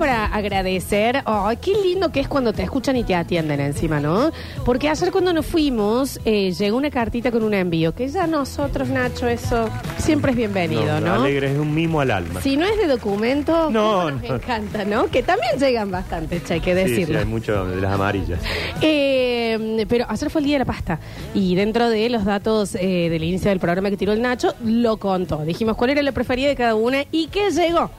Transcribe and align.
para 0.00 0.24
agradecer. 0.24 1.22
Ay, 1.26 1.58
qué 1.58 1.72
lindo 1.84 2.10
que 2.10 2.20
es 2.20 2.26
cuando 2.26 2.52
te 2.52 2.62
escuchan 2.62 2.96
y 2.96 3.04
te 3.04 3.14
atienden 3.14 3.60
encima, 3.60 4.00
¿no? 4.00 4.32
Porque 4.64 4.88
ayer 4.88 5.12
cuando 5.12 5.32
nos 5.32 5.44
fuimos, 5.46 6.18
eh, 6.24 6.50
llegó 6.52 6.78
una 6.78 6.90
cartita 6.90 7.30
con 7.30 7.42
un 7.44 7.52
envío. 7.54 7.94
Que 7.94 8.08
ya 8.08 8.26
nosotros, 8.26 8.88
Nacho, 8.88 9.28
eso 9.28 9.68
siempre 9.98 10.30
es 10.32 10.36
bienvenido, 10.38 11.00
¿no? 11.00 11.14
Alegre, 11.14 11.52
es 11.52 11.58
un 11.58 11.74
mimo 11.74 12.00
al 12.00 12.10
alma. 12.10 12.40
Si 12.40 12.56
no 12.56 12.64
es 12.64 12.78
de 12.78 12.86
documento, 12.86 13.70
No, 13.70 13.92
¿cómo 13.92 14.10
nos 14.12 14.22
no. 14.22 14.34
encanta, 14.36 14.84
¿no? 14.86 15.06
Que 15.08 15.22
también 15.22 15.58
llegan 15.60 15.90
bastante, 15.90 16.42
che, 16.42 16.54
hay 16.54 16.60
que 16.60 16.74
Sí, 16.74 16.82
sí, 16.82 16.90
decirlo. 17.00 17.18
hay 17.18 17.24
mucho 17.26 17.66
de 17.66 17.76
las 17.80 17.92
amarillas. 17.92 18.40
Eh, 18.80 19.84
pero 19.88 20.06
ayer 20.08 20.30
fue 20.30 20.40
el 20.40 20.46
día 20.46 20.54
de 20.54 20.58
la 20.60 20.64
pasta 20.64 20.98
y 21.34 21.54
dentro 21.54 21.90
de 21.90 22.08
los 22.08 22.24
datos 22.24 22.74
eh, 22.74 23.08
del 23.10 23.22
inicio 23.22 23.50
del 23.50 23.60
programa 23.60 23.90
que 23.90 23.96
tiró 23.98 24.12
el 24.14 24.22
Nacho, 24.22 24.54
lo 24.64 24.96
contó. 24.96 25.44
Dijimos 25.44 25.76
cuál 25.76 25.90
era 25.90 26.02
la 26.02 26.12
preferida 26.12 26.48
de 26.48 26.56
cada 26.56 26.74
una 26.74 27.04
y 27.12 27.26
qué 27.26 27.50
llegó. 27.50 27.90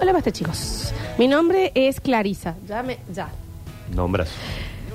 Hola, 0.00 0.12
basta 0.12 0.32
chicos. 0.32 0.92
Mi 1.18 1.28
nombre 1.28 1.72
es 1.74 2.00
Clarisa. 2.00 2.54
Ya 2.66 2.82
me, 2.82 2.98
ya. 3.12 3.28
Nombras. 3.94 4.30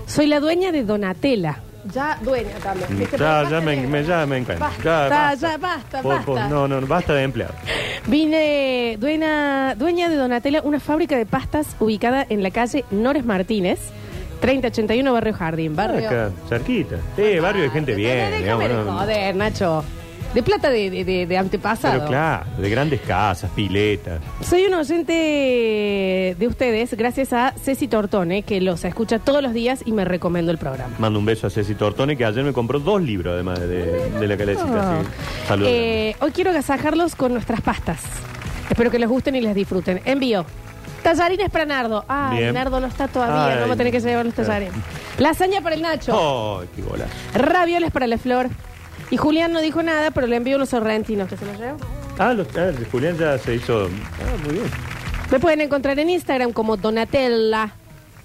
Soy 0.08 0.28
la 0.28 0.40
dueña 0.40 0.72
de 0.72 0.84
Donatella. 0.84 1.60
Ya 1.94 2.18
dueña 2.22 2.56
también. 2.62 2.90
¿viste? 2.90 3.08
Pero 3.12 3.24
Ya, 3.24 3.32
basta 3.42 3.50
ya 3.60 3.62
me, 3.62 3.76
de- 3.78 3.88
me- 3.88 4.04
ya 4.04 4.26
me 4.26 4.38
encanta. 4.38 4.66
Basta, 4.66 4.84
Ya, 4.84 5.10
basta. 5.10 5.36
ya 5.52 5.58
basta, 5.58 6.02
Por- 6.02 6.22
por- 6.26 6.36
basta. 6.36 6.50
no, 6.50 6.68
no, 6.68 6.86
basta 6.86 7.14
de 7.14 7.24
empleado. 7.24 7.54
Vine 8.08 8.98
dueña, 9.00 9.76
dueña 9.76 10.10
de 10.10 10.16
Donatella, 10.16 10.62
una 10.64 10.80
fábrica 10.80 11.16
de 11.18 11.26
pastas 11.26 11.76
ubicada 11.80 12.26
en 12.28 12.44
la 12.44 12.52
calle 12.52 12.84
Nores 12.92 13.24
Martínez, 13.24 13.80
3081 14.42 15.14
Barrio 15.14 15.34
Jardín. 15.34 15.76
Barrio. 15.76 16.08
Acá, 16.08 16.32
cerquita. 16.50 16.98
Sí, 17.16 17.40
barrio 17.40 17.64
de 17.64 17.70
gente 17.70 17.96
bien. 17.96 18.18
Déjame 18.18 18.38
digamos, 18.40 18.68
de 18.68 18.74
¿no? 18.92 19.00
joder, 19.00 19.36
Nacho. 19.36 19.84
De 20.34 20.44
plata 20.44 20.70
de, 20.70 20.90
de, 20.92 21.04
de- 21.04 21.26
de 21.26 21.38
antepasado. 21.38 21.96
Pero 21.96 22.08
claro, 22.08 22.46
de 22.60 22.70
grandes 22.70 23.02
casas, 23.02 23.50
piletas. 23.56 24.20
Soy 24.42 24.66
un 24.66 24.74
oyente 24.76 26.36
de 26.38 26.48
ustedes 26.48 26.94
gracias 26.96 27.34
a 27.34 27.54
Ceci 27.64 27.88
Tortone, 27.88 28.44
que 28.44 28.62
los 28.62 28.84
escucha 28.86 29.20
todos 29.20 29.42
los 29.42 29.54
días 29.54 29.82
y 29.86 29.92
me 29.94 30.06
recomendó 30.06 30.52
el 30.52 30.58
programa. 30.58 30.94
Mando 31.00 31.18
un 31.20 31.26
beso 31.26 31.48
a 31.48 31.50
Ceci 31.50 31.74
Tortone, 31.76 32.16
que 32.18 32.26
ayer 32.26 32.44
me 32.44 32.54
compró 32.54 32.80
dos 32.80 33.02
libros, 33.02 33.34
además 33.34 33.60
de, 33.62 34.10
de 34.12 34.28
la 34.28 34.38
calecita. 34.38 35.02
sí. 35.02 35.08
Saludos. 35.48 35.72
Eh, 35.74 36.16
hoy 36.20 36.32
quiero 36.32 36.52
agasajarlos 36.52 37.16
con 37.16 37.34
nuestras 37.34 37.62
pastas. 37.62 38.02
Espero 38.70 38.92
que 38.92 39.00
les 39.00 39.10
gusten 39.10 39.36
y 39.36 39.42
les 39.42 39.56
disfruten. 39.56 40.02
Envío. 40.06 40.46
Tallarines 41.02 41.50
para 41.50 41.66
Nardo. 41.66 42.04
Ah, 42.10 42.32
Bien. 42.36 42.54
Nardo 42.54 42.80
no 42.80 42.88
está 42.88 43.08
todavía. 43.08 43.54
Ay. 43.56 43.60
Vamos 43.62 43.76
a 43.76 43.78
tener 43.78 43.94
que 43.94 44.02
llevar 44.02 44.26
los 44.26 44.36
tallarines. 44.36 44.74
Lasaña 45.18 45.62
para 45.62 45.76
el 45.76 45.82
Nacho. 45.82 46.12
¡Oh, 46.14 46.62
qué 46.76 46.82
bola! 46.82 47.06
Ravioles 47.34 47.92
para 47.92 48.08
la 48.08 48.18
Flor. 48.18 48.50
Y 49.10 49.18
Julián 49.18 49.54
no 49.54 49.62
dijo 49.62 49.82
nada, 49.84 50.12
pero 50.12 50.28
le 50.28 50.36
envío 50.36 50.58
unos 50.58 50.70
sorrentinos. 50.70 51.30
¿Que 51.30 51.38
se 51.38 51.46
los 51.46 51.58
llevo? 51.58 51.78
Ah, 52.18 52.34
los, 52.34 52.48
ah, 52.58 52.70
el 52.70 52.86
Julián 52.88 53.18
ya 53.18 53.38
se 53.38 53.56
hizo. 53.56 53.86
Ah, 53.86 54.44
muy 54.44 54.54
bien. 54.54 54.72
Me 55.32 55.40
pueden 55.40 55.62
encontrar 55.62 55.98
en 56.00 56.10
Instagram 56.10 56.54
como 56.54 56.78
Donatella. 56.78 57.74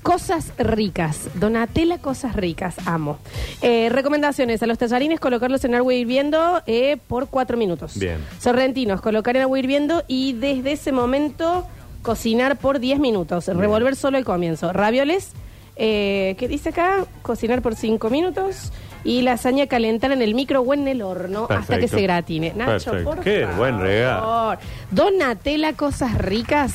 Cosas 0.02 0.52
ricas. 0.58 1.28
Donatella 1.34 1.98
Cosas 1.98 2.34
Ricas. 2.34 2.74
Amo. 2.86 3.18
Eh, 3.60 3.88
recomendaciones. 3.88 4.60
A 4.62 4.66
los 4.66 4.76
tallarines 4.76 5.20
colocarlos 5.20 5.64
en 5.64 5.76
agua 5.76 5.94
hirviendo 5.94 6.60
eh, 6.66 6.96
por 7.06 7.28
cuatro 7.28 7.56
minutos. 7.56 7.96
Bien. 7.98 8.18
Sorrentinos, 8.40 9.00
colocar 9.00 9.36
en 9.36 9.42
agua 9.42 9.58
hirviendo 9.60 10.02
y 10.08 10.32
desde 10.32 10.72
ese 10.72 10.90
momento 10.90 11.66
cocinar 12.02 12.58
por 12.58 12.80
10 12.80 12.98
minutos. 12.98 13.46
Revolver 13.46 13.96
solo 13.96 14.18
al 14.18 14.24
comienzo. 14.24 14.72
Ravioles, 14.72 15.32
eh, 15.76 16.34
¿qué 16.38 16.48
dice 16.48 16.70
acá? 16.70 17.06
Cocinar 17.22 17.62
por 17.62 17.76
5 17.76 18.10
minutos. 18.10 18.72
Y 19.04 19.22
lasaña 19.22 19.66
calentar 19.66 20.12
en 20.12 20.22
el 20.22 20.34
micro 20.34 20.60
o 20.60 20.74
en 20.74 20.86
el 20.88 21.02
horno 21.02 21.46
hasta 21.50 21.78
que 21.78 21.88
se 21.88 22.00
gratine. 22.02 22.52
Nacho, 22.54 22.92
Perfecto. 22.92 23.04
por 23.14 23.20
Qué 23.24 23.40
favor. 23.42 23.56
buen 23.56 23.80
regalo. 23.80 24.58
Donatella 24.90 25.72
Cosas 25.74 26.16
Ricas. 26.18 26.74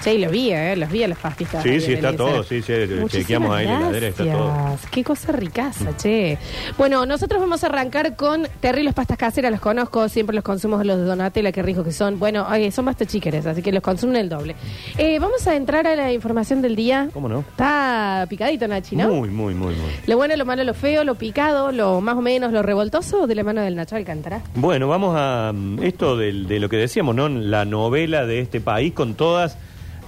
Sí, 0.00 0.18
los 0.18 0.30
vi, 0.30 0.50
¿eh? 0.50 0.76
Los 0.76 0.90
vi 0.90 1.02
a 1.02 1.08
las 1.08 1.18
pastitas. 1.18 1.62
Sí, 1.62 1.80
sí, 1.80 1.94
está 1.94 2.14
todo, 2.14 2.42
sí, 2.42 2.62
sí, 2.62 2.72
chequeamos 3.08 3.54
ahí 3.54 3.66
la 3.66 3.78
heladera, 3.78 4.08
está 4.08 4.24
todo. 4.24 4.78
Qué 4.90 5.04
cosa 5.04 5.32
ricaza, 5.32 5.96
che. 5.96 6.38
Bueno, 6.76 7.04
nosotros 7.06 7.40
vamos 7.40 7.64
a 7.64 7.66
arrancar 7.66 8.16
con 8.16 8.46
terribles 8.60 8.94
pastas 8.94 9.18
caseras, 9.18 9.50
los 9.50 9.60
conozco, 9.60 10.08
siempre 10.08 10.34
los 10.34 10.44
consumo 10.44 10.82
los 10.82 10.98
de 10.98 11.04
Donatella, 11.04 11.52
qué 11.52 11.62
ricos 11.62 11.84
que 11.84 11.92
son. 11.92 12.18
Bueno, 12.18 12.46
ay, 12.48 12.70
son 12.70 12.84
basta 12.84 13.06
chiqueres, 13.06 13.46
así 13.46 13.62
que 13.62 13.72
los 13.72 13.82
consumen 13.82 14.16
el 14.16 14.28
doble. 14.28 14.54
Eh, 14.96 15.18
vamos 15.18 15.46
a 15.46 15.56
entrar 15.56 15.86
a 15.86 15.96
la 15.96 16.12
información 16.12 16.62
del 16.62 16.76
día. 16.76 17.08
¿Cómo 17.12 17.28
no? 17.28 17.40
Está 17.40 18.26
picadito, 18.28 18.68
Nachi, 18.68 18.96
¿no? 18.96 19.08
Muy, 19.08 19.28
muy, 19.28 19.54
muy, 19.54 19.74
muy. 19.74 19.90
Lo 20.06 20.16
bueno, 20.16 20.36
lo 20.36 20.44
malo, 20.44 20.64
lo 20.64 20.74
feo, 20.74 21.04
lo 21.04 21.16
picado, 21.16 21.72
lo 21.72 22.00
más 22.00 22.16
o 22.16 22.22
menos, 22.22 22.52
lo 22.52 22.62
revoltoso 22.62 23.26
de 23.26 23.34
la 23.34 23.44
mano 23.44 23.60
del 23.60 23.76
Nacho 23.76 23.96
Alcántara. 23.96 24.42
Bueno, 24.54 24.88
vamos 24.88 25.14
a 25.18 25.52
mm, 25.54 25.82
esto 25.82 26.16
de, 26.16 26.32
lo 26.32 26.68
que 26.68 26.76
decíamos, 26.76 27.14
¿no? 27.14 27.28
La 27.28 27.64
novela 27.64 28.26
de 28.26 28.40
este 28.40 28.60
país 28.60 28.92
con 28.92 29.14
todas 29.14 29.56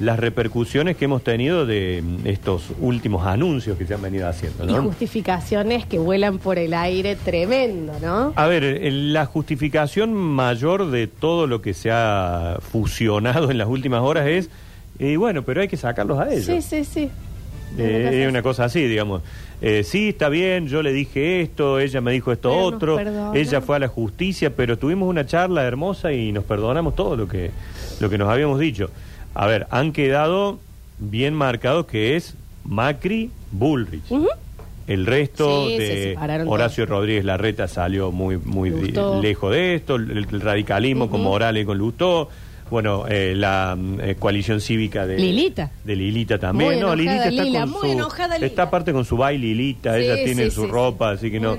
las 0.01 0.19
repercusiones 0.19 0.97
que 0.97 1.05
hemos 1.05 1.23
tenido 1.23 1.67
de 1.67 2.03
mm, 2.03 2.27
estos 2.27 2.65
últimos 2.81 3.27
anuncios 3.27 3.77
que 3.77 3.87
se 3.87 3.95
han 3.95 4.03
venido 4.03 4.27
haciendo, 4.29 4.65
Y 4.65 4.73
¿no? 4.73 4.83
justificaciones 4.83 5.85
que 5.85 5.99
vuelan 5.99 6.39
por 6.39 6.59
el 6.59 6.75
aire 6.75 7.17
tremendo, 7.17 7.93
¿no? 8.03 8.33
A 8.35 8.47
ver, 8.47 8.65
eh, 8.65 8.91
la 8.91 9.27
justificación 9.27 10.15
mayor 10.15 10.91
de 10.91 11.07
todo 11.07 11.47
lo 11.47 11.61
que 11.61 11.75
se 11.75 11.91
ha 11.91 12.59
fusionado 12.73 13.51
en 13.51 13.59
las 13.59 13.69
últimas 13.69 14.01
horas 14.01 14.27
es, 14.27 14.51
y 14.99 15.17
bueno, 15.17 15.43
pero 15.43 15.61
hay 15.61 15.69
que 15.69 15.77
sacarlos 15.77 16.19
a 16.19 16.33
ellos. 16.33 16.47
Sí, 16.47 16.63
sí, 16.63 16.85
sí. 16.85 17.11
Eh, 17.79 18.23
es 18.25 18.29
una 18.29 18.43
cosa 18.43 18.65
así, 18.65 18.83
digamos. 18.85 19.23
Eh, 19.63 19.85
sí, 19.85 20.09
está 20.09 20.29
bien, 20.31 20.67
yo 20.67 20.83
le 20.83 20.93
dije 20.93 21.43
esto, 21.43 21.79
ella 21.79 22.01
me 22.01 22.13
dijo 22.13 22.33
esto 22.33 22.49
Pero 22.49 22.65
otro, 22.65 23.35
ella 23.35 23.61
fue 23.61 23.77
a 23.77 23.79
la 23.79 23.89
justicia, 23.89 24.57
pero 24.57 24.79
tuvimos 24.79 25.09
una 25.09 25.27
charla 25.27 25.65
hermosa 25.65 26.13
y 26.13 26.33
nos 26.33 26.45
perdonamos 26.45 26.97
todo 26.97 27.15
lo 27.17 27.29
que, 27.29 27.51
lo 28.01 28.09
que 28.09 28.17
nos 28.17 28.29
habíamos 28.29 28.59
dicho. 28.59 28.91
A 29.35 29.47
ver, 29.47 29.67
han 29.71 29.93
quedado 29.93 30.59
bien 30.99 31.35
marcados 31.35 31.87
que 31.87 32.17
es 32.17 32.35
Macri, 32.65 33.31
Bullrich. 33.53 34.11
Ujú. 34.11 34.29
El 34.87 35.07
resto 35.07 35.67
Sí, 35.69 35.77
se 35.77 35.83
de 35.83 36.03
separaron 36.15 36.49
Horacio 36.49 36.85
Rodríguez 36.85 37.25
Larreta 37.25 37.69
salió 37.69 38.11
muy, 38.11 38.39
muy 38.39 38.71
Lustó. 38.71 39.21
lejos 39.23 39.53
de 39.53 39.77
esto, 39.77 39.95
el, 39.97 40.11
el 40.31 40.41
radicalismo 40.41 41.09
con 41.09 41.23
Morales 41.23 41.65
con 41.65 41.79
Lustó. 41.79 42.29
Bueno, 42.71 43.05
eh, 43.09 43.35
la 43.37 43.77
mm, 43.77 44.01
eh, 44.01 44.15
coalición 44.17 44.61
cívica 44.61 45.05
de 45.07 45.17
Lilita. 45.19 45.71
De 45.85 45.97
Lilita 45.97 46.39
también. 46.39 46.71
Muy 46.71 46.81
no, 46.81 46.93
enojada 46.93 46.97
Lilita 46.97 47.29
está 47.29 47.43
Lila, 47.45 47.61
con 47.63 47.71
muy 47.71 47.81
su. 47.81 47.87
enojada 47.93 48.35
Lila. 48.37 48.47
Está 48.47 48.63
aparte 48.65 48.93
con 48.93 49.05
su 49.05 49.17
baile 49.17 49.47
Lilita, 49.49 49.95
Sí, 49.97 50.03
ella 50.05 50.15
tiene 50.25 50.45
sí, 50.45 50.51
su 50.53 50.65
sí, 50.65 50.71
ropa, 50.71 51.11
así 51.11 51.31
que 51.33 51.41
no. 51.41 51.57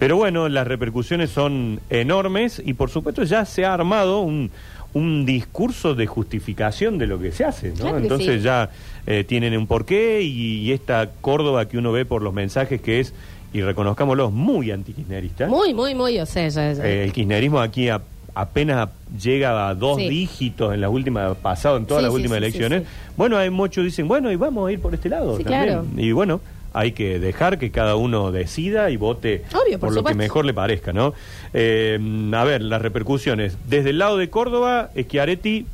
Pero 0.00 0.16
bueno, 0.16 0.48
las 0.48 0.66
repercusiones 0.66 1.30
son 1.30 1.80
enormes 1.90 2.60
y 2.64 2.74
por 2.74 2.90
supuesto 2.90 3.22
ya 3.24 3.44
se 3.44 3.64
ha 3.64 3.72
armado 3.74 4.20
un, 4.20 4.50
un 4.98 5.24
discurso 5.26 5.94
de 5.94 6.06
justificación 6.06 6.98
de 6.98 7.06
lo 7.06 7.18
que 7.18 7.32
se 7.32 7.44
hace, 7.44 7.68
¿no? 7.70 7.74
Claro 7.76 7.98
Entonces 7.98 8.36
sí. 8.36 8.40
ya 8.42 8.70
eh, 9.06 9.24
tienen 9.24 9.56
un 9.56 9.66
porqué 9.66 10.22
y, 10.22 10.60
y 10.60 10.72
esta 10.72 11.10
Córdoba 11.20 11.66
que 11.68 11.78
uno 11.78 11.92
ve 11.92 12.04
por 12.04 12.22
los 12.22 12.34
mensajes 12.34 12.80
que 12.80 13.00
es, 13.00 13.14
y 13.52 13.62
reconozcámoslo, 13.62 14.30
muy 14.30 14.70
antikirchnerista. 14.70 15.46
Muy, 15.48 15.72
muy, 15.72 15.94
muy, 15.94 16.18
o 16.18 16.26
sea, 16.26 16.48
ya, 16.48 16.72
ya. 16.72 16.84
Eh, 16.86 17.04
el 17.04 17.12
kirchnerismo 17.12 17.60
aquí 17.60 17.88
a- 17.88 18.02
apenas 18.34 18.88
llega 19.20 19.68
a 19.68 19.74
dos 19.74 19.96
Sí. 19.96 20.08
dígitos 20.08 20.74
en 20.74 20.80
las 20.82 20.90
últimas, 20.90 21.36
pasado 21.38 21.76
en 21.78 21.86
todas 21.86 22.02
Sí, 22.02 22.06
las 22.06 22.14
últimas 22.14 22.38
elecciones. 22.38 22.82
Bueno, 23.16 23.36
hay 23.38 23.50
muchos 23.50 23.84
dicen, 23.84 24.06
bueno, 24.06 24.30
y 24.30 24.36
vamos 24.36 24.68
a 24.68 24.72
ir 24.72 24.80
por 24.80 24.94
este 24.94 25.08
lado. 25.08 25.38
También. 25.38 25.46
claro. 25.64 25.84
Y 25.96 26.12
bueno, 26.12 26.40
hay 26.72 26.92
que 26.92 27.18
dejar 27.18 27.58
que 27.58 27.70
cada 27.70 27.96
uno 27.96 28.30
decida 28.32 28.90
y 28.90 28.96
vote 28.96 29.44
Obvio, 29.52 29.78
por 29.78 29.92
lo 29.92 30.04
que 30.04 30.14
mejor 30.14 30.44
le 30.44 30.54
parezca, 30.54 30.92
¿no? 30.92 31.14
Eh, 31.54 31.98
a 32.32 32.44
ver, 32.44 32.62
las 32.62 32.82
repercusiones. 32.82 33.56
Desde 33.66 33.90
el 33.90 33.98
lado 33.98 34.16
de 34.16 34.30
Córdoba, 34.30 34.90
Schiaretti 34.98 35.66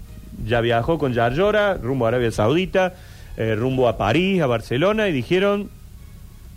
ya 0.47 0.61
viajó 0.61 0.99
con 0.99 1.13
Yarlora 1.13 1.75
rumbo 1.75 2.07
a 2.07 2.09
Arabia 2.09 2.31
Saudita, 2.31 2.95
eh, 3.37 3.55
rumbo 3.55 3.89
a 3.89 3.97
París, 3.97 4.41
a 4.43 4.47
Barcelona, 4.47 5.09
y 5.09 5.13
dijeron, 5.13 5.71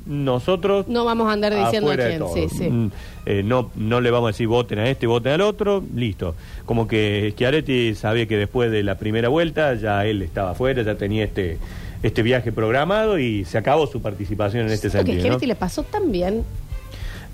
nosotros 0.05 0.87
No 0.87 1.03
vamos 1.03 1.27
a 1.27 1.33
andar 1.33 1.53
diciendo 1.53 1.89
de 1.89 1.97
quién, 1.97 2.49
sí, 2.49 2.55
sí. 2.55 2.69
Mm, 2.69 2.91
eh, 3.25 3.43
no, 3.43 3.71
no 3.75 3.99
le 3.99 4.09
vamos 4.09 4.27
a 4.27 4.31
decir 4.31 4.47
voten 4.47 4.79
a 4.79 4.89
este, 4.89 5.05
voten 5.05 5.33
al 5.33 5.41
otro, 5.41 5.83
listo. 5.93 6.35
Como 6.65 6.88
que 6.88 7.31
Schiaretti 7.33 7.94
sabía 7.95 8.25
que 8.25 8.38
después 8.38 8.71
de 8.71 8.83
la 8.83 8.97
primera 8.97 9.29
vuelta 9.29 9.75
ya 9.75 10.06
él 10.06 10.21
estaba 10.21 10.51
afuera, 10.51 10.81
ya 10.83 10.95
tenía 10.95 11.25
este 11.25 11.57
este 12.03 12.21
viaje 12.23 12.51
programado 12.51 13.17
y 13.19 13.45
se 13.45 13.57
acabó 13.57 13.88
su 13.88 14.01
participación 14.01 14.67
en 14.67 14.73
este 14.73 14.89
sentido. 14.89 15.19
Schiaretti 15.19 15.45
¿no? 15.45 15.49
le 15.49 15.55
pasó 15.55 15.83
tan 15.83 16.11
bien. 16.11 16.44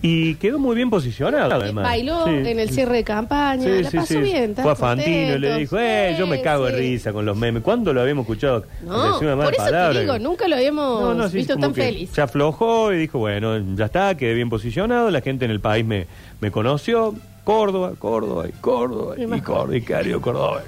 Y 0.05 0.35
quedó 0.35 0.59
muy 0.59 0.75
bien 0.75 0.89
posicionado, 0.89 1.53
además. 1.55 1.85
Bailó 1.85 2.25
Sí. 2.25 2.31
en 2.31 2.59
el 2.59 2.69
cierre 2.71 2.97
de 2.97 3.03
campaña, 3.05 3.63
Sí, 3.63 3.83
la 3.83 3.89
sí, 3.89 3.95
pasó 3.97 4.19
bien. 4.19 4.53
Fue 4.53 4.71
a 4.73 4.75
Fantino 4.75 5.35
y 5.35 5.39
le 5.39 5.57
dijo, 5.59 5.77
eh, 5.79 6.13
yo 6.19 6.27
me 6.27 6.41
cago 6.41 6.65
de 6.65 6.73
risa 6.75 7.13
con 7.13 7.25
los 7.25 7.37
memes. 7.37 7.63
¿Cuándo 7.63 7.93
lo 7.93 8.01
habíamos 8.01 8.23
escuchado? 8.23 8.65
No, 8.85 9.17
una 9.19 9.35
por 9.37 9.53
eso 9.53 9.63
palabra? 9.63 9.93
te 9.93 10.01
digo, 10.01 10.19
nunca 10.19 10.49
lo 10.49 10.57
habíamos 10.57 11.01
No, 11.01 11.13
no, 11.13 11.29
visto 11.29 11.55
tan 11.55 11.73
que 11.73 11.83
feliz. 11.83 12.09
Se 12.11 12.21
aflojó 12.21 12.91
y 12.91 12.97
dijo, 12.97 13.17
bueno, 13.19 13.57
ya 13.77 13.85
está, 13.85 14.17
quedé 14.17 14.33
bien 14.33 14.49
posicionado, 14.49 15.09
la 15.09 15.21
gente 15.21 15.45
en 15.45 15.51
el 15.51 15.61
país 15.61 15.85
me, 15.85 16.05
me 16.41 16.51
conoció. 16.51 17.15
Córdoba, 17.45 17.93
Córdoba 17.97 18.45
y 18.49 18.51
Córdoba 18.59 19.15
y, 19.17 19.23
Y 19.23 19.41
Córdoba 19.41 19.77
y 19.77 19.81
Cario 19.81 20.19
Córdoba. 20.21 20.63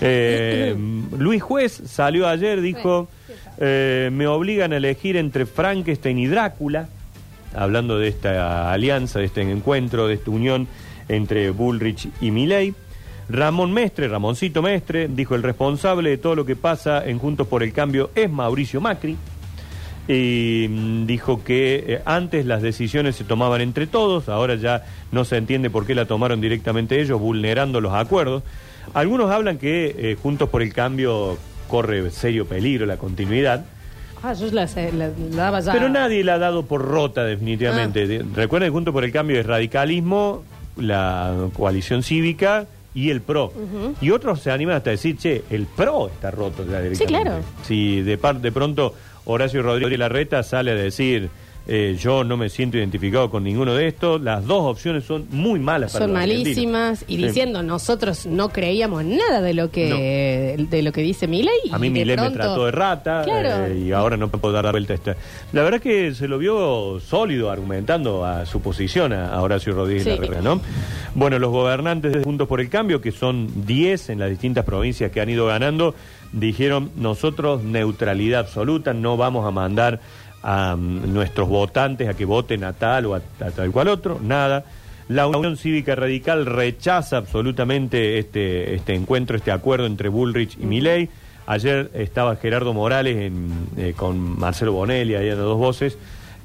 Eh, 0.00 0.76
Luis 1.18 1.42
Juez 1.42 1.82
salió 1.86 2.28
ayer, 2.28 2.60
dijo, 2.60 3.08
eh, 3.58 4.10
me 4.12 4.26
obligan 4.26 4.72
a 4.72 4.76
elegir 4.76 5.16
entre 5.16 5.46
Frankenstein 5.46 6.18
y 6.18 6.26
Drácula, 6.26 6.88
hablando 7.54 7.98
de 7.98 8.08
esta 8.08 8.72
alianza, 8.72 9.20
de 9.20 9.26
este 9.26 9.42
encuentro, 9.42 10.06
de 10.06 10.14
esta 10.14 10.30
unión 10.30 10.68
entre 11.08 11.50
Bullrich 11.50 12.08
y 12.20 12.30
Milley. 12.30 12.74
Ramón 13.28 13.72
Mestre, 13.72 14.06
Ramoncito 14.08 14.62
Mestre, 14.62 15.08
dijo 15.08 15.34
el 15.34 15.42
responsable 15.42 16.10
de 16.10 16.18
todo 16.18 16.36
lo 16.36 16.46
que 16.46 16.54
pasa 16.54 17.04
en 17.04 17.18
Juntos 17.18 17.48
por 17.48 17.62
el 17.62 17.72
Cambio 17.72 18.10
es 18.14 18.30
Mauricio 18.30 18.80
Macri. 18.80 19.16
Y 20.08 20.66
mm, 20.68 21.06
dijo 21.06 21.42
que 21.42 21.84
eh, 21.88 22.02
antes 22.04 22.46
las 22.46 22.62
decisiones 22.62 23.16
se 23.16 23.24
tomaban 23.24 23.60
entre 23.60 23.88
todos, 23.88 24.28
ahora 24.28 24.54
ya 24.54 24.84
no 25.10 25.24
se 25.24 25.36
entiende 25.36 25.70
por 25.70 25.84
qué 25.84 25.96
la 25.96 26.04
tomaron 26.04 26.40
directamente 26.40 27.00
ellos, 27.00 27.20
vulnerando 27.20 27.80
los 27.80 27.92
acuerdos. 27.92 28.44
Algunos 28.94 29.30
hablan 29.30 29.58
que 29.58 29.94
eh, 29.98 30.16
Juntos 30.22 30.48
por 30.48 30.62
el 30.62 30.72
Cambio 30.72 31.36
corre 31.68 32.10
serio 32.10 32.46
peligro 32.46 32.86
la 32.86 32.96
continuidad. 32.96 33.64
Ah, 34.22 34.32
yo 34.32 34.46
la, 34.50 34.66
sé, 34.66 34.92
la- 34.92 35.08
la 35.08 35.36
daba 35.36 35.60
ya. 35.60 35.72
Pero 35.72 35.88
nadie 35.88 36.24
la 36.24 36.34
ha 36.34 36.38
dado 36.38 36.64
por 36.64 36.82
rota 36.82 37.24
definitivamente. 37.24 38.06
De- 38.06 38.24
Recuerden 38.34 38.68
que 38.68 38.72
Juntos 38.72 38.92
por 38.94 39.04
el 39.04 39.12
Cambio 39.12 39.38
es 39.38 39.46
radicalismo, 39.46 40.42
la 40.76 41.34
coalición 41.54 42.02
cívica 42.02 42.66
y 42.94 43.10
el 43.10 43.20
PRO. 43.20 43.52
Y 44.00 44.10
otros 44.10 44.40
se 44.40 44.50
animan 44.50 44.76
hasta 44.76 44.90
a 44.90 44.92
decir, 44.92 45.16
che, 45.18 45.44
el 45.50 45.66
PRO 45.66 46.08
está 46.08 46.30
roto 46.30 46.64
ya 46.64 46.80
directamente. 46.80 47.06
claro. 47.06 47.40
Si 47.64 48.00
de, 48.02 48.16
par- 48.18 48.40
de 48.40 48.50
pronto 48.52 48.94
Horacio 49.26 49.62
Rodríguez 49.62 49.98
Larreta 49.98 50.42
sale 50.42 50.70
a 50.70 50.74
decir, 50.74 51.28
eh, 51.68 51.96
yo 51.98 52.22
no 52.24 52.36
me 52.36 52.48
siento 52.48 52.76
identificado 52.78 53.28
con 53.28 53.42
ninguno 53.44 53.74
de 53.74 53.88
estos, 53.88 54.20
las 54.20 54.46
dos 54.46 54.62
opciones 54.62 55.04
son 55.04 55.26
muy 55.30 55.58
malas 55.58 55.92
para 55.92 56.04
Son 56.04 56.12
los 56.12 56.20
malísimas 56.20 57.04
y 57.08 57.16
Sí. 57.16 57.22
diciendo 57.26 57.62
nosotros 57.62 58.24
no 58.26 58.50
creíamos 58.50 59.04
nada 59.04 59.40
de 59.40 59.52
lo 59.54 59.70
que 59.70 60.56
de 60.70 60.82
lo 60.82 60.92
que 60.92 61.00
dice 61.02 61.26
Milei 61.26 61.52
A 61.72 61.78
mí 61.78 61.90
Milei 61.90 62.16
me 62.16 62.22
pronto- 62.22 62.34
trató 62.38 62.64
de 62.66 62.70
rata 62.72 63.22
Claro. 63.24 63.66
eh, 63.66 63.78
y 63.86 63.92
ahora 63.92 64.16
no 64.16 64.28
puedo 64.28 64.52
dar 64.54 64.64
la 64.64 64.70
vuelta 64.70 64.92
a 64.92 64.96
esta. 64.96 65.16
La 65.52 65.62
verdad 65.62 65.80
que 65.80 66.14
se 66.14 66.28
lo 66.28 66.38
vio 66.38 67.00
sólido 67.00 67.50
argumentando 67.50 68.24
a 68.24 68.46
su 68.46 68.60
posición 68.60 69.12
a, 69.12 69.30
a 69.34 69.42
Horacio 69.42 69.72
Rodríguez 69.74 70.04
Sí. 70.04 70.10
Larreta, 70.10 70.40
¿no? 70.42 70.60
Bueno, 71.14 71.38
los 71.38 71.50
gobernantes 71.50 72.12
de 72.12 72.22
Juntos 72.22 72.46
por 72.46 72.60
el 72.60 72.68
Cambio, 72.68 73.00
que 73.00 73.10
son 73.10 73.66
10 73.66 74.10
en 74.10 74.18
las 74.20 74.30
distintas 74.30 74.64
provincias 74.64 75.10
que 75.10 75.20
han 75.20 75.30
ido 75.30 75.46
ganando, 75.46 75.94
dijeron 76.32 76.90
nosotros 76.96 77.62
neutralidad 77.62 78.40
absoluta, 78.40 78.92
no 78.92 79.16
vamos 79.16 79.46
a 79.46 79.50
mandar 79.50 80.00
a 80.48 80.76
mm, 80.76 81.12
nuestros 81.12 81.48
votantes 81.48 82.08
a 82.08 82.14
que 82.14 82.24
voten 82.24 82.62
a 82.62 82.72
tal 82.72 83.06
o 83.06 83.14
a, 83.16 83.20
tal 83.20 83.72
cual 83.72 83.88
otro, 83.88 84.20
nada. 84.22 84.64
La 85.08 85.26
Unión 85.26 85.56
Cívica 85.56 85.96
Radical 85.96 86.46
rechaza 86.46 87.16
absolutamente 87.16 88.18
este, 88.18 88.74
este 88.74 88.94
encuentro, 88.94 89.36
este 89.36 89.50
acuerdo 89.50 89.86
entre 89.86 90.08
Bullrich 90.08 90.56
y 90.60 90.66
Milei. 90.66 91.08
Ayer 91.46 91.90
estaba 91.94 92.36
Gerardo 92.36 92.72
Morales 92.74 93.16
en, 93.16 93.68
eh, 93.76 93.92
con 93.96 94.38
Marcelo 94.38 94.72
Bonelli, 94.72 95.16
ahí 95.16 95.28
en 95.28 95.38
dos 95.38 95.58
voces, 95.58 95.98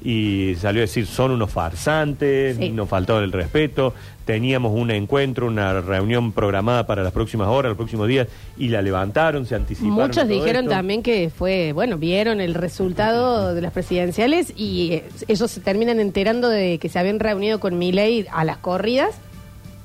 y 0.04 0.54
salió 0.56 0.80
a 0.80 0.82
decir, 0.82 1.06
son 1.06 1.30
unos 1.30 1.50
farsantes, 1.50 2.56
Sí. 2.56 2.70
nos 2.70 2.88
faltaba 2.88 3.20
el 3.22 3.32
respeto, 3.32 3.94
teníamos 4.24 4.72
un 4.72 4.90
encuentro, 4.90 5.46
una 5.46 5.80
reunión 5.80 6.32
programada 6.32 6.86
para 6.86 7.02
las 7.02 7.12
próximas 7.12 7.48
horas, 7.48 7.70
los 7.70 7.76
próximos 7.76 8.08
días, 8.08 8.28
y 8.56 8.68
la 8.68 8.82
levantaron, 8.82 9.46
se 9.46 9.54
anticiparon. 9.54 10.00
a 10.00 10.06
Muchos 10.06 10.24
todo 10.24 10.32
dijeron 10.38 10.64
esto. 10.64 10.74
también 10.76 11.02
que 11.02 11.30
fue, 11.30 11.72
bueno, 11.72 11.98
vieron 11.98 12.40
el 12.40 12.54
resultado 12.54 13.54
de 13.54 13.60
las 13.60 13.72
presidenciales 13.72 14.52
y 14.56 14.92
eh, 14.92 15.04
ellos 15.28 15.50
se 15.50 15.60
terminan 15.60 16.00
enterando 16.00 16.48
de 16.48 16.78
que 16.78 16.88
se 16.88 16.98
habían 16.98 17.18
reunido 17.20 17.60
con 17.60 17.78
Milei 17.78 18.26
a 18.32 18.44
las 18.44 18.58
corridas 18.58 19.14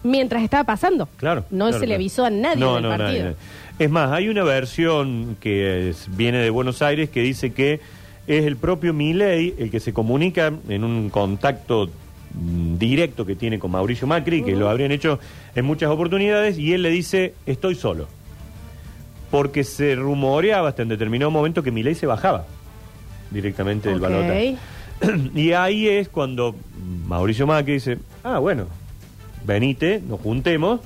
mientras 0.04 0.44
estaba 0.44 0.64
pasando. 0.64 1.10
Claro. 1.18 1.46
No 1.50 1.66
claro, 1.66 1.74
se 1.74 1.80
le 1.81 1.86
claro. 1.88 1.96
avisó 1.96 2.25
a 2.25 2.30
nadie 2.30 2.60
No, 2.60 2.75
del 2.75 2.84
no, 2.84 2.90
partido. 2.90 3.24
nadie. 3.24 3.36
Es 3.80 3.90
más, 3.92 4.12
hay 4.12 4.30
una 4.30 4.44
versión 4.44 5.38
que 5.40 5.90
es- 5.90 6.08
viene 6.16 6.40
de 6.40 6.50
Buenos 6.50 6.81
Aires 6.81 7.10
que 7.10 7.22
dice 7.22 7.54
que 7.54 7.80
es 8.27 8.45
el 8.45 8.57
propio 8.57 8.94
Milei 8.94 9.56
el 9.57 9.71
que 9.71 9.79
se 9.79 9.94
comunica 9.94 10.51
en 10.69 10.83
un 10.83 11.09
contacto 11.09 11.89
mm, 12.33 12.77
directo 12.77 13.25
que 13.25 13.35
tiene 13.35 13.57
con 13.59 13.71
Mauricio 13.71 14.06
Macri, 14.07 14.44
que 14.44 14.56
lo 14.56 14.69
habrían 14.69 14.91
hecho 14.91 15.19
en 15.56 15.65
muchas 15.65 15.89
oportunidades, 15.89 16.57
y 16.57 16.74
él 16.74 16.83
le 16.83 16.89
dice, 16.89 17.33
estoy 17.45 17.75
solo. 17.75 18.07
Porque 19.31 19.63
se 19.63 19.95
rumoreaba 19.95 20.69
hasta 20.69 20.81
en 20.83 20.89
determinado 20.89 21.31
momento 21.31 21.63
que 21.63 21.71
Milei 21.71 21.95
se 21.95 22.06
bajaba 22.06 22.45
directamente 23.31 23.89
del 23.89 23.97
Ok. 23.97 24.03
balotaje. 24.03 24.57
Y 25.35 25.51
ahí 25.51 25.88
es 25.88 26.09
cuando 26.09 26.56
Mauricio 27.06 27.45
Macri 27.45 27.73
dice, 27.73 27.97
ah, 28.23 28.39
bueno, 28.39 28.65
venite, 29.45 30.01
nos 30.07 30.19
juntemos 30.21 30.81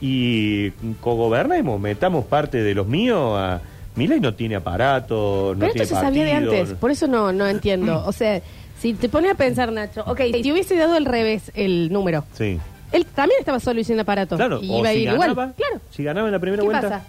y 0.00 0.70
cogobernemos, 1.00 1.80
metamos 1.80 2.26
parte 2.26 2.62
de 2.62 2.74
los 2.74 2.86
míos 2.86 3.32
a... 3.38 3.60
Milei 3.96 4.20
no 4.20 4.34
tiene 4.34 4.56
aparato, 4.56 5.52
no 5.54 5.58
Pero 5.60 5.66
esto 5.72 5.72
tiene 5.84 5.86
se 5.86 5.94
sabía 5.94 6.24
de 6.24 6.32
partido, 6.32 6.52
antes, 6.52 6.70
no- 6.70 6.76
por 6.76 6.90
eso 6.90 7.06
no, 7.06 7.32
no 7.32 7.46
entiendo. 7.46 8.04
O 8.06 8.12
sea, 8.12 8.40
si 8.78 8.92
te 8.94 9.08
pones 9.08 9.32
a 9.32 9.34
pensar, 9.34 9.72
Nacho, 9.72 10.04
ok, 10.06 10.20
si 10.42 10.52
hubiese 10.52 10.76
dado 10.76 10.94
al 10.94 11.04
revés 11.06 11.50
el 11.54 11.90
número, 11.92 12.24
Sí, 12.34 12.58
él 12.92 13.06
también 13.06 13.40
estaba 13.40 13.58
solo 13.58 13.80
y 13.80 13.84
sin 13.84 13.98
aparato. 13.98 14.36
claro, 14.36 14.60
y 14.62 14.70
o 14.70 14.78
iba 14.80 14.88
a 14.88 14.92
si 14.92 14.98
ir 14.98 15.06
ganaba, 15.06 15.30
igual. 15.32 15.54
Claro. 15.56 15.80
si 15.90 16.04
ganaba 16.04 16.28
en 16.28 16.32
la 16.32 16.38
primera 16.38 16.60
¿Qué 16.62 16.66
vuelta... 16.68 16.88
pasa? 16.88 17.04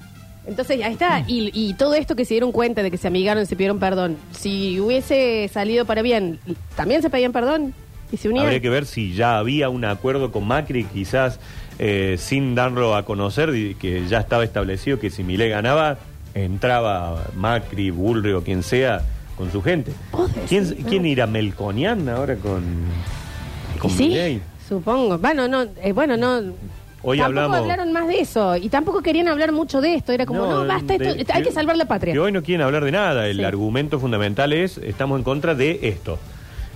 Entonces, 0.47 0.81
ahí 0.81 0.93
está. 0.93 1.25
Y, 1.27 1.51
y 1.53 1.73
todo 1.73 1.93
esto 1.93 2.15
que 2.15 2.23
se 2.23 2.33
dieron 2.35 2.53
cuenta 2.53 2.81
de 2.81 2.89
que 2.89 2.95
se 2.97 3.09
amigaron 3.09 3.43
y 3.43 3.45
se 3.45 3.57
pidieron 3.57 3.79
perdón, 3.79 4.15
si 4.31 4.79
hubiese 4.79 5.49
salido 5.53 5.83
para 5.83 6.01
bien, 6.01 6.39
¿también 6.77 7.01
se 7.01 7.09
pedían 7.09 7.33
perdón? 7.33 7.73
¿Y 8.13 8.15
se 8.15 8.29
unían? 8.29 8.45
Habría 8.45 8.61
que 8.61 8.69
ver 8.69 8.85
si 8.85 9.13
ya 9.13 9.37
había 9.39 9.67
un 9.67 9.83
acuerdo 9.83 10.31
con 10.31 10.47
Macri, 10.47 10.85
quizás 10.85 11.41
eh, 11.79 12.15
sin 12.17 12.55
darlo 12.55 12.95
a 12.95 13.03
conocer, 13.03 13.49
que 13.77 14.07
ya 14.07 14.19
estaba 14.19 14.45
establecido 14.45 14.99
que 15.01 15.09
si 15.09 15.21
Milei 15.21 15.49
ganaba, 15.49 15.97
entraba 16.45 17.25
Macri, 17.35 17.89
Bullrich 17.91 18.35
o 18.35 18.41
quien 18.43 18.63
sea 18.63 19.01
con 19.37 19.51
su 19.51 19.61
gente. 19.61 19.91
¿Quién. 20.49 20.65
¿quién 20.87 21.05
irá 21.05 21.27
Melconian 21.27 22.07
ahora 22.09 22.35
con, 22.35 22.63
con 23.79 23.91
sí, 23.91 24.07
Milei? 24.09 24.41
supongo. 24.67 25.17
Bueno, 25.17 25.47
no, 25.47 25.63
eh, 25.81 25.91
bueno, 25.93 26.17
no. 26.17 26.41
Hoy 27.03 27.19
tampoco 27.19 27.39
hablamos- 27.41 27.57
hablaron 27.59 27.93
más 27.93 28.07
de 28.07 28.19
eso 28.19 28.55
y 28.57 28.69
tampoco 28.69 29.01
querían 29.01 29.27
hablar 29.27 29.51
mucho 29.51 29.79
de 29.81 29.93
esto. 29.95 30.11
Era 30.11 30.25
como, 30.25 30.45
no, 30.47 30.65
basta, 30.65 30.97
de- 30.97 31.21
esto, 31.21 31.33
hay 31.33 31.43
que 31.43 31.51
salvar 31.51 31.77
la 31.77 31.85
patria. 31.85 32.13
Que 32.13 32.19
hoy 32.19 32.31
no 32.31 32.41
quieren 32.41 32.65
hablar 32.65 32.83
de 32.83 32.91
nada. 32.91 33.27
El 33.27 33.37
Sí. 33.37 33.43
argumento 33.43 33.99
fundamental 33.99 34.51
es, 34.51 34.77
estamos 34.79 35.17
en 35.19 35.23
contra 35.23 35.53
de 35.53 35.79
esto. 35.83 36.17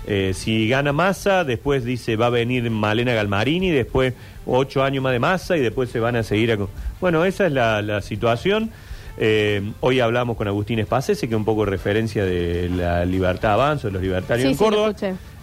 Eh, 0.07 0.31
si 0.35 0.67
gana 0.69 0.93
Massa, 0.93 1.43
después 1.43 1.83
dice 1.83 2.15
va 2.15 2.27
a 2.27 2.29
venir 2.29 2.69
Malena 2.71 3.13
Galmarini, 3.13 3.69
después 3.71 4.13
ocho 4.45 4.83
años 4.83 5.03
más 5.03 5.11
de 5.13 5.19
Massa 5.19 5.57
y 5.57 5.59
después 5.59 5.89
se 5.89 5.99
van 5.99 6.15
a 6.15 6.23
seguir. 6.23 6.51
a 6.53 6.57
Bueno, 6.99 7.25
esa 7.25 7.47
es 7.47 7.51
la, 7.51 7.81
la 7.81 8.01
situación. 8.01 8.71
Eh, 9.17 9.71
hoy 9.81 9.99
hablamos 9.99 10.37
con 10.37 10.47
Agustín 10.47 10.79
Espacese, 10.79 11.27
que 11.29 11.35
un 11.35 11.45
poco 11.45 11.65
referencia 11.65 12.25
de 12.25 12.69
la 12.69 13.05
Libertad 13.05 13.53
Avanzo, 13.53 13.87
de 13.87 13.93
los 13.93 14.01
libertarios 14.01 14.43
Sí, 14.45 14.51
en 14.51 14.57
sí, 14.57 14.63
Córdoba. 14.63 14.93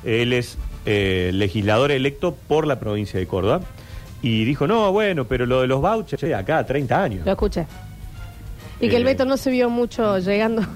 Él 0.05 0.33
es 0.33 0.57
eh, 0.87 1.31
legislador 1.35 1.91
electo 1.93 2.35
por 2.49 2.67
la 2.67 2.81
provincia 2.81 3.19
de 3.21 3.27
Córdoba. 3.27 3.61
Y 4.23 4.45
dijo, 4.45 4.67
no, 4.67 4.91
bueno, 4.91 5.27
pero 5.27 5.47
lo 5.47 5.61
de 5.61 5.67
los 5.69 5.81
vouchers, 5.81 6.21
che, 6.21 6.35
acá 6.35 6.65
30 6.65 7.03
años. 7.03 7.27
Lo 7.27 7.33
escuché. 7.33 7.67
Y 8.81 8.89
que 8.89 8.97
el 8.97 9.03
Eh, 9.03 9.07
Beto 9.07 9.25
no 9.25 9.37
se 9.37 9.51
vio 9.51 9.71
mucho 9.71 10.19
llegando. 10.19 10.63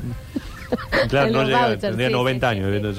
Claro, 1.11 1.31
no 1.33 1.38
los 1.40 1.49
llega, 1.49 1.61
vouchers, 1.62 1.81
tendría 1.83 2.09
sí, 2.09 2.14
90 2.14 2.50
sí, 2.50 2.57
años. 2.59 2.99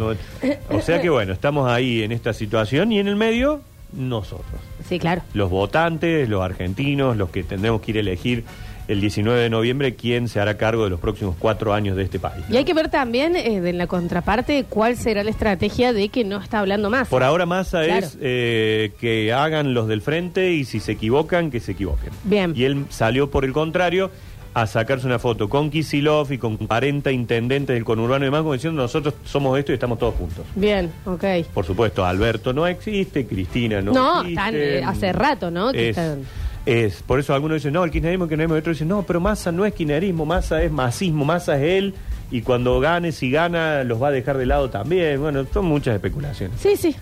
O 0.69 0.81
sea 0.81 1.01
que 1.01 1.09
bueno, 1.09 1.33
estamos 1.33 1.67
ahí 1.67 2.03
en 2.03 2.11
esta 2.11 2.31
situación 2.31 2.91
y 2.91 2.99
en 2.99 3.07
el 3.07 3.15
medio, 3.15 3.61
nosotros. 3.93 4.61
Sí, 4.87 4.99
claro. 4.99 5.23
Los 5.33 5.49
votantes, 5.49 6.29
los 6.29 6.43
argentinos, 6.43 7.17
los 7.17 7.31
que 7.31 7.43
tendremos 7.43 7.81
que 7.81 7.89
ir 7.91 7.97
a 7.97 7.99
elegir 8.01 8.43
el 8.87 8.99
19 9.01 9.39
de 9.39 9.49
noviembre 9.49 9.95
quién 9.95 10.27
se 10.27 10.39
hará 10.39 10.57
cargo 10.57 10.83
de 10.83 10.89
los 10.89 10.99
próximos 10.99 11.35
cuatro 11.39 11.73
años 11.73 11.95
de 11.95 12.03
este 12.03 12.19
país. 12.19 12.43
Y 12.49 12.57
hay 12.57 12.65
que 12.65 12.73
ver 12.73 12.89
también 12.89 13.35
eh, 13.35 13.61
de 13.61 13.73
la 13.73 13.87
contraparte 13.87 14.65
cuál 14.67 14.97
será 14.97 15.23
la 15.23 15.29
estrategia 15.29 15.93
de 15.93 16.09
que 16.09 16.23
no 16.23 16.37
está 16.41 16.59
hablando 16.59 16.89
más. 16.89 17.07
Por 17.07 17.23
ahora 17.23 17.45
Massa 17.45 17.83
Claro. 17.85 18.05
es 18.05 18.17
eh, 18.21 18.91
que 18.99 19.31
hagan 19.33 19.73
los 19.73 19.87
del 19.87 20.01
frente 20.01 20.51
y 20.51 20.65
si 20.65 20.79
se 20.79 20.93
equivocan, 20.93 21.49
que 21.51 21.59
se 21.59 21.71
equivoquen. 21.73 22.11
Bien. 22.25 22.53
Y 22.55 22.65
él 22.65 22.85
salió 22.89 23.29
por 23.31 23.45
el 23.45 23.53
contrario 23.53 24.11
a 24.55 24.67
sacarse 24.67 25.07
una 25.07 25.17
foto 25.17 25.49
con 25.49 25.71
Kisilov 25.71 26.31
y 26.31 26.37
con 26.37 26.57
40 26.57 27.11
intendentes 27.11 27.73
del 27.73 27.83
conurbano 27.83 28.23
y 28.23 28.27
demás, 28.27 28.41
como 28.41 28.53
diciendo 28.53 28.83
nosotros 28.83 29.15
somos 29.25 29.57
esto 29.57 29.71
y 29.71 29.75
estamos 29.75 29.97
todos 29.97 30.13
juntos. 30.13 30.45
Bien, 30.53 30.91
ok. 31.05 31.23
Por 31.53 31.65
supuesto, 31.65 32.05
Alberto 32.05 32.53
no 32.53 32.67
existe, 32.67 33.25
Cristina 33.25 33.81
no, 33.81 33.93
No, 33.93 34.19
existe. 34.21 34.39
están, 34.41 34.55
eh, 34.55 34.83
hace 34.85 35.11
rato, 35.11 35.49
¿no? 35.49 35.71
Que 35.71 35.89
Es, 35.89 35.97
están- 35.97 36.19
es- 36.65 37.01
por 37.03 37.19
eso 37.19 37.33
algunos 37.33 37.55
dicen, 37.55 37.73
no, 37.73 37.83
el 37.83 37.91
kirchnerismo, 37.91 38.25
el 38.25 38.29
kirchnerismo, 38.29 38.55
y 38.55 38.59
otros 38.59 38.75
dicen, 38.77 38.87
no, 38.87 39.03
pero 39.03 39.19
Massa 39.19 39.51
no 39.51 39.65
es 39.65 39.73
kirchnerismo, 39.73 40.25
Massa 40.25 40.61
es 40.63 40.71
masismo, 40.71 41.25
Massa 41.25 41.55
es 41.57 41.63
él, 41.63 41.93
y 42.31 42.41
cuando 42.41 42.79
gane, 42.79 43.11
si 43.11 43.29
gana, 43.29 43.83
los 43.83 44.01
va 44.01 44.07
a 44.07 44.11
dejar 44.11 44.37
de 44.37 44.45
lado 44.45 44.69
también. 44.69 45.19
Bueno, 45.21 45.45
son 45.53 45.65
muchas 45.65 45.93
especulaciones. 45.95 46.59
Sí, 46.59 46.75
sí. 46.77 46.95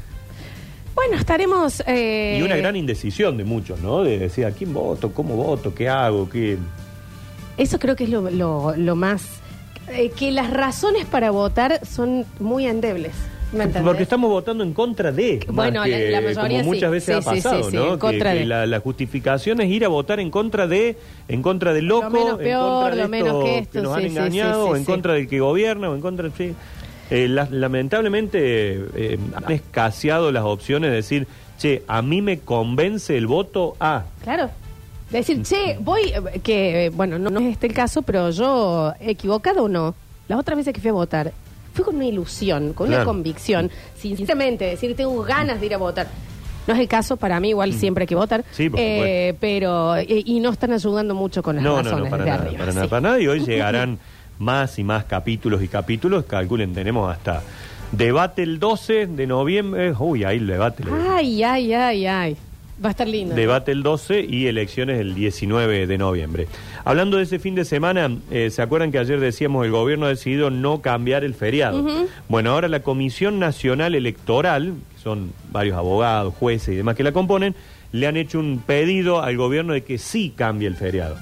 Bueno, 0.94 1.16
estaremos... 1.16 1.82
eh, 1.88 2.36
Y 2.38 2.42
una 2.42 2.58
gran 2.58 2.76
indecisión 2.76 3.38
de 3.38 3.46
muchos, 3.46 3.80
¿no? 3.80 4.04
De 4.04 4.20
decir, 4.20 4.46
¿a 4.46 4.52
quién 4.52 4.74
voto? 4.74 5.14
¿Cómo 5.14 5.36
voto? 5.38 5.74
¿Qué 5.74 5.88
hago? 5.88 6.30
¿Qué...? 6.30 6.58
Eso 7.58 7.80
creo 7.80 7.96
que 7.96 8.04
es 8.06 8.10
lo, 8.10 8.30
lo- 8.30 8.76
lo 8.76 8.96
más... 8.98 9.24
eh, 9.90 10.10
que 10.10 10.32
las 10.32 10.52
razones 10.52 11.06
para 11.06 11.32
votar 11.32 11.80
son 11.86 12.26
muy 12.40 12.68
endebles. 12.68 13.14
Porque 13.84 14.04
estamos 14.04 14.30
votando 14.30 14.64
en 14.64 14.74
contra 14.74 15.12
de. 15.12 15.46
Bueno, 15.50 15.82
la- 15.82 15.98
que- 15.98 16.10
la 16.10 16.22
mayoría 16.22 16.60
como 16.62 16.74
muchas 16.74 16.90
sí. 16.90 16.94
veces 16.94 17.24
Sí, 17.24 17.30
ha 17.30 17.34
pasado, 17.34 17.64
sí, 17.66 17.72
sí, 17.72 17.76
¿no? 17.76 17.84
en 17.88 17.92
Que- 17.94 18.00
contra 18.00 18.34
que 18.34 18.40
de. 18.40 18.46
la, 18.46 18.66
la 18.66 18.80
justificación 18.80 19.60
es 19.62 19.70
ir 19.70 19.84
a 19.84 19.90
votar 19.90 20.20
en 20.22 20.32
contra 20.32 20.68
de, 20.68 20.96
en 21.28 21.42
contra 21.42 21.74
del 21.74 21.86
loco, 21.86 22.10
menos 22.10 22.32
en 22.32 22.38
peor, 22.38 22.70
contra 22.84 22.96
de 22.96 23.02
lo 23.04 23.10
menos 23.10 23.28
esto 23.28 23.44
que 23.44 23.58
esto, 23.60 23.82
nos 23.82 23.98
sí, 23.98 24.00
han 24.00 24.06
engañado, 24.12 24.66
o 24.70 24.76
en 24.76 24.86
contra 24.86 25.14
del 25.14 25.28
que 25.28 25.40
gobierna, 25.42 25.90
o 25.90 25.96
en 25.96 26.02
contra 26.02 26.30
sí. 26.38 26.54
Eh, 27.10 27.28
la- 27.28 27.48
lamentablemente 27.52 28.86
eh, 28.96 29.20
han 29.36 29.52
escaseado 29.52 30.32
las 30.32 30.44
opciones 30.46 30.92
de 30.92 30.96
decir, 30.96 31.28
che, 31.60 31.84
a 31.88 32.02
mí 32.02 32.22
me 32.22 32.40
convence 32.40 33.18
el 33.18 33.28
voto 33.28 33.76
A. 33.82 34.04
Claro. 34.24 34.50
Decir, 35.10 35.44
che, 35.44 35.78
voy, 35.82 36.14
que, 36.42 36.90
bueno, 36.96 37.20
no, 37.20 37.30
no 37.30 37.42
es 37.42 37.48
este 37.52 37.68
el 37.68 37.74
caso, 37.74 38.02
pero 38.02 38.30
yo, 38.30 38.94
equivocado 39.02 39.64
o 39.64 39.68
no, 39.68 39.94
las 40.30 40.40
otras 40.40 40.56
veces 40.58 40.74
que 40.74 40.80
fui 40.80 40.90
a 40.90 40.94
votar, 40.94 41.34
fui 41.74 41.84
con 41.86 41.96
una 41.96 42.06
ilusión, 42.06 42.74
con 42.74 42.88
una 42.88 42.98
Claro. 42.98 43.10
convicción, 43.10 43.70
sinceramente, 43.98 44.66
decir, 44.66 44.96
tengo 44.96 45.22
ganas 45.24 45.60
de 45.60 45.66
ir 45.68 45.74
a 45.74 45.78
votar. 45.78 46.08
No 46.68 46.74
es 46.76 46.80
el 46.80 46.88
caso, 46.88 47.18
para 47.18 47.40
mí 47.40 47.50
igual 47.50 47.74
siempre 47.74 48.04
hay 48.04 48.08
que 48.08 48.16
votar, 48.16 48.42
Mm. 48.42 48.44
Sí, 48.52 48.70
por 48.70 48.80
Eh, 48.80 49.36
pero, 49.40 49.96
eh, 49.96 50.06
y 50.26 50.40
no 50.40 50.50
están 50.52 50.72
ayudando 50.74 51.16
mucho 51.16 51.42
con 51.42 51.56
las 51.56 51.64
No, 51.64 51.78
no, 51.78 51.84
razones 51.84 52.06
no, 52.06 52.10
para 52.12 52.24
de 52.24 52.30
nada, 52.30 52.44
arriba. 52.44 52.60
para 52.60 52.72
sí. 52.72 52.76
nada, 52.78 52.88
para 52.88 53.02
nada. 53.02 53.20
Y 53.20 53.28
hoy 53.28 53.40
llegarán 53.46 54.00
más 54.38 54.78
y 54.80 54.84
más 54.84 55.06
capítulos 55.06 55.64
y 55.64 55.68
capítulos. 55.68 56.26
Calculen, 56.26 56.74
tenemos 56.74 57.12
hasta 57.12 57.42
debate 57.92 58.44
el 58.44 58.60
12 58.60 59.08
de 59.08 59.28
noviembre. 59.28 59.94
Uy, 59.98 60.24
ahí 60.24 60.38
el 60.38 60.48
debate. 60.48 60.84
Ay, 61.10 61.42
ay, 61.44 61.74
ay, 61.74 62.06
ay. 62.06 62.38
Va 62.84 62.90
a 62.90 62.92
estar 62.92 63.08
lindo. 63.08 63.36
Debate 63.36 63.72
el 63.72 63.84
12 63.84 64.26
y 64.28 64.48
elecciones 64.48 65.00
el 65.00 65.14
19 65.14 65.86
de 65.86 65.98
noviembre. 65.98 66.48
Hablando 66.84 67.18
de 67.18 67.24
ese 67.24 67.38
fin 67.38 67.54
de 67.54 67.64
semana, 67.64 68.18
eh, 68.32 68.50
¿se 68.50 68.62
acuerdan 68.62 68.92
que 68.92 68.98
ayer 68.98 69.20
decíamos 69.20 69.66
el 69.66 69.72
gobierno 69.72 70.08
ha 70.08 70.10
decidido 70.10 70.50
no 70.50 70.82
cambiar 70.82 71.24
el 71.24 71.36
feriado? 71.36 71.86
Bueno, 72.28 72.52
ahora 72.52 72.68
la 72.68 72.82
Comisión 72.82 73.38
Nacional 73.38 73.94
Electoral, 73.94 74.74
que 74.96 75.02
son 75.02 75.32
varios 75.52 75.78
abogados, 75.78 76.34
jueces 76.34 76.70
y 76.70 76.78
demás 76.78 76.96
que 76.96 77.04
la 77.04 77.12
componen, 77.12 77.56
le 77.92 78.08
han 78.08 78.18
hecho 78.18 78.40
un 78.40 78.64
pedido 78.66 79.22
al 79.22 79.38
gobierno 79.38 79.74
de 79.74 79.84
que 79.84 79.98
sí 80.00 80.34
cambie 80.36 80.68
el 80.68 80.76
feriado. 80.76 81.18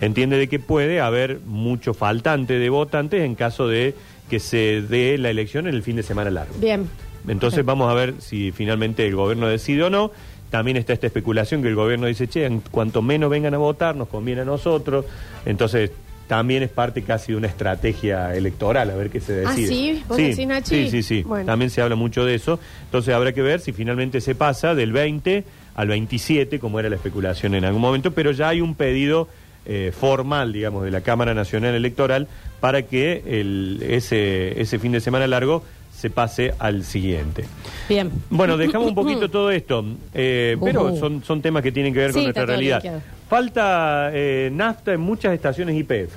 Entiende 0.00 0.36
de 0.36 0.48
que 0.48 0.58
puede 0.58 1.00
haber 1.00 1.40
mucho 1.46 1.94
faltante 1.94 2.58
de 2.58 2.70
votantes 2.70 3.22
en 3.22 3.34
caso 3.34 3.66
de 3.66 3.94
que 4.30 4.40
se 4.40 4.82
dé 4.82 5.18
la 5.18 5.30
elección 5.30 5.66
en 5.66 5.74
el 5.74 5.82
fin 5.82 5.96
de 5.96 6.02
semana 6.02 6.30
largo. 6.30 6.54
Bien. 6.58 6.88
Entonces 7.28 7.64
vamos 7.64 7.90
a 7.90 7.94
ver 7.94 8.14
si 8.18 8.50
finalmente 8.50 9.06
el 9.06 9.14
gobierno 9.14 9.46
decide 9.46 9.84
o 9.84 9.90
no. 9.90 10.10
También 10.52 10.76
está 10.76 10.92
esta 10.92 11.06
especulación 11.06 11.62
que 11.62 11.68
el 11.68 11.74
gobierno 11.74 12.06
dice, 12.06 12.28
che, 12.28 12.44
en 12.44 12.60
cuanto 12.60 13.00
menos 13.00 13.30
vengan 13.30 13.54
a 13.54 13.56
votar, 13.56 13.96
nos 13.96 14.06
conviene 14.08 14.42
a 14.42 14.44
nosotros. 14.44 15.06
Entonces 15.46 15.90
también 16.28 16.62
es 16.62 16.68
parte 16.68 17.02
casi 17.02 17.32
de 17.32 17.38
una 17.38 17.46
estrategia 17.46 18.36
electoral, 18.36 18.90
a 18.90 18.94
ver 18.94 19.08
qué 19.08 19.20
se 19.20 19.44
Ah, 19.46 19.50
decide. 19.50 19.66
¿sí? 19.66 20.04
¿Vos 20.06 20.18
decís, 20.18 20.46
Nachi? 20.46 20.84
Sí, 20.84 20.90
sí, 20.90 21.02
sí. 21.02 21.22
Bueno. 21.22 21.46
También 21.46 21.70
se 21.70 21.80
habla 21.80 21.96
mucho 21.96 22.26
de 22.26 22.34
eso. 22.34 22.60
Entonces 22.84 23.14
habrá 23.14 23.32
que 23.32 23.40
ver 23.40 23.60
si 23.60 23.72
finalmente 23.72 24.20
se 24.20 24.34
pasa 24.34 24.74
del 24.74 24.92
20 24.92 25.42
al 25.74 25.88
27, 25.88 26.58
como 26.58 26.78
era 26.78 26.90
la 26.90 26.96
especulación 26.96 27.54
en 27.54 27.64
algún 27.64 27.80
momento, 27.80 28.10
pero 28.10 28.30
ya 28.32 28.50
hay 28.50 28.60
un 28.60 28.74
pedido 28.74 29.28
eh, 29.64 29.90
formal, 29.98 30.52
digamos, 30.52 30.84
de 30.84 30.90
la 30.90 31.00
Cámara 31.00 31.32
Nacional 31.32 31.74
Electoral 31.74 32.28
para 32.60 32.82
que 32.82 33.22
el, 33.26 33.82
ese, 33.88 34.60
ese 34.60 34.78
fin 34.78 34.92
de 34.92 35.00
semana 35.00 35.26
largo 35.26 35.64
se 36.02 36.10
pase 36.10 36.52
al 36.58 36.82
siguiente. 36.82 37.44
Bien. 37.88 38.10
Bueno, 38.28 38.56
dejamos 38.56 38.88
un 38.88 38.94
poquito 38.96 39.30
todo 39.30 39.52
esto, 39.52 39.84
eh, 40.12 40.56
pero 40.60 40.86
Ujú. 40.86 40.96
son, 40.96 41.22
son 41.22 41.40
temas 41.40 41.62
que 41.62 41.70
tienen 41.70 41.94
que 41.94 42.00
ver 42.00 42.08
Sí, 42.08 42.14
con 42.14 42.22
nuestra 42.24 42.44
realidad. 42.44 42.82
Falta 43.28 44.10
eh, 44.12 44.50
nafta 44.52 44.94
en 44.94 45.00
muchas 45.00 45.32
estaciones 45.32 45.76
IPF. 45.76 46.16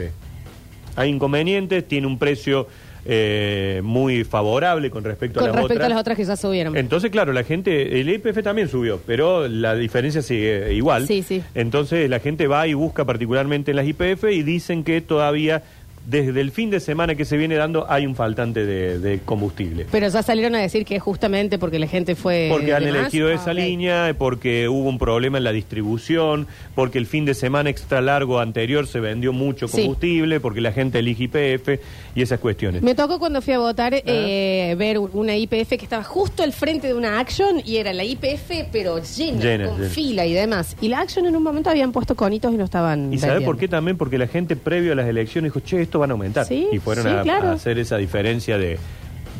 Hay 0.95 1.09
inconvenientes, 1.11 1.87
tiene 1.87 2.07
un 2.07 2.17
precio 2.17 2.67
eh, 3.05 3.81
muy 3.83 4.23
favorable 4.23 4.89
con 4.89 5.03
respecto 5.03 5.39
Con 5.39 5.49
a 5.49 5.51
las 5.51 5.55
respecto 5.57 5.73
otras. 5.75 5.85
a 5.85 5.89
las 5.89 6.01
otras 6.01 6.17
que 6.17 6.25
ya 6.25 6.35
subieron. 6.35 6.75
Entonces, 6.75 7.11
claro, 7.11 7.31
la 7.31 7.43
gente, 7.43 8.01
el 8.01 8.09
IPF 8.09 8.41
también 8.41 8.67
subió, 8.67 8.99
pero 9.05 9.47
la 9.47 9.75
diferencia 9.75 10.23
sigue 10.23 10.73
igual. 10.73 11.05
Sí, 11.05 11.21
sí. 11.21 11.43
Entonces 11.53 12.09
la 12.09 12.17
gente 12.19 12.47
va 12.47 12.65
y 12.65 12.73
busca 12.73 13.05
particularmente 13.05 13.69
en 13.69 13.77
las 13.77 13.85
IPF 13.85 14.23
y 14.31 14.41
dicen 14.41 14.83
que 14.83 15.01
todavía 15.01 15.61
desde 16.05 16.39
el 16.41 16.51
fin 16.51 16.69
de 16.69 16.79
semana 16.79 17.15
que 17.15 17.25
se 17.25 17.35
viene 17.37 17.55
dando 17.55 17.89
hay 17.89 18.05
un 18.05 18.15
faltante 18.15 18.65
de, 18.65 18.99
de 18.99 19.19
combustible. 19.19 19.85
Pero 19.91 20.07
ya 20.07 20.21
salieron 20.23 20.55
a 20.55 20.59
decir 20.59 20.85
que 20.85 20.95
es 20.97 21.01
justamente 21.01 21.57
porque 21.57 21.79
la 21.79 21.87
gente 21.87 22.15
fue. 22.15 22.47
Porque 22.51 22.73
han 22.73 22.83
elegido 22.83 23.29
Ah, 23.29 23.33
esa 23.33 23.51
ok. 23.51 23.57
línea, 23.57 24.15
porque 24.17 24.67
hubo 24.69 24.87
un 24.89 24.97
problema 24.99 25.37
en 25.37 25.43
la 25.43 25.51
distribución, 25.51 26.47
porque 26.75 26.97
el 26.97 27.05
fin 27.05 27.25
de 27.25 27.33
semana 27.33 27.69
extra 27.69 28.01
largo 28.01 28.39
anterior 28.39 28.87
se 28.87 28.99
vendió 28.99 29.33
mucho 29.33 29.67
Sí. 29.67 29.77
combustible, 29.77 30.39
porque 30.39 30.61
la 30.61 30.71
gente 30.71 30.99
elige 30.99 31.23
IPF 31.25 31.79
y 32.15 32.21
esas 32.21 32.39
cuestiones. 32.39 32.81
Me 32.81 32.95
tocó 32.95 33.19
cuando 33.19 33.41
fui 33.41 33.53
a 33.53 33.59
votar 33.59 33.93
eh, 33.95 34.75
ver 34.77 34.99
una 34.99 35.35
IPF 35.35 35.69
que 35.77 35.83
estaba 35.85 36.03
justo 36.03 36.43
al 36.43 36.53
frente 36.53 36.87
de 36.87 36.93
una 36.93 37.19
Action 37.19 37.61
y 37.65 37.77
era 37.77 37.93
la 37.93 38.03
IPF 38.03 38.67
pero 38.71 39.01
llena, 39.01 39.39
Llena, 39.41 39.67
con 39.67 39.77
llena. 39.77 39.89
fila 39.89 40.25
y 40.25 40.33
demás. 40.33 40.75
Y 40.81 40.87
la 40.89 41.01
Action 41.01 41.25
en 41.25 41.35
un 41.35 41.43
momento 41.43 41.69
habían 41.69 41.91
puesto 41.91 42.15
conitos 42.15 42.53
y 42.53 42.57
no 42.57 42.63
estaban 42.65 43.11
¿Y 43.13 43.17
sabe 43.17 43.41
por 43.41 43.57
qué 43.57 43.67
también? 43.67 43.97
Porque 43.97 44.17
la 44.17 44.27
gente 44.27 44.55
previo 44.55 44.91
a 44.91 44.95
las 44.95 45.07
elecciones 45.07 45.51
dijo, 45.53 45.65
che, 45.65 45.81
esto 45.81 45.94
van 45.99 46.11
a 46.11 46.13
aumentar. 46.13 46.45
Sí, 46.45 46.67
y 46.71 46.79
fueron 46.79 47.05
sí, 47.05 47.09
a, 47.09 47.21
claro. 47.21 47.47
a 47.49 47.51
hacer 47.53 47.77
esa 47.79 47.97
diferencia 47.97 48.57
de 48.57 48.77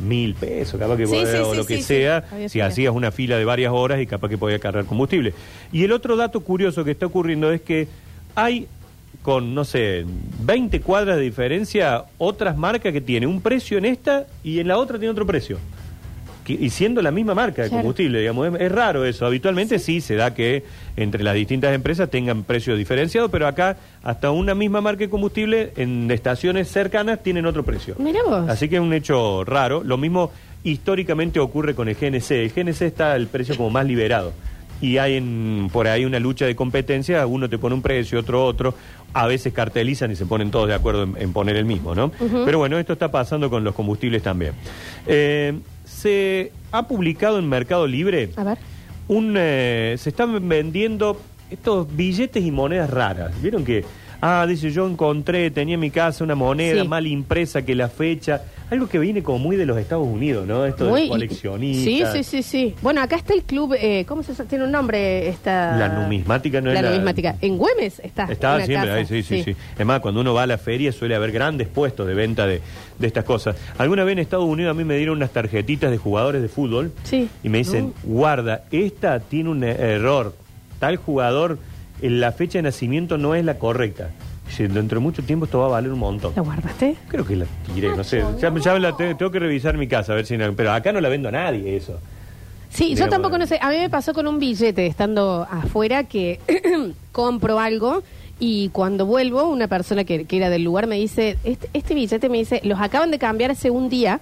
mil 0.05 0.33
pesos, 0.35 0.79
capaz 0.79 0.97
que 0.97 1.07
Sí, 1.07 1.15
o 1.15 1.53
lo 1.55 1.65
que 1.65 1.81
sea, 1.81 2.25
si 2.50 2.59
hacías 2.62 2.93
una 2.93 3.12
fila 3.12 3.38
de 3.38 3.45
varias 3.45 3.71
horas 3.74 4.01
y 4.01 4.05
capaz 4.07 4.27
que 4.29 4.38
podía 4.38 4.59
cargar 4.59 4.85
combustible. 4.85 5.33
Y 5.71 5.83
el 5.85 5.91
otro 5.93 6.15
dato 6.17 6.41
curioso 6.41 6.83
que 6.83 6.91
está 6.91 7.05
ocurriendo 7.05 7.51
es 7.51 7.62
que 7.62 7.88
hay 8.35 8.67
con, 9.21 9.55
no 9.55 9.63
sé, 9.63 10.05
20 10.41 10.81
cuadras 10.81 11.15
de 11.17 11.24
diferencia 11.24 12.03
otras 12.17 12.57
marcas 12.57 12.91
que 12.93 13.01
tienen 13.01 13.29
un 13.29 13.41
precio 13.41 13.77
en 13.77 13.85
esta 13.85 14.27
y 14.43 14.59
en 14.59 14.67
la 14.67 14.77
otra 14.77 15.00
tiene 15.00 15.12
otro 15.12 15.25
precio. 15.25 15.57
Que- 16.43 16.53
y 16.53 16.69
siendo 16.69 17.01
la 17.01 17.09
misma 17.09 17.33
marca 17.33 17.63
de 17.63 17.69
Claro. 17.69 17.81
combustible, 17.81 18.19
digamos, 18.19 18.53
es, 18.53 18.62
es 18.62 18.71
raro 18.71 19.03
eso. 19.05 19.25
Habitualmente 19.25 19.79
sí. 19.79 20.00
se 20.01 20.15
da 20.15 20.33
que 20.35 20.63
entre 20.96 21.24
las 21.24 21.36
distintas 21.36 21.74
empresas 21.74 22.10
tengan 22.10 22.44
precios 22.44 22.78
diferenciados, 22.78 23.30
pero 23.32 23.48
acá 23.48 23.78
hasta 24.04 24.32
una 24.32 24.56
misma 24.56 24.82
marca 24.82 25.00
de 25.00 25.10
combustible 25.10 25.74
en 25.75 26.10
estaciones 26.12 26.68
cercanas 26.70 27.22
tienen 27.22 27.46
otro 27.46 27.64
precio. 27.64 27.96
Vos. 27.98 28.50
Así 28.50 28.70
que 28.70 28.75
es 28.75 28.82
un 28.82 28.94
hecho 28.94 29.44
raro. 29.44 29.84
Lo 29.84 29.98
mismo 29.98 30.32
históricamente 30.64 31.40
ocurre 31.40 31.75
con 31.75 31.88
el 31.90 31.96
GNC. 31.96 32.32
El 32.32 32.52
GNC 32.52 32.82
está 32.82 33.16
el 33.16 33.28
precio 33.28 33.56
como 33.56 33.70
más 33.70 33.86
liberado. 33.86 34.34
Y 34.82 34.98
hay 34.98 35.16
en, 35.16 35.70
por 35.72 35.88
ahí 35.88 36.04
una 36.04 36.20
lucha 36.20 36.46
de 36.46 36.56
competencia, 36.56 37.25
uno 37.25 37.50
te 37.50 37.58
pone 37.58 37.75
un 37.75 37.82
precio, 37.82 38.20
otro 38.20 38.46
otro, 38.46 38.75
a 39.14 39.25
veces 39.25 39.54
cartelizan 39.54 40.12
y 40.12 40.18
se 40.18 40.25
ponen 40.25 40.52
todos 40.52 40.68
de 40.68 40.74
acuerdo 40.74 41.04
en, 41.04 41.16
en 41.18 41.32
poner 41.32 41.56
el 41.56 41.64
mismo, 41.64 41.96
¿no? 41.96 42.12
Pero 42.44 42.58
bueno, 42.58 42.78
esto 42.78 42.94
está 42.94 43.10
pasando 43.10 43.50
con 43.50 43.64
los 43.64 43.74
combustibles 43.74 44.22
también. 44.22 44.52
Eh, 45.08 45.58
se 45.86 46.52
ha 46.74 46.88
publicado 46.88 47.40
en 47.40 47.48
Mercado 47.48 47.88
Libre 47.88 48.30
A 48.36 48.44
ver. 48.44 48.58
Un 49.07 49.35
eh, 49.38 49.95
se 49.97 50.09
están 50.09 50.47
vendiendo 50.47 51.19
estos 51.50 51.93
billetes 51.95 52.43
y 52.43 52.51
monedas 52.51 52.89
raras. 52.89 53.39
¿Vieron 53.41 53.63
que 53.63 53.83
ah, 54.41 54.46
dice, 54.48 54.72
yo 54.72 54.88
encontré, 54.88 55.51
tenía 55.51 55.75
en 55.75 55.79
mi 55.79 55.91
casa 55.91 56.24
una 56.24 56.36
moneda 56.36 56.82
Sí. 56.82 56.88
mal 56.88 57.05
impresa 57.08 57.63
que 57.63 57.75
la 57.75 57.89
fecha, 57.89 58.41
algo 58.72 58.88
que 58.88 58.98
viene 58.98 59.22
como 59.22 59.38
muy 59.39 59.55
de 59.55 59.65
los 59.65 59.77
Estados 59.77 60.08
Unidos, 60.08 60.48
¿no? 60.48 60.65
Esto 60.65 60.86
Muy- 60.86 61.03
de 61.03 61.10
coleccionistas. 61.10 62.12
Sí, 62.13 62.24
sí, 62.24 62.24
sí, 62.24 62.44
sí. 62.44 62.75
Bueno, 62.82 63.01
acá 63.01 63.15
está 63.15 63.34
el 63.34 63.44
club, 63.44 63.75
eh, 63.79 64.05
¿cómo 64.08 64.24
se 64.24 64.34
llama? 64.34 64.50
Tiene 64.50 64.63
un 64.65 64.72
nombre 64.72 65.27
esta... 65.27 65.77
La 65.77 65.89
numismática 65.89 66.60
no 66.62 66.72
la 66.72 66.79
es 66.79 66.82
la- 66.84 66.89
numismática. 66.89 67.36
En 67.41 67.58
Güemes 67.58 68.00
está. 68.00 68.24
Está 68.25 68.55
una 68.55 68.65
siempre 68.65 68.89
casa. 68.89 69.00
ahí, 69.00 69.05
sí, 69.05 69.24
sí, 69.24 69.44
sí, 69.44 69.55
Es 69.77 69.86
más, 69.86 70.00
cuando 70.00 70.22
uno 70.22 70.34
va 70.34 70.44
a 70.44 70.48
la 70.48 70.58
feria 70.58 70.91
suele 70.91 71.13
haber 71.15 71.32
grandes 71.32 71.67
puestos 71.67 72.08
de 72.08 72.13
venta 72.15 72.48
de, 72.48 72.62
de 72.98 73.08
estas 73.08 73.24
cosas. 73.25 73.55
Alguna 73.77 74.03
vez 74.03 74.13
en 74.13 74.20
Estados 74.20 74.46
Unidos 74.46 74.72
a 74.72 74.74
mí 74.74 74.84
me 74.84 74.98
dieron 74.98 75.17
unas 75.17 75.32
tarjetitas 75.32 75.91
de 75.91 75.98
jugadores 75.98 76.41
de 76.41 76.48
fútbol 76.48 76.91
Sí. 77.03 77.29
y 77.44 77.50
me 77.50 77.60
dicen, 77.60 77.94
guarda, 78.03 78.63
esta 78.72 79.20
tiene 79.20 79.50
un 79.50 79.63
error. 79.63 80.34
Tal 80.79 80.98
jugador, 80.98 81.58
la 82.02 82.32
fecha 82.32 82.60
de 82.60 82.64
nacimiento 82.64 83.18
no 83.18 83.36
es 83.36 83.44
la 83.46 83.58
correcta. 83.58 84.10
Dice, 84.48 84.68
dentro 84.68 85.00
de 85.00 85.04
mucho 85.04 85.24
tiempo 85.24 85.46
esto 85.46 85.60
va 85.60 85.66
a 85.66 85.70
valer 85.70 85.92
un 85.92 86.00
montón. 86.00 86.34
¿La 86.36 86.42
guardaste? 86.44 86.96
Creo 87.08 87.25
que 87.25 87.36
la 87.36 87.46
tiré, 87.74 87.96
no 87.96 88.04
sé. 88.04 88.24
Ya, 88.40 88.54
ya 88.56 88.78
la 88.80 88.96
te- 88.96 89.16
tengo 89.16 89.32
que 89.32 89.40
revisar 89.40 89.75
mi 89.78 89.88
casa 89.88 90.14
a 90.14 90.16
ver 90.16 90.25
si... 90.25 90.38
no- 90.38 90.54
Pero 90.54 90.72
acá 90.72 90.92
no 90.92 91.02
la 91.02 91.10
vendo 91.10 91.30
a 91.30 91.32
nadie 91.32 91.75
eso. 91.75 92.00
Sí, 92.70 92.90
yo 92.90 92.96
Digamos, 92.96 93.10
tampoco 93.12 93.38
no 93.38 93.48
sé. 93.48 93.58
A 93.62 93.70
mí 93.70 93.78
me 93.78 93.90
pasó 93.90 94.14
con 94.14 94.28
un 94.28 94.38
billete 94.38 94.86
estando 94.86 95.48
afuera 95.50 96.04
que 96.04 96.40
compro 97.12 97.60
algo 97.60 98.04
y 98.40 98.70
cuando 98.70 99.06
vuelvo, 99.06 99.46
una 99.48 99.68
persona 99.68 100.04
que, 100.04 100.25
que 100.25 100.38
era 100.38 100.50
del 100.50 100.64
lugar 100.64 100.86
me 100.88 100.98
dice, 100.98 101.38
este, 101.44 101.70
este 101.74 101.96
billete 101.96 102.28
me 102.30 102.38
dice, 102.38 102.60
los 102.66 102.80
acaban 102.82 103.10
de 103.12 103.18
cambiar 103.18 103.52
hace 103.52 103.70
un 103.72 103.90
día 103.90 104.20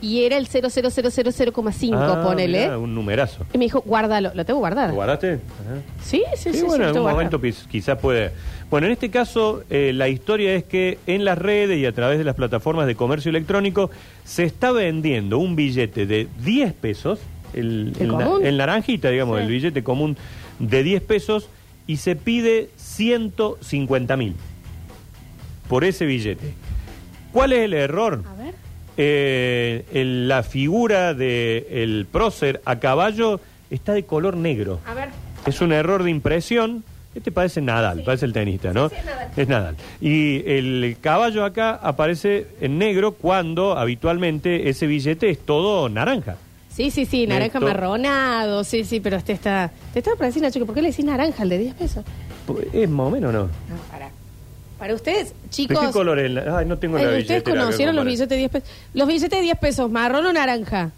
y 0.00 0.24
era 0.24 0.36
el 0.36 0.46
00000,5, 0.48 1.94
Ah, 1.96 2.22
ponele. 2.24 2.60
mirá, 2.62 2.78
un 2.78 2.94
numerazo. 2.94 3.44
Y 3.52 3.58
me 3.58 3.64
dijo, 3.64 3.82
guárdalo, 3.84 4.30
lo 4.34 4.44
tengo 4.44 4.58
que 4.58 4.60
guardar. 4.60 4.88
¿Lo 4.90 4.94
guardaste? 4.96 5.32
Ajá. 5.34 5.40
Sí, 6.02 6.22
sí, 6.36 6.52
sí. 6.52 6.58
Sí, 6.60 6.62
bueno, 6.64 6.84
lo 6.84 6.88
en 6.90 6.94
tengo 6.94 7.08
algún 7.08 7.24
guardado. 7.24 7.38
momento 7.38 7.40
pis- 7.40 7.66
quizás 7.70 7.98
puede. 7.98 8.32
Bueno, 8.70 8.86
en 8.86 8.92
este 8.92 9.10
caso, 9.10 9.62
eh, 9.68 9.92
la 9.94 10.08
historia 10.08 10.54
es 10.54 10.64
que 10.64 10.98
en 11.06 11.24
las 11.24 11.36
redes 11.38 11.78
y 11.78 11.86
a 11.86 11.92
través 11.92 12.18
de 12.18 12.24
las 12.24 12.34
plataformas 12.36 12.86
de 12.86 12.94
comercio 12.94 13.28
electrónico 13.30 13.90
se 14.24 14.44
está 14.44 14.70
vendiendo 14.72 15.38
un 15.38 15.56
billete 15.56 16.06
de 16.06 16.28
10 16.44 16.72
pesos, 16.74 17.18
el, 17.52 17.92
¿El 17.98 18.08
na- 18.16 18.24
común? 18.24 18.46
el 18.46 18.56
naranjita, 18.56 19.10
digamos, 19.10 19.38
Sí. 19.38 19.42
el 19.44 19.48
billete 19.50 19.82
común 19.82 20.16
de 20.60 20.82
10 20.84 21.02
pesos, 21.02 21.48
y 21.86 21.96
se 21.96 22.14
pide 22.14 22.70
150 22.76 24.16
mil 24.16 24.34
por 25.68 25.82
ese 25.84 26.06
billete. 26.06 26.54
¿Cuál 27.32 27.52
es 27.52 27.60
el 27.60 27.74
error? 27.74 28.22
A. 28.26 28.39
Eh, 29.02 29.86
el- 29.94 30.28
la 30.28 30.42
figura 30.42 31.14
del 31.14 32.06
prócer 32.12 32.60
a 32.66 32.78
caballo 32.78 33.40
está 33.70 33.94
de 33.94 34.02
color 34.04 34.36
negro. 34.36 34.78
A 34.86 34.92
ver. 34.92 35.08
Es 35.46 35.62
un 35.62 35.72
error 35.72 36.02
de 36.02 36.10
impresión. 36.10 36.84
Este 37.14 37.32
parece 37.32 37.62
Nadal, 37.62 38.02
parece 38.04 38.26
el 38.26 38.34
tenista, 38.34 38.74
¿no? 38.74 38.90
Sí, 38.90 38.96
sí, 38.96 39.00
es 39.00 39.06
Nadal. 39.06 39.28
Es 39.38 39.48
Nadal. 39.48 39.76
Y 40.02 40.42
el 40.50 40.96
caballo 41.00 41.46
acá 41.46 41.76
aparece 41.82 42.46
en 42.60 42.76
negro 42.76 43.12
cuando 43.12 43.76
habitualmente 43.78 44.68
ese 44.68 44.86
billete 44.86 45.30
es 45.30 45.38
todo 45.38 45.88
naranja. 45.88 46.36
Sí, 46.68 46.90
sí, 46.90 47.06
sí, 47.06 47.26
naranja 47.26 47.58
Neto. 47.58 47.72
marronado, 47.72 48.64
sí, 48.64 48.84
sí, 48.84 49.00
pero 49.00 49.16
este 49.16 49.32
está... 49.32 49.72
Te 49.94 50.00
estaba 50.00 50.16
pareciendo, 50.18 50.46
Nacho, 50.48 50.60
que 50.60 50.66
¿por 50.66 50.74
qué 50.74 50.82
le 50.82 50.90
decís 50.90 51.04
naranja 51.06 51.42
al 51.42 51.48
de 51.48 51.58
10 51.58 51.74
pesos? 51.74 52.04
¿Es 52.72 52.88
más 52.88 53.06
o 53.06 53.10
menos 53.10 53.32
no? 53.32 53.42
No, 53.44 53.50
para. 53.90 54.10
Para 54.80 54.94
ustedes, 54.94 55.28
¿De 55.44 55.50
chicos... 55.50 55.78
qué 55.78 55.92
color 55.92 56.18
es? 56.18 56.30
la- 56.30 56.58
Ay, 56.58 56.66
no 56.66 56.78
tengo 56.78 56.96
Ay, 56.96 57.04
la 57.04 57.08
¿Ustedes 57.10 57.28
billetera 57.28 57.60
conocieron 57.60 57.94
los 57.96 58.04
billetes 58.04 58.28
de 58.30 58.36
10 58.36 58.50
pesos? 58.50 58.68
Los 58.94 59.06
billetes 59.06 59.30
de 59.30 59.40
10 59.42 59.58
pesos, 59.58 59.90
marrón 59.90 60.26
o 60.26 60.32
naranja. 60.32 60.90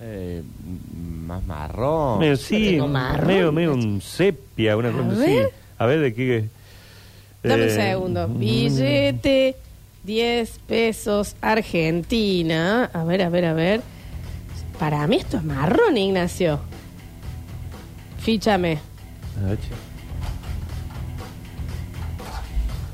Eh, 0.00 0.42
m- 0.66 1.26
más 1.26 1.42
marrón. 1.44 2.18
Medio, 2.18 2.36
sí, 2.36 2.72
tengo 2.72 2.88
marrón, 2.88 3.26
medio, 3.28 3.52
medio 3.52 3.72
un 3.74 4.00
sepia, 4.02 4.76
una 4.76 4.90
cosa 4.90 5.08
ver. 5.16 5.46
así. 5.46 5.54
A 5.78 5.86
ver, 5.86 6.00
¿de 6.00 6.12
qué? 6.14 6.44
Dame 7.42 7.62
un 7.62 7.68
Eh, 7.68 7.72
segundo. 7.72 8.28
mm, 8.28 8.38
Billete 8.38 9.56
10 10.02 10.58
pesos 10.66 11.36
Argentina. 11.40 12.90
A 12.92 13.04
ver, 13.04 13.22
a 13.22 13.28
ver, 13.30 13.44
a 13.46 13.54
ver. 13.54 13.80
Para 14.78 15.06
mí 15.06 15.16
esto 15.16 15.36
es 15.36 15.44
marrón, 15.44 15.96
Ignacio. 15.96 16.58
Fíchame. 18.18 18.78
a 19.40 19.48
ver, 19.50 19.58
che. 19.58 19.68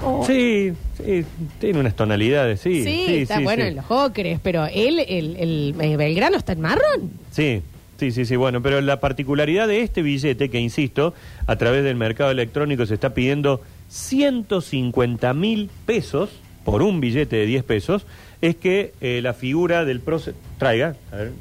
Oh. 0.03 0.25
Sí, 0.27 0.73
sí, 0.97 1.25
tiene 1.59 1.81
unas 1.81 1.95
tonalidades, 1.95 2.61
sí. 2.61 2.85
Sí, 2.85 3.05
sí, 3.07 3.17
está 3.19 3.37
sí, 3.39 3.45
bueno 3.45 3.65
en 3.65 3.77
los 3.77 3.85
ocres, 3.91 4.41
pero 4.43 4.65
él, 4.67 4.99
el, 5.01 5.37
el, 5.37 5.75
el 5.79 5.97
Belgrano 5.97 6.37
está 6.37 6.53
en 6.53 6.61
marrón. 6.63 7.11
Sí, 7.31 7.63
sí, 7.99 8.11
sí, 8.11 8.25
sí, 8.25 8.37
bueno, 8.37 8.63
pero 8.63 8.81
la 8.81 8.99
particularidad 9.01 9.69
de 9.69 9.83
este 9.83 10.01
billete, 10.03 10.49
que 10.49 10.59
insisto, 10.59 11.13
a 11.47 11.57
través 11.57 11.85
del 11.85 11.97
mercado 11.97 12.31
electrónico 12.31 12.87
se 12.87 12.95
está 12.95 13.13
pidiendo 13.13 13.61
150 13.89 15.35
mil 15.35 15.69
pesos 15.85 16.31
por 16.65 16.83
un 16.83 17.01
billete 17.01 17.37
de 17.37 17.47
10 17.47 17.65
pesos, 17.65 18.07
es 18.41 18.57
que 18.57 18.93
eh, 19.01 19.21
la 19.23 19.35
figura 19.35 19.85
del 19.85 20.01
prócer... 20.01 20.35
Traiga, 20.59 20.95
a 21.13 21.17
ver. 21.17 21.33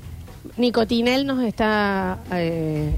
Nicotinel 0.57 1.25
nos 1.25 1.43
está. 1.43 2.19
eh, 2.33 2.91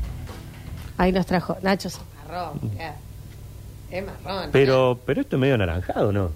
ahí 0.98 1.12
nos 1.12 1.26
trajo. 1.26 1.58
Nacho, 1.62 1.88
es 1.88 2.00
marrón. 2.28 2.60
mirá. 2.72 2.96
Es 3.92 4.04
marrón. 4.06 4.50
Pero, 4.52 5.00
pero 5.06 5.22
esto 5.22 5.36
es 5.36 5.40
medio 5.40 5.56
anaranjado, 5.56 6.12
¿no? 6.12 6.32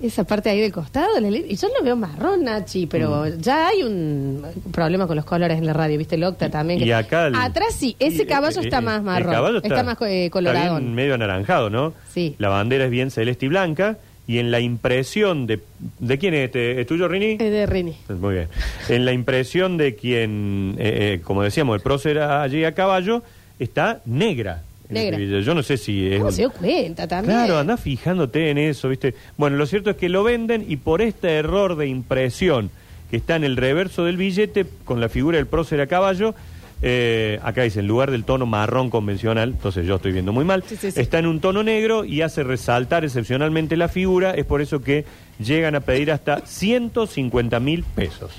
Esa 0.00 0.24
parte 0.24 0.50
ahí 0.50 0.60
del 0.60 0.72
costado, 0.72 1.18
la 1.20 1.28
y 1.28 1.56
yo 1.56 1.68
lo 1.78 1.82
veo 1.82 1.96
marrón, 1.96 2.44
Nachi, 2.44 2.86
pero 2.86 3.24
Mm. 3.24 3.40
ya 3.40 3.68
hay 3.68 3.82
un 3.82 4.44
problema 4.70 5.06
con 5.06 5.16
los 5.16 5.24
colores 5.24 5.56
en 5.56 5.64
la 5.64 5.72
radio, 5.72 5.96
¿viste? 5.96 6.16
El 6.16 6.24
Octa 6.24 6.50
también. 6.50 6.78
que- 6.80 6.84
Y 6.84 6.92
acá... 6.92 7.28
el- 7.28 7.34
Atrás 7.34 7.74
sí, 7.74 7.96
ese 7.98 8.24
y, 8.24 8.26
caballo 8.26 8.60
eh, 8.60 8.64
está 8.64 8.78
eh, 8.78 8.82
más 8.82 8.98
el 8.98 9.02
marrón. 9.04 9.32
caballo 9.32 9.56
está, 9.62 9.82
más 9.82 9.94
eh, 9.94 9.94
está 9.94 10.06
bien 10.06 10.30
coloradón. 10.30 10.94
medio 10.94 11.14
anaranjado, 11.14 11.70
¿no? 11.70 11.94
Sí. 12.12 12.34
La 12.38 12.50
bandera 12.50 12.84
es 12.84 12.90
bien 12.90 13.10
celeste 13.10 13.46
y 13.46 13.48
blanca, 13.48 13.96
y 14.26 14.38
en 14.38 14.50
la 14.50 14.60
impresión 14.60 15.46
de... 15.46 15.60
¿De 15.98 16.18
quién 16.18 16.34
es 16.34 16.46
este? 16.46 16.78
¿Es 16.78 16.86
tuyo, 16.86 17.08
Rini? 17.08 17.32
Es 17.32 17.38
de 17.38 17.64
Rini. 17.64 17.96
Muy 18.20 18.34
bien. 18.34 18.48
En 18.90 19.06
la 19.06 19.12
impresión 19.12 19.78
de 19.78 19.94
quien, 19.96 20.74
eh, 20.78 21.14
eh, 21.14 21.20
como 21.24 21.42
decíamos, 21.42 21.74
el 21.76 21.80
prócer 21.80 22.18
allí 22.18 22.64
a 22.64 22.72
caballo, 22.74 23.22
está 23.58 24.02
negra. 24.04 24.62
En 24.88 24.94
Negra. 24.94 25.40
Yo 25.40 25.54
no 25.54 25.62
sé 25.62 25.76
si 25.76 26.06
es... 26.06 26.14
¿Cómo 26.18 26.26
un- 26.26 26.32
se 26.32 26.42
dio 26.42 26.50
cuenta 26.50 27.06
también? 27.08 27.36
Claro, 27.38 27.58
anda 27.58 27.76
fijándote 27.76 28.50
en 28.50 28.58
eso, 28.58 28.88
¿viste? 28.88 29.14
Bueno, 29.36 29.56
lo 29.56 29.66
cierto 29.66 29.90
es 29.90 29.96
que 29.96 30.08
lo 30.08 30.22
venden 30.24 30.64
y 30.68 30.76
por 30.76 31.02
este 31.02 31.36
error 31.36 31.76
de 31.76 31.86
impresión 31.88 32.70
que 33.10 33.16
está 33.18 33.36
en 33.36 33.44
el 33.44 33.56
reverso 33.56 34.04
del 34.04 34.16
billete 34.16 34.66
con 34.84 35.00
la 35.00 35.08
figura 35.08 35.36
del 35.38 35.46
prócer 35.46 35.80
a 35.80 35.86
caballo, 35.86 36.34
eh, 36.82 37.38
acá 37.42 37.62
dice, 37.62 37.80
en 37.80 37.86
lugar 37.86 38.10
del 38.10 38.24
tono 38.24 38.44
marrón 38.46 38.90
convencional, 38.90 39.50
entonces 39.50 39.86
yo 39.86 39.94
estoy 39.96 40.12
viendo 40.12 40.32
muy 40.32 40.44
mal, 40.44 40.62
Sí, 40.66 40.76
sí, 40.76 40.90
sí. 40.90 41.00
está 41.00 41.18
en 41.18 41.26
un 41.26 41.40
tono 41.40 41.62
negro 41.62 42.04
y 42.04 42.20
hace 42.22 42.42
resaltar 42.44 43.04
excepcionalmente 43.04 43.76
la 43.78 43.88
figura, 43.88 44.32
es 44.32 44.44
por 44.44 44.60
eso 44.60 44.82
que 44.82 45.04
llegan 45.38 45.74
a 45.74 45.80
pedir 45.80 46.10
hasta 46.12 46.44
150 46.44 47.60
mil 47.60 47.82
pesos. 47.82 48.30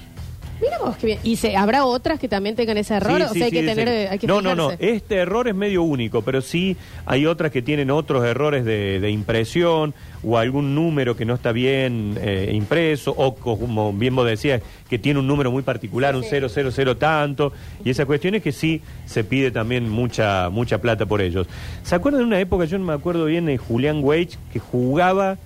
Mira 0.62 0.80
vos 0.80 0.98
qué 0.98 1.06
bien. 1.08 1.20
¿Y 1.24 1.36
se, 1.36 1.56
habrá 1.56 1.86
otras 1.86 2.20
que 2.20 2.28
también 2.28 2.56
tengan 2.56 2.78
ese 2.78 2.96
error? 2.96 3.18
Sí, 3.18 3.24
o 3.24 3.30
sí, 3.30 3.40
sea, 3.40 3.46
hay 3.46 3.52
sí, 3.52 3.58
que 3.58 3.64
tener. 3.64 3.88
eh, 3.88 4.08
Hay 4.10 4.18
que 4.20 4.28
no, 4.28 4.42
no, 4.42 4.56
no. 4.56 4.72
Este 4.80 5.16
error 5.18 5.48
es 5.48 5.54
medio 5.56 5.84
único, 5.84 6.22
pero 6.24 6.42
sí 6.42 6.76
hay 7.06 7.26
otras 7.28 7.52
que 7.52 7.62
tienen 7.62 7.92
otros 7.92 8.26
errores 8.26 8.66
de, 8.66 9.00
de 9.00 9.10
impresión 9.12 9.94
o 10.24 10.38
algún 10.38 10.74
número 10.74 11.16
que 11.16 11.26
no 11.26 11.36
está 11.36 11.52
bien 11.52 12.18
eh, 12.20 12.52
impreso 12.54 13.14
o 13.16 13.36
co- 13.36 13.60
como 13.60 13.94
bien 13.94 14.16
vos 14.16 14.26
decías, 14.26 14.62
que 14.90 14.98
tiene 14.98 15.20
un 15.20 15.28
número 15.28 15.52
muy 15.52 15.62
particular, 15.62 16.16
un 16.16 16.24
000 16.24 16.96
tanto. 16.98 17.54
Y 17.86 17.92
esa 17.92 18.06
cuestión 18.08 18.34
es 18.36 18.42
que 18.42 18.52
sí 18.52 18.82
se 19.06 19.24
pide 19.24 19.52
también 19.52 19.88
mucha, 19.90 20.50
mucha 20.50 20.80
plata 20.80 21.06
por 21.06 21.22
ellos. 21.22 21.46
¿Se 21.84 21.94
acuerdan 21.94 22.22
de 22.22 22.28
una 22.28 22.40
época, 22.40 22.66
yo 22.66 22.80
no 22.80 22.86
me 22.86 22.94
acuerdo 22.94 23.26
bien, 23.26 23.46
de 23.46 23.58
Julián 23.58 24.04
Wage, 24.04 24.38
que 24.52 24.60
jugaba 24.60 25.38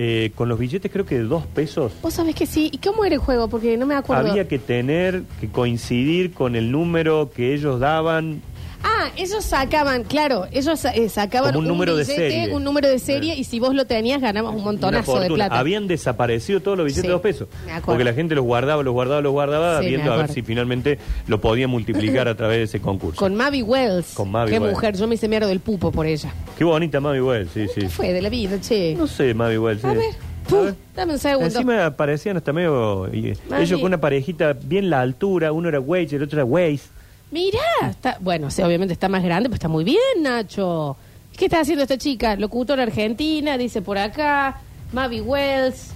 eh, 0.00 0.30
con 0.36 0.48
los 0.48 0.60
billetes 0.60 0.92
creo 0.92 1.04
que 1.04 1.18
de 1.18 1.24
dos 1.24 1.44
pesos? 1.44 1.92
Vos 2.00 2.14
sabés 2.14 2.36
que 2.36 2.46
sí. 2.46 2.70
¿Y 2.72 2.78
cómo 2.78 3.04
era 3.04 3.16
el 3.16 3.20
juego? 3.20 3.48
Porque 3.48 3.76
no 3.76 3.84
me 3.84 3.96
acuerdo. 3.96 4.30
Había 4.30 4.46
que 4.46 4.60
tener, 4.60 5.24
que 5.40 5.48
coincidir 5.48 6.32
con 6.32 6.54
el 6.54 6.70
número 6.70 7.32
que 7.34 7.52
ellos 7.52 7.80
daban 7.80 8.40
Ah, 8.82 9.10
ellos 9.16 9.44
sacaban, 9.44 10.04
claro, 10.04 10.46
ellos 10.52 10.84
eh, 10.84 11.08
sacaban 11.08 11.52
Como 11.52 11.60
un 11.60 11.68
número 11.68 11.96
de 11.96 12.04
billete, 12.04 12.30
serie. 12.30 12.54
un 12.54 12.62
número 12.64 12.88
de 12.88 12.98
serie, 12.98 13.34
y 13.34 13.44
si 13.44 13.58
vos 13.58 13.74
lo 13.74 13.86
tenías, 13.86 14.20
ganabas 14.20 14.50
un 14.52 14.56
Una 14.58 14.64
montonazo 14.66 15.14
de 15.14 15.18
fortuna. 15.28 15.46
plata. 15.46 15.58
Habían 15.58 15.88
desaparecido 15.88 16.60
todos 16.60 16.78
los 16.78 16.84
billetes 16.86 17.02
Sí, 17.02 17.06
de 17.08 17.12
dos 17.12 17.20
pesos. 17.22 17.48
me 17.66 17.72
acuerdo. 17.72 17.86
Porque 17.86 18.04
la 18.04 18.12
gente 18.14 18.34
los 18.36 18.44
guardaba, 18.44 18.82
los 18.82 18.92
guardaba, 18.92 19.20
los 19.20 19.32
guardaba, 19.32 19.78
Sí, 19.78 19.84
me 19.84 19.88
viendo 19.90 20.12
a 20.12 20.16
ver 20.16 20.24
acuerdo. 20.24 20.34
si 20.34 20.42
finalmente 20.42 20.98
lo 21.26 21.40
podía 21.40 21.66
multiplicar 21.68 22.28
a 22.28 22.36
través 22.36 22.58
de 22.58 22.62
ese 22.64 22.80
concurso. 22.80 23.18
Con 23.18 23.34
Mavi 23.34 23.62
Wells. 23.62 24.14
Con 24.14 24.30
Mavi 24.30 24.52
Qué 24.52 24.58
Wells. 24.60 24.74
mujer, 24.74 24.96
yo 24.96 25.08
me 25.08 25.16
hice 25.16 25.28
mierda 25.28 25.48
del 25.48 25.60
pupo 25.60 25.90
por 25.90 26.06
ella. 26.06 26.32
Qué 26.56 26.64
bonita 26.64 27.00
Mavi 27.00 27.20
Wells, 27.20 27.50
sí, 27.52 27.66
sí. 27.74 27.80
¿Qué 27.82 27.88
fue 27.88 28.12
de 28.12 28.22
la 28.22 28.28
vida, 28.28 28.60
che? 28.60 28.94
No 28.96 29.06
sé, 29.08 29.34
Mavi 29.34 29.58
Wells. 29.58 29.84
A 29.84 29.90
sí. 29.90 29.96
ver, 29.96 30.14
A 30.56 30.62
ver. 30.62 30.74
dame 30.94 31.12
un 31.14 31.18
segundo. 31.18 31.46
Encima 31.46 31.90
parecían 31.96 32.36
hasta 32.36 32.52
medio... 32.52 33.08
y- 33.12 33.34
Mavi. 33.50 33.62
ellos 33.64 33.80
con 33.80 33.86
una 33.88 34.00
parejita 34.00 34.52
bien 34.52 34.88
la 34.88 35.00
altura, 35.00 35.50
uno 35.52 35.68
era 35.68 35.80
Wage, 35.80 36.14
el 36.16 36.22
otro 36.22 36.38
era 36.38 36.44
Waze. 36.44 36.96
Mirá, 37.30 37.90
está, 37.90 38.16
bueno, 38.20 38.50
sí, 38.50 38.62
obviamente 38.62 38.94
está 38.94 39.08
más 39.08 39.22
grande, 39.22 39.48
pero 39.48 39.56
está 39.56 39.68
muy 39.68 39.84
bien, 39.84 40.22
Nacho. 40.22 40.96
¿Qué 41.36 41.44
está 41.44 41.60
haciendo 41.60 41.82
esta 41.82 41.98
chica? 41.98 42.36
Locutora 42.36 42.82
argentina, 42.82 43.58
dice 43.58 43.82
por 43.82 43.98
acá, 43.98 44.60
Mavi 44.92 45.20
Wells. 45.20 45.92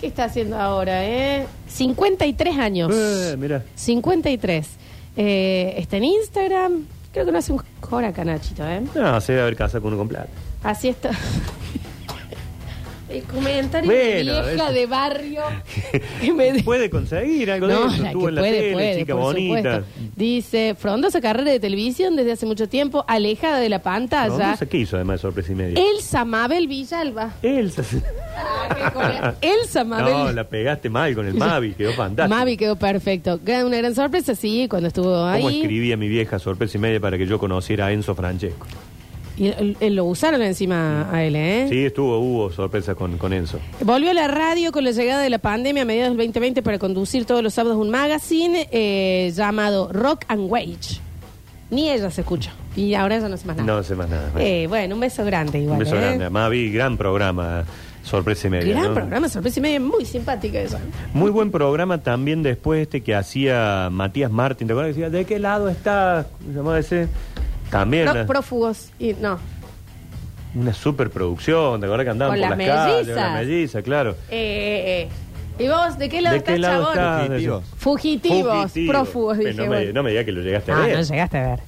¿Qué 0.00 0.06
está 0.06 0.24
haciendo 0.24 0.58
ahora, 0.58 1.04
eh? 1.04 1.46
53 1.68 2.58
años. 2.58 2.90
Eh, 2.92 3.36
mira. 3.38 3.62
53. 3.74 4.66
Eh, 5.16 5.74
está 5.76 5.98
en 5.98 6.04
Instagram. 6.04 6.86
Creo 7.12 7.26
que 7.26 7.32
no 7.32 7.38
hace 7.38 7.52
un 7.52 7.60
cobra 7.80 8.08
acá, 8.08 8.24
Nachito, 8.24 8.66
¿eh? 8.66 8.82
No, 8.94 9.20
se 9.20 9.32
debe 9.32 9.42
haber 9.42 9.56
casado 9.56 9.82
con 9.82 9.92
uno 9.92 9.98
con 10.00 10.08
plata. 10.08 10.30
Así 10.62 10.88
está. 10.88 11.10
El 13.10 13.22
comentario 13.24 13.90
de 13.90 14.22
Bueno, 14.24 14.46
vieja 14.46 14.68
es- 14.68 14.74
de 14.74 14.86
barrio 14.86 15.42
que 16.20 16.32
me 16.32 16.62
Puede 16.62 16.88
conseguir 16.90 17.50
algo 17.50 17.66
de 17.66 17.74
eso. 17.74 17.86
la 17.88 17.96
que 17.98 18.06
Estuvo 18.06 18.28
en 18.28 18.34
la 18.36 18.40
puede, 18.40 18.60
tele, 18.60 18.72
puede, 18.72 18.98
chica 18.98 19.12
por 19.14 19.22
bonita. 19.22 19.74
supuesto. 19.76 19.84
Dice, 20.16 20.74
frondosa 20.78 21.20
carrera 21.20 21.50
de 21.50 21.58
televisión 21.60 22.14
desde 22.16 22.32
hace 22.32 22.46
mucho 22.46 22.68
tiempo, 22.68 23.04
alejada 23.08 23.58
de 23.58 23.68
la 23.68 23.82
pantalla. 23.82 24.56
qué 24.70 24.76
hizo 24.78 24.96
además 24.96 25.14
de 25.16 25.22
sorpresa 25.22 25.52
y 25.52 25.54
media. 25.56 25.82
Elsa 25.92 26.24
Mabel 26.24 26.68
Villalba. 26.68 27.34
Elsa. 27.42 27.82
Ah, 28.96 29.34
Elsa 29.40 29.82
Mabel. 29.84 30.12
No, 30.12 30.32
la 30.32 30.44
pegaste 30.48 30.88
mal 30.88 31.14
con 31.14 31.26
el 31.26 31.34
Mavi, 31.34 31.72
quedó 31.74 31.92
fantástico. 31.94 32.36
Mavi 32.38 32.56
quedó 32.56 32.76
perfecto. 32.76 33.40
Una 33.44 33.76
gran 33.78 33.94
sorpresa, 33.94 34.34
sí, 34.34 34.66
cuando 34.68 34.88
estuvo 34.88 35.06
¿Cómo 35.10 35.26
ahí. 35.26 35.60
escribía 35.62 35.96
mi 35.96 36.08
vieja 36.08 36.38
sorpresa 36.38 36.78
y 36.78 36.80
media 36.80 37.00
para 37.00 37.18
que 37.18 37.26
yo 37.26 37.38
conociera 37.38 37.86
a 37.86 37.92
Enzo 37.92 38.14
Francesco? 38.14 38.66
Y 39.40 39.54
él 39.80 39.94
lo 39.94 40.04
usaron 40.04 40.42
encima 40.42 41.08
a 41.10 41.24
él, 41.24 41.34
¿eh? 41.34 41.66
Sí, 41.70 41.86
estuvo, 41.86 42.18
hubo 42.18 42.50
sorpresa 42.50 42.94
con, 42.94 43.16
con 43.16 43.32
Enzo. 43.32 43.58
Volvió 43.82 44.10
a 44.10 44.14
la 44.14 44.28
radio 44.28 44.70
con 44.70 44.84
la 44.84 44.90
llegada 44.90 45.22
de 45.22 45.30
la 45.30 45.38
pandemia 45.38 45.84
a 45.84 45.86
mediados 45.86 46.10
del 46.10 46.18
2020 46.26 46.60
para 46.60 46.78
conducir 46.78 47.24
todos 47.24 47.42
los 47.42 47.54
sábados 47.54 47.78
un 47.78 47.88
magazine 47.88 48.68
eh, 48.70 49.32
llamado 49.34 49.90
Rock 49.94 50.26
and 50.28 50.42
Wage. 50.50 51.00
Ni 51.70 51.88
ella 51.88 52.10
se 52.10 52.20
escuchó. 52.20 52.50
Y 52.76 52.92
ahora 52.92 53.18
ya 53.18 53.30
no 53.30 53.36
sé 53.38 53.46
más 53.46 53.56
nada. 53.56 53.72
No 53.72 53.82
sé 53.82 53.94
más 53.94 54.10
nada. 54.10 54.30
Eh, 54.38 54.66
bueno, 54.68 54.94
un 54.94 55.00
beso 55.00 55.24
grande 55.24 55.58
igual. 55.60 55.78
Un 55.78 55.84
beso 55.84 55.96
¿eh? 55.96 56.00
grande. 56.00 56.28
Mavi, 56.28 56.70
gran 56.70 56.98
programa, 56.98 57.64
sorpresa 58.02 58.46
y 58.48 58.50
media. 58.50 58.74
Gran 58.74 58.88
¿no? 58.88 58.94
programa, 58.94 59.30
sorpresa 59.30 59.58
y 59.58 59.62
media, 59.62 59.80
muy 59.80 60.04
simpática 60.04 60.60
esa. 60.60 60.80
Muy 61.14 61.30
buen 61.30 61.50
programa 61.50 61.96
también 61.96 62.42
después 62.42 62.82
este 62.82 63.00
que 63.00 63.14
hacía 63.14 63.88
Matías 63.90 64.30
Martín. 64.30 64.66
¿Te 64.66 64.74
acuerdas? 64.74 64.94
Que 64.94 65.00
decía, 65.00 65.18
¿de 65.18 65.24
qué 65.24 65.38
lado 65.38 65.70
está? 65.70 66.26
¿Cómo 66.40 66.50
se 66.50 66.56
llamaba 66.58 66.78
ese? 66.78 67.08
También 67.70 68.04
Pro- 68.04 68.12
una, 68.14 68.26
prófugos. 68.26 68.90
Y, 68.98 69.14
no. 69.14 69.38
una 70.54 70.72
superproducción. 70.74 71.80
¿Te 71.80 71.86
acuerdas 71.86 72.04
que 72.04 72.10
andaban 72.10 72.38
Con 72.38 72.48
por 72.48 72.58
las 72.58 72.66
las 72.66 72.76
calles? 72.76 72.94
mellizas. 73.06 73.14
Con 73.14 73.22
las 73.34 73.46
mellizas, 73.46 73.82
claro. 73.84 74.10
Eh, 74.10 74.16
eh, 74.30 75.02
eh. 75.02 75.08
¿Y 75.64 75.68
vos 75.68 75.98
de 75.98 76.08
qué 76.08 76.20
lado 76.22 76.32
¿De 76.32 76.38
estás, 76.38 76.54
qué 76.54 76.58
lado 76.58 76.94
chabón? 76.94 77.26
Fugitivos. 77.28 77.64
Fugitivos, 77.76 78.62
Fugitivos. 78.62 78.90
prófugos, 78.94 79.36
Pero 79.36 79.48
dije. 79.50 79.62
no, 79.62 79.70
me, 79.70 79.76
bueno. 79.76 79.92
no 79.92 80.02
me 80.02 80.10
digas 80.10 80.24
que 80.24 80.32
lo 80.32 80.40
llegaste 80.40 80.72
a 80.72 80.76
Ah, 80.76 80.80
ver. 80.86 80.96
no 80.96 81.02
llegaste 81.02 81.38
a 81.38 81.42
ver. 81.48 81.60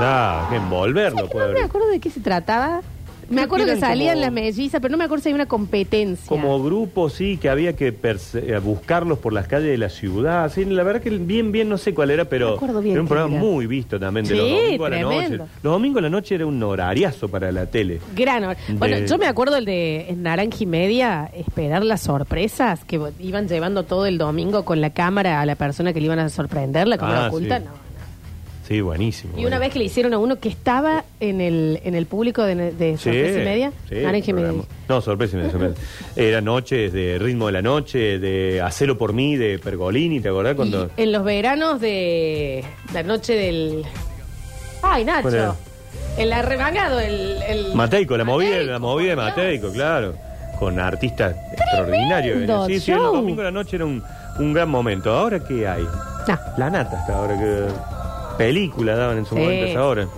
Ah, 0.00 0.46
que 0.50 0.56
envolverlo 0.56 1.22
No 1.22 1.28
puede 1.28 1.46
me 1.46 1.52
haber. 1.52 1.64
acuerdo 1.64 1.88
de 1.88 2.00
qué 2.00 2.10
se 2.10 2.20
trataba. 2.20 2.80
Me 3.32 3.42
acuerdo 3.42 3.66
que 3.66 3.76
salían 3.78 4.14
como- 4.14 4.20
las 4.26 4.32
mellizas, 4.32 4.80
pero 4.80 4.92
no 4.92 4.98
me 4.98 5.04
acuerdo 5.04 5.22
si 5.22 5.28
hay 5.30 5.34
una 5.34 5.46
competencia. 5.46 6.26
Como 6.28 6.62
grupo, 6.62 7.08
sí, 7.10 7.36
que 7.38 7.48
había 7.48 7.74
que 7.74 7.92
perse- 7.94 8.42
eh, 8.48 8.58
buscarlos 8.58 9.18
por 9.18 9.32
las 9.32 9.46
calles 9.48 9.68
de 9.70 9.78
la 9.78 9.88
ciudad. 9.88 10.50
Sí, 10.52 10.64
la 10.64 10.82
verdad 10.82 11.00
que 11.02 11.10
bien, 11.10 11.52
bien, 11.52 11.68
no 11.68 11.78
sé 11.78 11.94
cuál 11.94 12.10
era, 12.10 12.24
pero 12.26 12.58
bien 12.58 12.92
era 12.92 13.00
un 13.02 13.08
programa 13.08 13.34
era. 13.34 13.42
muy 13.44 13.66
visto 13.66 13.98
también 13.98 14.26
de 14.26 14.34
Sí, 14.34 14.40
los 14.40 14.50
domingos 14.50 14.86
a 14.86 14.90
la 14.90 14.96
tremendo. 14.96 15.36
noche. 15.38 15.50
Los 15.62 15.72
domingos 15.72 15.98
a 15.98 16.02
la 16.02 16.10
noche 16.10 16.34
era 16.34 16.46
un 16.46 16.62
horariazo 16.62 17.28
para 17.28 17.50
la 17.52 17.66
tele. 17.66 18.00
Gran 18.14 18.56
Bueno, 18.78 18.98
yo 19.06 19.18
me 19.18 19.26
acuerdo 19.26 19.56
el 19.56 19.64
de 19.64 20.14
Naranja 20.16 20.58
y 20.60 20.66
Media, 20.66 21.30
esperar 21.34 21.84
las 21.84 22.00
sorpresas 22.02 22.84
que 22.84 23.00
iban 23.20 23.48
llevando 23.48 23.84
todo 23.84 24.06
el 24.06 24.18
domingo 24.18 24.64
con 24.64 24.80
la 24.80 24.90
cámara 24.90 25.40
a 25.40 25.46
la 25.46 25.54
persona 25.56 25.92
que 25.92 26.00
le 26.00 26.06
iban 26.06 26.18
a 26.18 26.28
sorprender, 26.28 26.88
la 26.88 26.98
cámara 26.98 27.26
Ah, 27.26 27.28
oculta, 27.28 27.58
sí. 27.58 27.64
no. 27.64 27.70
Sí, 28.72 28.80
buenísimo. 28.80 29.36
Y 29.36 29.44
una 29.44 29.58
vez 29.58 29.70
que 29.70 29.78
le 29.78 29.84
hicieron 29.84 30.14
a 30.14 30.18
uno 30.18 30.40
que 30.40 30.48
estaba 30.48 31.04
en 31.20 31.42
el, 31.42 31.78
en 31.84 31.94
el 31.94 32.06
público 32.06 32.42
de, 32.42 32.72
de 32.72 32.96
Sorpresa 32.96 33.42
y 33.42 33.44
Media, 33.44 33.72
sí, 33.86 33.96
Naranja 33.96 34.30
y 34.30 34.32
Media. 34.32 34.52
No, 34.88 35.00
sorpresa 35.02 35.36
y 35.36 35.40
media. 35.40 35.50
sorpresa. 35.50 35.74
Era 36.16 36.40
noches 36.40 36.90
de 36.90 37.18
ritmo 37.18 37.48
de 37.48 37.52
la 37.52 37.60
noche, 37.60 38.18
de 38.18 38.62
Hacelo 38.62 38.96
por 38.96 39.12
mí, 39.12 39.36
de 39.36 39.58
Pergolini, 39.58 40.20
¿te 40.20 40.30
acordás 40.30 40.54
cuando? 40.54 40.90
Y 40.96 41.02
en 41.02 41.12
los 41.12 41.22
veranos 41.22 41.82
de 41.82 42.64
la 42.94 43.02
noche 43.02 43.34
del... 43.34 43.84
Ay. 44.80 45.04
Nacho. 45.04 45.54
El 46.16 46.32
arremangado, 46.32 46.98
el... 46.98 47.42
el... 47.46 47.74
Mateico, 47.74 48.16
la 48.16 48.24
movida, 48.24 48.52
Mateico, 48.52 48.72
la 48.72 48.78
movida 48.78 49.08
de 49.10 49.14
Dios. 49.16 49.36
Mateico, 49.36 49.72
claro. 49.72 50.14
Con 50.58 50.80
artistas 50.80 51.36
extraordinarios. 51.52 52.38
Sí, 52.68 52.80
sí, 52.80 52.90
el 52.90 52.98
show. 52.98 53.16
domingo 53.16 53.42
a 53.42 53.44
la 53.44 53.50
noche 53.50 53.76
era 53.76 53.84
un, 53.84 54.02
un 54.38 54.52
gran 54.54 54.70
momento. 54.70 55.12
¿Ahora 55.12 55.40
qué 55.44 55.68
hay? 55.68 55.82
No. 55.82 56.38
La 56.56 56.70
nata 56.70 57.00
hasta 57.00 57.16
ahora 57.16 57.36
que 57.38 57.91
películas 58.46 58.96
daban 58.98 59.18
en 59.18 59.24
su 59.26 59.34
Sí. 59.34 59.40
momento 59.40 59.64
esa 59.66 59.86
hora. 59.86 60.08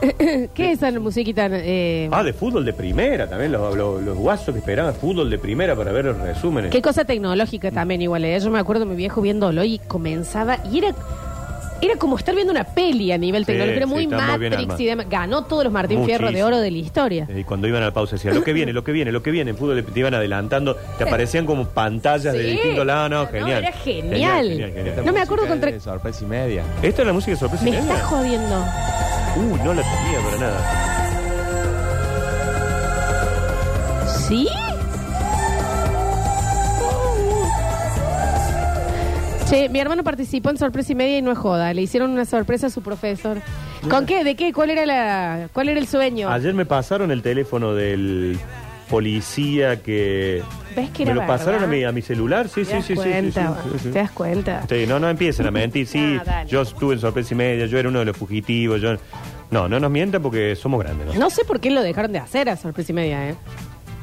¿Qué 0.54 0.70
es 0.72 0.80
esa 0.82 0.92
musiquita? 1.00 1.48
Eh, 1.50 2.08
Ah, 2.12 2.22
de 2.22 2.32
fútbol 2.32 2.64
de 2.64 2.72
primera 2.72 3.28
también, 3.28 3.50
los, 3.50 3.76
los, 3.76 4.00
los 4.02 4.16
guasos 4.16 4.52
que 4.54 4.60
esperaban 4.60 4.94
fútbol 4.94 5.28
de 5.28 5.38
primera 5.38 5.74
para 5.74 5.90
ver 5.90 6.04
los 6.04 6.16
resúmenes. 6.18 6.70
Qué 6.70 6.80
cosa 6.80 7.04
tecnológica 7.04 7.70
también 7.72 8.02
igual. 8.02 8.24
¿eh? 8.24 8.38
Yo 8.38 8.48
me 8.50 8.60
acuerdo 8.60 8.84
de 8.84 8.90
mi 8.90 8.96
viejo 8.96 9.20
viéndolo 9.20 9.64
y 9.64 9.78
comenzaba 9.80 10.58
y 10.70 10.78
era 10.78 10.94
era 11.80 11.96
como 11.96 12.16
estar 12.18 12.34
viendo 12.34 12.50
una 12.52 12.64
peli 12.64 13.12
a 13.12 13.18
nivel 13.18 13.46
tecnológico. 13.46 13.76
Era 13.78 13.86
sí, 13.86 13.92
muy 13.92 14.04
está 14.04 14.16
muy 14.16 14.38
bien 14.38 14.50
Matrix 14.50 14.62
armado. 14.64 14.82
y 14.82 14.86
demás. 14.86 15.06
Ganó 15.08 15.44
todos 15.44 15.64
los 15.64 15.72
Martín 15.72 16.04
Fierro 16.04 16.26
de 16.26 16.32
Muchísimo. 16.32 16.46
oro 16.48 16.58
de 16.58 16.70
la 16.70 16.78
historia. 16.78 17.28
Y 17.36 17.44
cuando 17.44 17.68
iban 17.68 17.82
a 17.82 17.86
la 17.86 17.92
pausa 17.92 18.16
decían, 18.16 18.34
lo 18.34 18.42
que 18.42 18.52
viene, 18.52 18.72
lo 18.72 18.82
que 18.84 18.92
viene, 18.92 19.12
lo 19.12 19.22
que 19.22 19.30
viene. 19.30 19.50
En 19.50 19.56
fútbol 19.56 19.84
te 19.84 19.98
iban 20.00 20.14
adelantando, 20.14 20.74
te 20.98 21.04
aparecían 21.04 21.46
como 21.46 21.66
pantallas 21.68 22.32
de 22.34 22.42
Sí. 22.44 22.50
distintos 22.50 22.84
lados. 22.86 23.10
No, 23.10 23.22
No, 23.24 23.28
genial. 23.30 23.62
era 23.64 23.72
genial. 23.72 24.50
Esta 24.50 25.02
No 25.02 25.12
me 25.12 25.20
acuerdo 25.20 25.46
contra- 25.46 25.78
sorpresa 25.80 26.24
y 26.24 26.26
media. 26.26 26.62
¿Esta 26.82 27.02
es 27.02 27.06
la 27.06 27.12
música 27.12 27.32
de 27.32 27.36
sorpresa 27.38 27.64
Me 27.64 27.70
y 27.70 27.72
media? 27.74 27.92
está 27.94 28.04
jodiendo. 28.06 28.56
Uh, 29.36 29.56
no 29.64 29.74
la 29.74 29.82
tenía 29.82 30.20
para 30.24 30.38
nada. 30.38 30.84
¿Sí? 34.28 34.48
Che, 39.48 39.68
mi 39.70 39.78
hermano 39.80 40.04
participó 40.04 40.50
en 40.50 40.58
sorpresa 40.58 40.92
y 40.92 40.94
media 40.94 41.18
y 41.18 41.22
no 41.22 41.32
es 41.32 41.38
joda. 41.38 41.72
Le 41.72 41.80
hicieron 41.82 42.10
una 42.10 42.24
sorpresa 42.26 42.66
a 42.66 42.70
su 42.70 42.82
profesor. 42.82 43.40
¿Con 43.88 44.04
qué? 44.04 44.22
¿De 44.24 44.34
qué? 44.34 44.52
¿Cuál 44.52 44.70
era 44.70 44.84
la, 44.84 45.48
cuál 45.54 45.70
era 45.70 45.80
el 45.80 45.86
sueño? 45.86 46.28
Ayer 46.28 46.52
me 46.52 46.66
pasaron 46.66 47.10
el 47.10 47.22
teléfono 47.22 47.74
del 47.74 48.38
policía 48.90 49.82
que... 49.82 50.42
¿Ves 50.76 50.90
que 50.90 51.04
me 51.04 51.12
era 51.12 51.20
lo 51.22 51.26
pasaron 51.26 51.62
a 51.64 51.66
mi, 51.66 51.84
a 51.84 51.92
mi 51.92 52.02
celular, 52.02 52.48
sí, 52.48 52.60
¿Te 52.62 52.66
sí, 52.66 52.72
das 52.72 52.84
sí, 52.86 52.96
sí, 52.96 53.02
sí, 53.02 53.08
cuenta? 53.10 53.54
sí, 53.62 53.68
sí, 53.72 53.78
sí. 53.84 53.88
¿Te 53.90 53.98
das 53.98 54.10
cuenta? 54.12 54.62
Sí, 54.68 54.84
no, 54.86 54.98
no 55.00 55.08
empiecen 55.08 55.46
a 55.46 55.50
mentir. 55.50 55.86
Sí, 55.88 56.18
Ah, 56.20 56.24
dale. 56.24 56.50
yo 56.50 56.62
estuve 56.62 56.94
en 56.94 57.00
sorpresa 57.00 57.32
y 57.34 57.36
media, 57.36 57.66
yo 57.66 57.78
era 57.78 57.88
uno 57.88 58.00
de 58.00 58.04
los 58.06 58.16
fugitivos. 58.16 58.80
Yo... 58.80 58.96
No, 59.50 59.66
no 59.68 59.80
nos 59.80 59.90
mientan 59.90 60.20
porque 60.22 60.56
somos 60.56 60.80
grandes. 60.82 61.06
¿no? 61.06 61.14
No 61.14 61.30
sé 61.30 61.44
por 61.44 61.58
qué 61.60 61.70
lo 61.70 61.82
dejaron 61.82 62.12
de 62.12 62.18
hacer 62.18 62.50
a 62.50 62.56
sorpresa 62.56 62.92
y 62.92 62.94
media, 62.94 63.28
¿eh? 63.30 63.34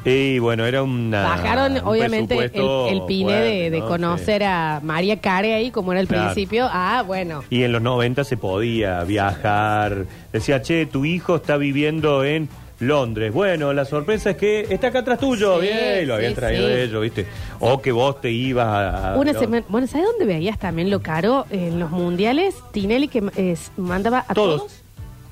Y 0.06 0.40
bueno, 0.40 0.66
era 0.66 0.84
una. 0.84 1.24
Bajaron, 1.24 1.74
un 1.74 1.80
obviamente, 1.80 2.38
el, 2.54 3.02
pine 3.08 3.34
de, 3.34 3.70
de 3.72 3.80
conocer 3.82 4.44
a 4.44 4.80
María 4.84 5.20
Care 5.20 5.54
ahí, 5.56 5.72
como 5.72 5.92
era 5.92 6.02
el 6.02 6.08
Claro. 6.08 6.26
principio. 6.34 6.68
Ah, 6.72 7.04
bueno. 7.06 7.44
Y 7.50 7.64
en 7.64 7.72
los 7.72 7.82
90 7.82 8.24
se 8.24 8.38
podía 8.38 9.04
viajar. 9.04 10.06
Decía, 10.32 10.62
che, 10.62 10.86
tu 10.86 11.06
hijo 11.06 11.38
está 11.38 11.58
viviendo 11.58 12.24
en 12.24 12.48
Londres. 12.80 13.34
Bueno, 13.34 13.74
la 13.74 13.86
sorpresa 13.86 14.32
es 14.32 14.38
que 14.38 14.68
está 14.70 14.88
acá 14.88 15.00
atrás 15.00 15.18
tuyo. 15.20 15.60
Sí, 15.62 15.68
Bien, 15.68 16.08
lo 16.08 16.16
habían 16.16 16.32
sí, 16.34 16.36
traído 16.36 16.68
sí. 16.68 16.74
ellos, 16.74 17.02
¿viste? 17.02 17.26
O 17.60 17.82
que 17.82 17.92
vos 17.92 18.22
te 18.22 18.30
ibas 18.32 18.68
a. 18.68 19.14
a- 19.14 19.18
Una 19.18 19.34
semana. 19.34 19.66
Bueno, 19.70 19.88
¿sabes 19.88 20.06
dónde 20.08 20.26
veías 20.26 20.60
también 20.60 20.90
lo 20.92 21.02
caro? 21.02 21.46
En 21.50 21.80
los 21.80 21.90
mundiales, 21.90 22.56
Tinelli 22.72 23.08
que 23.08 23.24
eh, 23.38 23.56
mandaba 23.78 24.26
a 24.28 24.34
todos. 24.34 24.62
Todos. 24.62 24.82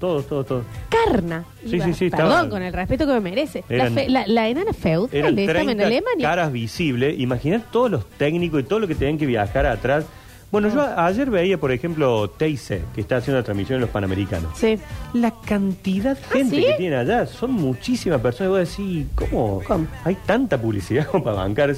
Todos, 0.04 0.28
todos, 0.28 0.46
todos. 0.48 0.66
Carna. 0.89 1.46
Sí, 1.66 1.78
Iba. 1.78 1.86
sí, 1.86 1.94
sí, 1.94 2.10
Perdón, 2.10 2.50
con 2.50 2.62
el 2.62 2.74
respeto 2.74 3.08
que 3.08 3.13
me 3.13 3.22
merece. 3.22 3.63
La, 3.70 3.76
Eran- 3.86 3.94
fe- 3.94 4.10
la, 4.10 4.28
la 4.28 4.50
enana 4.50 4.74
feudal 4.74 5.08
Eran 5.13 5.39
estaba 5.39 5.60
en 5.62 5.66
30 5.68 5.86
Alemania. 5.86 6.28
caras 6.28 6.52
visibles. 6.52 7.18
Imaginar 7.18 7.62
todos 7.72 7.89
los 7.89 8.06
técnicos 8.18 8.60
y 8.60 8.63
todo 8.63 8.80
lo 8.80 8.88
que 8.89 8.96
tenían 8.96 9.18
que 9.18 9.26
viajar 9.26 9.66
atrás. 9.66 10.04
Bueno, 10.52 10.68
yo 10.68 10.82
a- 10.82 11.06
ayer 11.06 11.30
veía, 11.30 11.58
por 11.58 11.72
ejemplo, 11.72 12.30
Teise, 12.32 12.82
que 12.94 13.00
está 13.00 13.16
haciendo 13.16 13.39
la 13.39 13.46
transmisión 13.46 13.76
en 13.78 13.82
los 13.82 13.92
Panamericanos. 13.92 14.52
Sí. 14.58 14.78
La 15.13 15.32
cantidad 15.48 16.18
de 16.18 16.24
gente 16.26 16.58
¿Ah, 16.58 16.60
¿sí? 16.60 16.66
que 16.68 16.74
tiene 16.74 16.96
allá, 16.98 17.26
son 17.26 17.52
muchísimas 17.54 18.20
personas. 18.20 18.50
Y 18.50 18.52
vos 18.60 18.78
decís, 18.78 19.08
¿cómo? 19.16 19.62
¿Cómo? 19.66 19.88
Hay 20.04 20.16
tanta 20.26 20.60
publicidad 20.62 21.08
como 21.08 21.24
para 21.24 21.38
bancar 21.38 21.70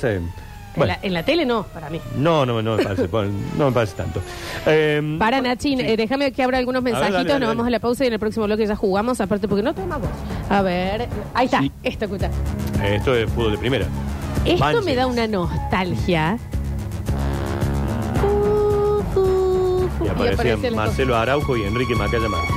En, 0.75 0.87
la, 0.87 0.99
en 1.01 1.13
la 1.13 1.23
tele 1.23 1.45
no, 1.45 1.63
para 1.63 1.89
mí. 1.89 1.99
no, 2.17 2.45
no, 2.45 2.61
no 2.61 2.75
me 2.77 2.83
parece, 2.83 3.07
no 3.57 3.65
me 3.67 3.71
parece 3.71 3.95
tanto. 3.95 4.21
Eh, 4.65 5.15
Para 5.17 5.41
Nachín, 5.41 5.79
eh, 5.79 5.95
déjame 5.95 6.31
que 6.31 6.43
abra 6.43 6.57
algunos 6.57 6.83
ver, 6.83 6.93
mensajitos, 6.93 7.17
dale, 7.19 7.29
dale, 7.29 7.39
nos 7.39 7.49
vamos 7.49 7.63
dale. 7.65 7.75
a 7.75 7.77
la 7.77 7.81
pausa 7.81 8.03
y 8.03 8.07
en 8.07 8.13
el 8.13 8.19
próximo 8.19 8.45
bloque 8.45 8.65
ya 8.67 8.75
jugamos, 8.75 9.21
aparte 9.21 9.47
porque 9.47 9.63
no 9.63 9.73
tenemos 9.73 10.01
voz. 10.01 10.09
A 10.49 10.61
ver, 10.61 11.07
ahí 11.33 11.45
está, 11.45 11.61
esto, 11.83 12.05
escucha. 12.05 12.29
esto 12.83 13.15
es 13.15 13.29
fútbol 13.31 13.51
de 13.53 13.57
primera. 13.57 13.85
Esto 14.43 14.59
Manches. 14.59 14.85
me 14.85 14.95
da 14.95 15.07
una 15.07 15.27
nostalgia. 15.27 16.37
Y 20.03 20.07
aparecían 20.07 20.75
Marcelo 20.75 21.15
Araujo 21.15 21.55
y 21.57 21.63
Enrique 21.63 21.95
Macaya 21.95 22.27
Márquez. 22.27 22.55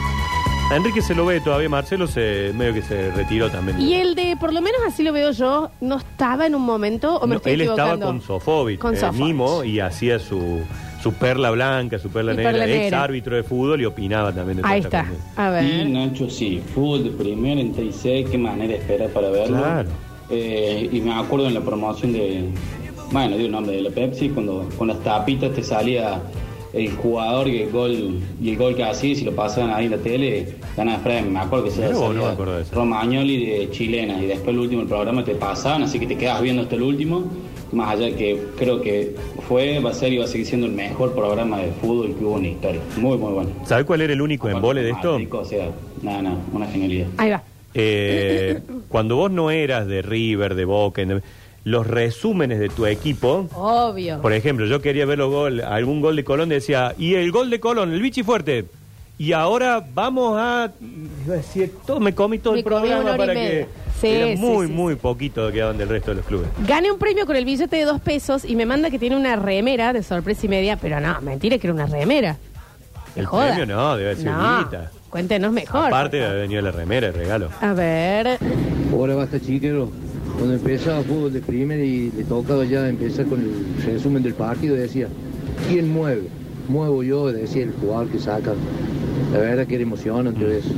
A 0.71 0.77
Enrique 0.77 1.01
se 1.01 1.15
lo 1.15 1.25
ve 1.25 1.41
todavía, 1.41 1.69
Marcelo 1.71 2.07
se 2.07 2.53
medio 2.55 2.75
que 2.75 2.83
se 2.83 3.11
retiró 3.13 3.51
también. 3.51 3.81
Y 3.81 3.95
el 3.95 4.15
de, 4.15 4.37
por 4.39 4.53
lo 4.53 4.61
menos 4.61 4.81
así 4.87 5.03
lo 5.03 5.15
veo 5.15 5.31
yo, 5.31 5.71
no 5.81 5.97
estaba 5.97 6.47
en 6.47 6.55
un 6.55 6.61
momento, 6.63 7.17
o 7.17 7.23
me 7.27 7.31
No, 7.31 7.37
estoy 7.37 7.53
él 7.55 7.63
estaba 7.63 7.99
con 7.99 8.21
Sofovich, 8.21 8.79
Con 8.79 8.95
eh, 8.95 8.99
Sofovich. 8.99 9.19
Mimo, 9.23 9.65
y 9.65 9.81
hacía 9.81 10.19
su, 10.19 10.61
su 11.03 11.15
perla 11.15 11.51
blanca, 11.53 11.99
su 11.99 12.11
perla 12.11 12.35
Y 12.35 12.37
negra, 12.37 12.51
perla 12.53 12.67
ex 12.67 12.83
negra. 12.83 13.03
árbitro 13.03 13.37
de 13.37 13.45
fútbol 13.45 13.81
y 13.81 13.87
opinaba 13.87 14.31
también 14.35 14.59
de 14.59 14.63
Ahí 14.67 14.81
está, 14.81 15.07
a 15.37 15.49
Y 15.49 15.53
ver. 15.53 15.89
Nacho, 15.89 16.29
sí, 16.29 16.63
fútbol 16.75 17.05
de 17.05 17.11
primera 17.13 17.59
en 17.63 17.73
TIC, 17.73 18.31
qué 18.31 18.37
manera 18.37 18.69
de 18.75 18.79
esperar 18.79 19.09
para 19.09 19.31
verlo. 19.31 19.57
Claro. 19.57 19.89
Eh, 20.29 20.87
y 20.93 21.01
me 21.01 21.15
acuerdo 21.15 21.47
en 21.49 21.55
la 21.55 21.63
promoción 21.63 22.13
de, 22.13 22.45
bueno, 23.11 23.39
de 23.39 23.47
un 23.47 23.53
nombre 23.53 23.75
de 23.75 23.81
la 23.85 23.91
Pepsi, 23.91 24.29
cuando 24.29 24.69
con 24.77 24.89
las 24.89 25.01
tapitas 25.03 25.51
te 25.55 25.63
salía 25.63 26.21
el 26.73 26.91
jugador 26.97 27.49
y 27.49 27.63
el 27.63 27.71
gol 27.71 28.21
y 28.43 28.51
el 28.51 28.57
gol 28.57 28.75
que 28.77 28.85
hacía, 28.85 29.15
si 29.15 29.25
lo 29.25 29.33
pasaban 29.33 29.71
ahí 29.71 29.87
en 29.87 29.93
la 29.93 29.97
tele, 29.99 30.55
ganaba 30.77 31.03
premio. 31.03 31.31
Me 31.31 31.39
acuerdo 31.41 31.65
que 31.67 31.71
se 31.71 31.89
no 31.89 32.13
me 32.13 32.25
acuerdo 32.25 32.57
de 32.57 32.63
eso. 32.63 32.75
Romagnoli 32.75 33.47
de 33.47 33.71
chilena, 33.71 34.23
y 34.23 34.27
después 34.27 34.49
el 34.51 34.59
último 34.59 34.85
programa 34.87 35.25
te 35.25 35.35
pasaban, 35.35 35.83
así 35.83 35.99
que 35.99 36.07
te 36.07 36.17
quedas 36.17 36.41
viendo 36.43 36.63
hasta 36.63 36.75
el 36.75 36.83
último. 36.83 37.25
Más 37.71 37.91
allá 37.95 38.07
de 38.07 38.15
que 38.15 38.43
creo 38.57 38.81
que 38.81 39.15
fue, 39.47 39.79
va 39.81 39.91
a 39.91 39.95
ser 39.95 40.11
y 40.13 40.17
va 40.17 40.25
a 40.25 40.29
seguir 40.29 40.47
siendo 40.47 40.67
el 40.67 40.73
mejor 40.73 41.15
programa 41.15 41.59
de 41.59 41.71
fútbol 41.73 42.15
que 42.19 42.25
hubo 42.25 42.37
en 42.39 42.43
la 42.45 42.49
historia. 42.49 42.81
Muy, 42.97 43.19
muy 43.19 43.33
bueno. 43.33 43.51
¿Sabe 43.67 43.85
cuál 43.85 44.01
era 44.01 44.13
el 44.15 44.23
único 44.23 44.49
embole 44.49 44.83
de 44.83 44.91
esto? 44.93 45.19
O 45.33 45.45
sea, 45.45 45.69
nada, 46.03 46.23
nada, 46.23 46.37
una 46.55 46.67
genialidad. 46.67 47.09
Ahí 47.19 47.31
va. 47.31 47.43
Eh, 47.75 48.61
cuando 48.89 49.17
vos 49.17 49.31
no 49.31 49.51
eras 49.51 49.87
de 49.87 50.01
River, 50.01 50.55
de 50.55 50.65
Boca, 50.65 51.05
de- 51.05 51.21
los 51.65 51.87
resúmenes 51.87 52.59
de 52.59 52.69
tu 52.69 52.87
equipo, 52.87 53.49
Obvio. 53.55 54.21
por 54.23 54.33
ejemplo, 54.33 54.67
yo 54.67 54.81
quería 54.81 55.05
ver 55.07 55.19
los 55.19 55.31
gol, 55.31 55.61
algún 55.61 56.01
gol 56.01 56.17
de 56.17 56.25
Colón, 56.25 56.49
decía, 56.49 56.95
y 56.99 57.15
el 57.15 57.31
gol 57.33 57.51
de 57.51 57.61
Colón, 57.61 57.93
el 57.93 58.01
bichi 58.01 58.23
fuerte. 58.23 58.65
Y 59.21 59.33
ahora 59.33 59.85
vamos 59.95 60.37
a. 60.39 60.71
Iba 61.27 61.35
a 61.35 61.37
decir, 61.39 61.73
todo, 61.85 61.99
me 61.99 62.15
comí 62.15 62.39
todo 62.39 62.53
Me 62.53 62.61
el 62.61 62.65
comí 62.65 62.77
una 62.77 62.87
programa 62.87 63.05
hora 63.05 63.15
y 63.15 63.19
para 63.19 63.35
media. 63.35 63.51
que. 63.51 63.67
Sí, 64.01 64.07
era 64.07 64.27
sí, 64.29 64.37
muy, 64.37 64.67
sí, 64.69 64.73
muy 64.73 64.95
poquito 64.95 65.51
quedaban 65.51 65.77
del 65.77 65.89
resto 65.89 66.13
de 66.13 66.19
los 66.19 66.25
clubes. 66.27 66.47
Gané 66.69 66.93
un 66.93 66.99
premio 67.01 67.27
con 67.27 67.35
el 67.35 67.45
billete 67.45 67.75
de 67.77 67.85
dos 67.85 68.01
pesos 68.01 68.45
y 68.45 68.55
me 68.55 68.65
manda 68.65 68.91
que 68.91 68.99
tiene 69.01 69.17
una 69.17 69.35
remera 69.35 69.93
de 69.93 70.05
sorpresa 70.05 70.47
y 70.47 70.49
media, 70.49 70.77
pero 70.77 71.01
no, 71.01 71.21
mentira 71.21 71.59
que 71.59 71.67
era 71.67 71.75
una 71.75 71.87
remera. 71.87 72.37
Me 73.17 73.23
El 73.23 73.27
joda. 73.27 73.55
premio 73.57 73.67
no, 73.75 73.97
debe 73.97 74.15
ser 74.15 74.27
No, 74.27 74.59
guita. 74.61 74.93
Cuéntenos 75.11 75.51
mejor. 75.53 75.87
Aparte, 75.89 76.19
había 76.19 76.29
favor. 76.29 76.43
venido 76.43 76.63
la 76.63 76.71
remera, 76.71 77.09
el 77.09 77.15
regalo. 77.15 77.49
A 77.61 77.73
ver. 77.73 78.39
Ahora 78.93 79.17
basta 79.17 79.41
chiquero. 79.41 79.91
Cuando 80.39 80.55
empezaba 80.55 81.03
fútbol 81.03 81.33
de 81.33 81.41
primera 81.41 81.83
y 81.83 82.13
le 82.13 82.23
tocaba 82.23 82.65
ya 82.65 82.89
empezar 82.89 83.27
con 83.27 83.41
el 83.41 83.85
resumen 83.85 84.23
del 84.23 84.35
partido, 84.35 84.77
decía, 84.77 85.09
¿quién 85.69 85.93
mueve? 85.93 86.29
Muevo 86.69 87.03
yo, 87.03 87.33
decía 87.33 87.65
el 87.65 87.73
jugador 87.73 88.09
que 88.09 88.21
saca. 88.21 88.53
La 89.33 89.39
verdad 89.39 89.67
que 89.67 89.75
era 89.75 89.83
emocionante 89.83 90.59
eso. 90.59 90.71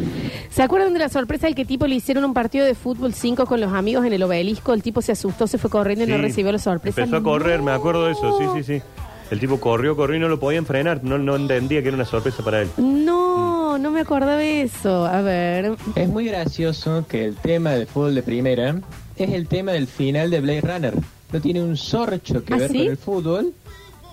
¿Se 0.51 0.63
acuerdan 0.63 0.93
de 0.95 0.99
la 0.99 1.09
sorpresa 1.09 1.47
del 1.47 1.55
que 1.55 1.65
tipo 1.65 1.87
le 1.87 1.95
hicieron 1.97 2.25
un 2.25 2.33
partido 2.33 2.65
de 2.65 2.75
fútbol 2.75 3.13
5 3.13 3.45
con 3.47 3.61
los 3.61 3.73
amigos 3.73 4.05
en 4.07 4.13
el 4.15 4.23
obelisco? 4.23 4.73
El 4.73 4.83
tipo 4.83 5.03
se 5.03 5.13
asustó, 5.13 5.47
se 5.47 5.59
fue 5.59 5.69
corriendo 5.71 6.05
y 6.05 6.09
no 6.09 6.17
recibió 6.19 6.51
la 6.51 6.59
sorpresa. 6.59 7.03
Empezó 7.03 7.19
a 7.19 7.23
correr, 7.23 7.59
No. 7.61 7.67
me 7.67 7.73
acuerdo 7.73 8.07
de 8.07 8.13
eso, 8.13 8.39
sí, 8.39 8.45
sí, 8.57 8.79
sí. 8.79 8.83
El 9.31 9.39
tipo 9.39 9.61
corrió, 9.61 9.95
corrió 9.95 10.17
y 10.17 10.21
no 10.21 10.29
lo 10.29 10.41
podían 10.41 10.67
frenar, 10.67 11.05
no, 11.05 11.19
no 11.19 11.37
entendía 11.37 11.83
que 11.83 11.89
era 11.89 11.97
una 11.97 12.05
sorpresa 12.07 12.43
para 12.43 12.63
él. 12.63 12.69
No, 12.79 13.79
no 13.79 13.91
me 13.91 14.01
me 14.01 14.01
acordaba 14.01 14.37
de 14.39 14.63
eso. 14.63 15.05
A 15.05 15.21
ver. 15.21 15.77
Es 15.95 16.09
muy 16.09 16.25
gracioso 16.25 17.05
que 17.07 17.27
el 17.27 17.37
tema 17.37 17.73
del 17.73 17.87
fútbol 17.87 18.15
de 18.15 18.23
primera 18.23 18.81
es 19.25 19.31
el 19.33 19.47
tema 19.49 19.73
del 19.73 19.87
final 19.87 20.31
de 20.31 20.41
Blade 20.41 20.61
Runner. 20.61 20.95
No 21.33 21.41
tiene 21.41 21.63
un 21.63 21.77
sorcho 21.77 22.45
que 22.45 22.55
¿Ah, 22.55 22.59
ver 22.59 22.71
sí? 22.71 22.79
con 22.79 22.87
el 22.89 22.97
fútbol, 22.97 23.53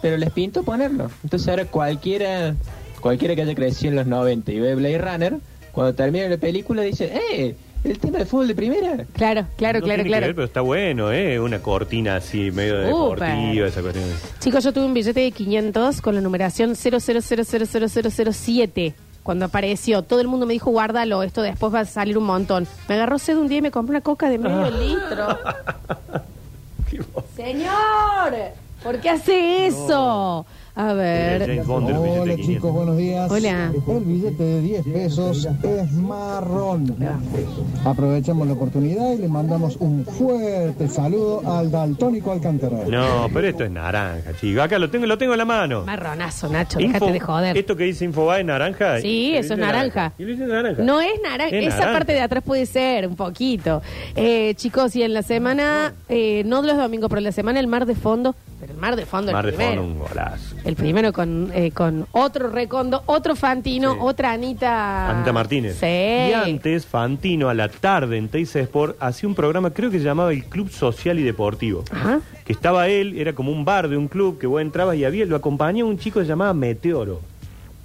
pero 0.01 0.17
les 0.17 0.31
pinto 0.31 0.63
ponerlo. 0.63 1.09
Entonces 1.23 1.47
ahora 1.47 1.65
cualquiera, 1.65 2.55
cualquiera 3.01 3.35
que 3.35 3.41
haya 3.41 3.55
crecido 3.55 3.89
en 3.91 3.95
los 3.97 4.07
90 4.07 4.51
y 4.51 4.59
ve 4.59 4.75
Blade 4.75 4.97
Runner, 4.99 5.35
cuando 5.71 5.93
termina 5.95 6.27
la 6.29 6.37
película 6.37 6.81
dice, 6.83 7.11
¡eh! 7.31 7.55
El 7.83 7.99
tema 7.99 8.17
del 8.17 8.27
fútbol 8.27 8.47
de 8.47 8.55
primera. 8.55 9.05
Claro, 9.13 9.45
claro, 9.55 9.79
No 9.79 9.85
claro, 9.85 9.85
tiene 9.85 10.03
que 10.03 10.09
claro. 10.09 10.25
ver, 10.25 10.35
pero 10.35 10.45
está 10.47 10.61
bueno, 10.61 11.11
¿eh? 11.13 11.39
Una 11.39 11.59
cortina 11.59 12.15
así, 12.17 12.49
medio 12.51 12.79
deportiva, 12.79 13.67
esa 13.67 13.81
cuestión. 13.81 14.05
Chicos, 14.39 14.63
yo 14.63 14.73
tuve 14.73 14.85
un 14.85 14.93
billete 14.95 15.19
de 15.21 15.31
500 15.31 16.01
con 16.01 16.15
la 16.15 16.21
numeración 16.21 16.75
0000007. 16.75 18.93
Cuando 19.27 19.43
apareció, 19.43 20.03
todo 20.03 20.21
el 20.21 20.29
mundo 20.29 20.45
me 20.45 20.53
dijo, 20.53 20.71
guárdalo, 20.71 21.21
esto 21.21 21.41
después 21.41 21.73
va 21.73 21.81
a 21.81 21.85
salir 21.85 22.17
un 22.17 22.23
montón. 22.23 22.65
Me 22.87 22.95
agarró 22.95 23.19
sed 23.19 23.35
un 23.37 23.49
día 23.49 23.57
y 23.57 23.61
me 23.61 23.71
compré 23.71 23.91
una 23.97 23.99
coca 24.01 24.29
de 24.29 24.37
medio 24.37 24.71
litro. 24.71 25.27
Qué 26.89 27.01
bo- 27.13 27.25
Señor, 27.35 28.33
¿por 28.81 29.01
qué 29.01 29.09
hace 29.09 29.65
eso? 29.67 30.45
A 30.79 30.93
ver. 30.93 31.63
Bond 31.63 31.87
billetes 31.87 32.19
Hola 32.19 32.25
de 32.25 32.35
500. 32.35 32.45
chicos, 32.45 32.71
buenos 32.71 32.97
días. 32.97 33.31
Hola. 33.31 33.71
El 33.87 34.03
billete 34.03 34.43
de 34.43 34.61
10 34.61 34.85
pesos 34.85 35.47
es 35.63 35.91
marrón. 35.93 36.95
Aprovechamos 37.83 38.45
la 38.45 38.53
oportunidad 38.53 39.13
y 39.13 39.17
le 39.17 39.27
mandamos 39.27 39.75
un 39.77 40.05
fuerte 40.05 40.87
saludo 40.87 41.41
al 41.51 41.71
Daltónico 41.71 42.31
Alcántara. 42.31 42.77
No, 42.87 43.27
pero 43.33 43.47
esto 43.47 43.63
es 43.63 43.71
naranja, 43.71 44.33
chico. 44.39 44.61
Acá 44.61 44.77
lo 44.77 44.87
tengo, 44.91 45.07
lo 45.07 45.17
tengo 45.17 45.33
en 45.33 45.39
la 45.39 45.45
mano. 45.45 45.83
Marronazo, 45.83 46.47
Nacho, 46.49 46.79
Info- 46.79 46.93
déjate 46.93 47.11
de 47.13 47.19
joder. 47.21 47.57
Esto 47.57 47.75
que 47.75 47.85
dice 47.85 48.05
Infobae 48.05 48.41
es 48.41 48.45
naranja. 48.45 49.01
Sí, 49.01 49.35
eso 49.35 49.55
es 49.55 49.59
naranja. 49.59 50.13
Y 50.19 50.25
lo 50.25 50.31
dice 50.33 50.45
naranja. 50.45 50.83
No 50.83 51.01
es 51.01 51.19
naranja, 51.23 51.55
Es 51.55 51.65
esa 51.69 51.77
naranja. 51.77 51.93
parte 51.97 52.13
de 52.13 52.21
atrás 52.21 52.43
puede 52.45 52.67
ser 52.67 53.07
un 53.07 53.15
poquito. 53.15 53.81
Eh, 54.15 54.53
chicos, 54.55 54.95
y 54.95 55.01
en 55.01 55.15
la 55.15 55.23
semana, 55.23 55.95
eh, 56.07 56.43
no 56.45 56.61
los 56.61 56.77
domingos, 56.77 57.09
pero 57.09 57.17
en 57.17 57.23
la 57.23 57.31
semana 57.31 57.59
el 57.59 57.65
mar 57.65 57.87
de 57.87 57.95
fondo, 57.95 58.35
pero 58.59 58.73
el 58.73 58.79
mar 58.79 58.95
de 58.95 59.07
fondo 59.07 59.31
Mar 59.31 59.45
el 59.45 59.51
de 59.51 59.57
primero. 59.57 59.81
fondo, 59.81 59.93
un 60.03 60.07
golazo. 60.07 60.55
El 60.65 60.75
primero 60.75 61.13
con, 61.13 61.49
eh, 61.53 61.71
con 61.71 62.07
otro 62.11 62.49
Recondo, 62.49 63.01
otro 63.05 63.35
Fantino, 63.35 63.93
Sí. 63.93 63.99
otra 64.01 64.31
Anita. 64.33 65.09
Anita 65.11 65.31
Martínez. 65.31 65.77
Sí. 65.79 65.85
Y 65.85 66.33
antes, 66.33 66.85
Fantino, 66.85 67.47
a 67.47 67.53
la 67.53 67.69
tarde 67.69 68.17
en 68.17 68.27
Teis 68.27 68.53
Sport, 68.55 68.97
hacía 68.99 69.29
un 69.29 69.35
programa, 69.35 69.69
creo 69.71 69.89
que 69.89 69.99
se 69.99 70.03
llamaba 70.03 70.33
el 70.33 70.43
Club 70.45 70.69
Social 70.69 71.19
y 71.19 71.23
Deportivo. 71.23 71.83
Ajá. 71.91 72.19
Que 72.43 72.51
estaba 72.53 72.87
él, 72.89 73.17
era 73.17 73.33
como 73.33 73.51
un 73.51 73.63
bar 73.63 73.87
de 73.87 73.95
un 73.97 74.07
club 74.09 74.39
que 74.39 74.47
vos 74.47 74.61
entrabas 74.61 74.97
y 74.97 75.05
había, 75.05 75.25
lo 75.25 75.37
acompañaba 75.37 75.89
un 75.89 75.97
chico 75.97 76.19
que 76.19 76.25
se 76.25 76.29
llamaba 76.29 76.53
Meteoro. 76.53 77.21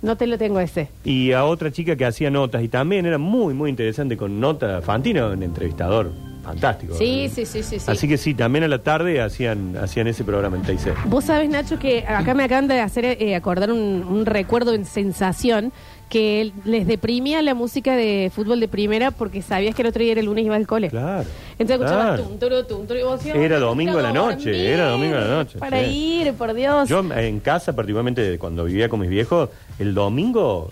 No 0.03 0.17
te 0.17 0.27
lo 0.27 0.37
tengo 0.37 0.59
ese. 0.59 0.89
Y 1.05 1.31
a 1.31 1.45
otra 1.45 1.71
chica 1.71 1.95
que 1.95 2.05
hacía 2.05 2.29
notas. 2.31 2.65
Y 2.65 2.69
también 2.69 3.07
era 3.07 3.19
muy, 3.19 3.55
muy 3.55 3.71
interesante 3.71 4.17
con 4.17 4.41
notas. 4.41 4.85
Fantino, 4.85 5.29
un 5.31 5.43
entrevistador 5.45 6.11
fantástico. 6.43 6.95
Sí, 6.97 7.31
sí, 7.33 7.47
sí, 7.47 7.63
sí, 7.63 7.79
sí. 7.79 7.91
Así 7.91 8.09
que 8.09 8.19
sí, 8.19 8.35
también 8.35 8.65
a 8.65 8.69
la 8.69 8.83
tarde 8.83 9.21
hacían, 9.21 9.77
hacían 9.77 10.07
ese 10.09 10.25
programa 10.25 10.57
en 10.57 10.63
TIC. 10.63 11.07
Vos 11.07 11.25
sabés, 11.25 11.49
Nacho, 11.49 11.79
que 11.79 12.05
acá 12.07 12.35
me 12.35 12.45
acaban 12.45 12.69
de 12.69 12.81
hacer 12.81 13.05
eh, 13.05 13.35
acordar 13.37 13.71
un, 13.73 14.05
un 14.09 14.27
recuerdo 14.27 14.75
en 14.75 14.85
sensación 14.85 15.73
que 16.09 16.53
les 16.67 16.87
deprimía 16.87 17.41
la 17.41 17.55
música 17.55 17.97
de 17.97 18.31
fútbol 18.35 18.61
de 18.61 18.69
primera 18.69 19.13
porque 19.13 19.41
sabías 19.41 19.75
que 19.75 19.81
el 19.81 19.89
otro 19.89 20.03
día 20.03 20.13
era 20.13 20.21
el 20.21 20.27
lunes 20.27 20.43
y 20.43 20.47
iba 20.47 20.57
al 20.57 20.67
cole. 20.67 20.91
Claro. 20.91 21.25
Entonces 21.59 21.77
escuchabas 21.81 22.07
claro. 22.19 22.23
tum, 22.25 22.39
turu, 22.39 22.65
tum, 22.65 22.87
turu, 22.87 23.01
y 23.01 23.03
vos 23.03 23.19
decías, 23.19 23.37
Era 23.37 23.57
"Ay, 23.57 23.61
domingo 23.63 23.99
a 23.99 24.03
la 24.03 24.13
noche, 24.13 24.51
dormir 24.51 24.67
era 24.67 24.89
domingo 24.89 25.17
a 25.17 25.21
la 25.21 25.29
noche, 25.29 25.59
Para 25.59 25.83
sí. 25.85 26.21
ir, 26.21 26.35
por 26.35 26.53
Dios. 26.53 26.87
Yo 26.89 27.01
en 27.15 27.41
casa, 27.41 27.75
particularmente 27.75 28.37
cuando 28.39 28.65
vivía 28.67 28.91
con 28.91 29.01
mis 29.01 29.09
viejos, 29.09 29.49
el 29.79 29.95
domingo 29.95 30.69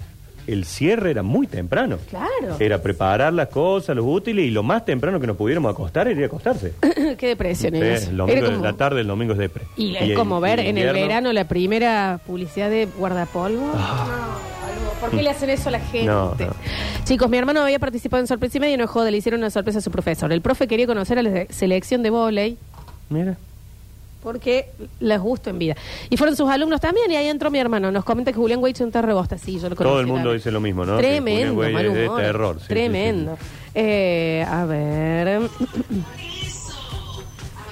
el 0.52 0.64
cierre 0.64 1.10
era 1.10 1.22
muy 1.22 1.46
temprano. 1.46 1.98
Claro. 2.08 2.56
Era 2.58 2.82
preparar 2.82 3.32
las 3.32 3.48
cosas, 3.48 3.94
los 3.96 4.04
útiles 4.06 4.44
y 4.44 4.50
lo 4.50 4.62
más 4.62 4.84
temprano 4.84 5.20
que 5.20 5.26
nos 5.26 5.36
pudiéramos 5.36 5.72
acostar 5.72 6.08
era 6.08 6.16
ir 6.18 6.24
a 6.24 6.26
acostarse. 6.26 6.74
Qué 7.18 7.26
depresión 7.28 7.74
Sí, 7.74 7.80
es. 7.80 8.08
el 8.08 8.16
domingo 8.16 8.38
Era 8.38 8.46
en 8.48 8.52
como- 8.54 8.64
la 8.64 8.72
tarde, 8.74 9.00
el 9.00 9.06
domingo 9.06 9.32
es 9.34 9.38
depre. 9.38 9.64
Y 9.76 9.96
es 9.96 10.16
como 10.16 10.40
ver 10.40 10.60
en 10.60 10.76
el 10.78 10.86
invierno- 10.86 11.00
verano 11.08 11.32
la 11.32 11.44
primera 11.48 12.20
publicidad 12.26 12.70
de 12.70 12.86
guardapolvo. 12.98 13.66
No, 13.66 13.72
algo- 13.72 15.00
¿Por 15.00 15.10
qué 15.10 15.22
le 15.22 15.30
hacen 15.30 15.50
eso 15.50 15.68
a 15.68 15.72
la 15.72 15.80
gente? 15.80 16.10
Ah. 16.10 16.34
No, 16.38 16.46
no. 16.46 16.52
Chicos, 17.04 17.28
mi 17.30 17.38
hermano 17.38 17.60
había 17.62 17.78
participado 17.78 18.20
en 18.20 18.26
sorpresa 18.26 18.58
y 18.68 18.76
no 18.76 18.86
joda, 18.86 19.10
le 19.10 19.16
hicieron 19.16 19.40
una 19.40 19.50
sorpresa 19.50 19.78
a 19.78 19.82
su 19.82 19.90
profesor. 19.90 20.32
El 20.32 20.42
profe 20.42 20.68
quería 20.68 20.86
conocer 20.86 21.18
a 21.18 21.22
la 21.22 21.46
selección 21.48 22.02
de 22.02 22.10
vóley 22.10 22.58
Mira. 23.08 23.36
Porque 24.22 24.70
les 25.00 25.20
gusto 25.20 25.50
en 25.50 25.58
vida. 25.58 25.76
Y 26.10 26.16
fueron 26.16 26.36
sus 26.36 26.48
alumnos 26.50 26.80
también 26.80 27.10
y 27.10 27.16
ahí 27.16 27.26
entró 27.28 27.50
mi 27.50 27.58
hermano. 27.58 27.90
Nos 27.90 28.04
comenta 28.04 28.32
que 28.32 28.38
Julián 28.38 28.60
Weich 28.62 28.76
es 28.76 28.80
un 28.82 28.92
rebosta. 28.92 29.38
Sí, 29.38 29.58
yo 29.58 29.68
lo 29.68 29.76
conocí. 29.76 29.90
Todo 29.92 30.00
el 30.00 30.06
mundo 30.06 30.20
también. 30.24 30.36
dice 30.38 30.50
lo 30.50 30.60
mismo, 30.60 30.84
¿no? 30.84 30.96
Que 30.96 31.02
Tremendo, 31.02 31.54
mal 31.62 31.86
es 31.86 31.94
de 31.94 32.06
humor. 32.08 32.20
terror, 32.20 32.54
sí, 32.56 32.60
sí, 32.62 32.68
Tremendo. 32.68 33.38
Eh, 33.74 34.44
a 34.48 34.64
ver. 34.64 35.40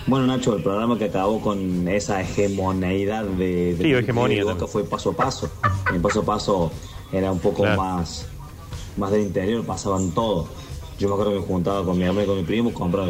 Bueno, 0.06 0.26
Nacho, 0.26 0.56
el 0.56 0.62
programa 0.62 0.96
que 0.96 1.04
acabó 1.04 1.40
con 1.40 1.86
esa 1.86 2.20
hegemoneidad 2.22 3.24
de, 3.24 3.74
de 3.74 3.84
Sí, 3.84 3.92
hegemonía 3.92 4.38
de 4.38 4.44
Boca 4.44 4.66
fue 4.66 4.84
paso 4.84 5.10
a 5.10 5.12
paso. 5.16 5.50
En 5.94 6.00
paso 6.00 6.20
a 6.20 6.24
paso 6.24 6.72
era 7.12 7.30
un 7.30 7.40
poco 7.40 7.62
Claro. 7.64 7.82
más, 7.82 8.26
más 8.96 9.10
del 9.10 9.22
interior, 9.22 9.64
pasaban 9.66 10.12
todo. 10.12 10.48
Yo 10.98 11.08
me 11.08 11.14
acuerdo 11.14 11.32
que 11.34 11.40
me 11.40 11.44
juntaba 11.46 11.84
con 11.84 11.98
mi 11.98 12.04
hermano 12.04 12.22
y 12.22 12.26
con 12.26 12.36
mi 12.38 12.42
primo, 12.44 12.72
compraba 12.72 13.08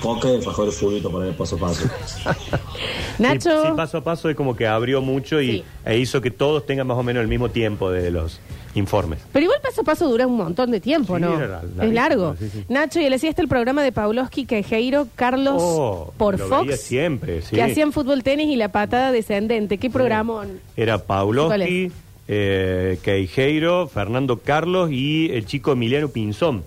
coca 0.00 0.28
y 0.30 0.36
alfajores 0.36 0.76
fulito 0.76 1.10
para 1.10 1.26
ir 1.28 1.34
paso 1.36 1.56
a 1.56 1.58
paso. 1.60 1.88
Nacho. 3.18 3.62
Sí, 3.62 3.68
sí, 3.68 3.72
paso 3.76 3.98
a 3.98 4.04
paso 4.04 4.28
es 4.30 4.36
como 4.36 4.54
que 4.56 4.66
abrió 4.66 5.00
mucho 5.02 5.40
y 5.40 5.48
Sí. 5.48 5.64
e 5.84 5.98
hizo 5.98 6.20
que 6.20 6.30
todos 6.30 6.64
tengan 6.66 6.86
más 6.86 6.96
o 6.98 7.02
menos 7.02 7.20
el 7.22 7.28
mismo 7.28 7.48
tiempo 7.50 7.90
de 7.90 8.10
los 8.10 8.40
informes. 8.74 9.18
Pero 9.32 9.44
igual 9.44 9.58
paso 9.62 9.80
a 9.80 9.84
paso 9.84 10.08
dura 10.08 10.26
un 10.26 10.36
montón 10.36 10.70
de 10.70 10.78
tiempo, 10.80 11.16
Sí, 11.16 11.22
¿no? 11.22 11.34
era 11.36 11.48
larguísimo, 11.62 11.82
es 11.82 11.92
largo. 11.92 12.36
sí, 12.38 12.48
sí. 12.52 12.64
Nacho, 12.68 13.00
y 13.00 13.08
le 13.08 13.16
hacía 13.16 13.30
este 13.30 13.42
el 13.42 13.48
programa 13.48 13.82
de 13.82 13.90
Pavlovsky, 13.92 14.44
Quejeiro, 14.46 15.08
Carlos 15.16 15.56
Oh, 15.58 16.12
por 16.16 16.38
lo 16.38 16.46
Fox. 16.46 16.66
veía 16.66 16.76
siempre, 16.76 17.42
sí. 17.42 17.56
Que 17.56 17.62
hacían 17.62 17.92
fútbol 17.92 18.22
tenis 18.22 18.48
y 18.48 18.56
la 18.56 18.70
patada 18.70 19.10
descendente. 19.10 19.78
¿Qué 19.78 19.90
programón? 19.90 20.60
Era 20.76 20.98
¿Cuál 20.98 21.06
Pavlovsky, 21.06 21.90
eh, 22.28 22.98
Queijeiro, 23.02 23.88
Fernando 23.88 24.38
Carlos 24.38 24.90
y 24.92 25.30
el 25.32 25.44
chico 25.46 25.72
Emiliano 25.72 26.08
Pinzón. 26.08 26.62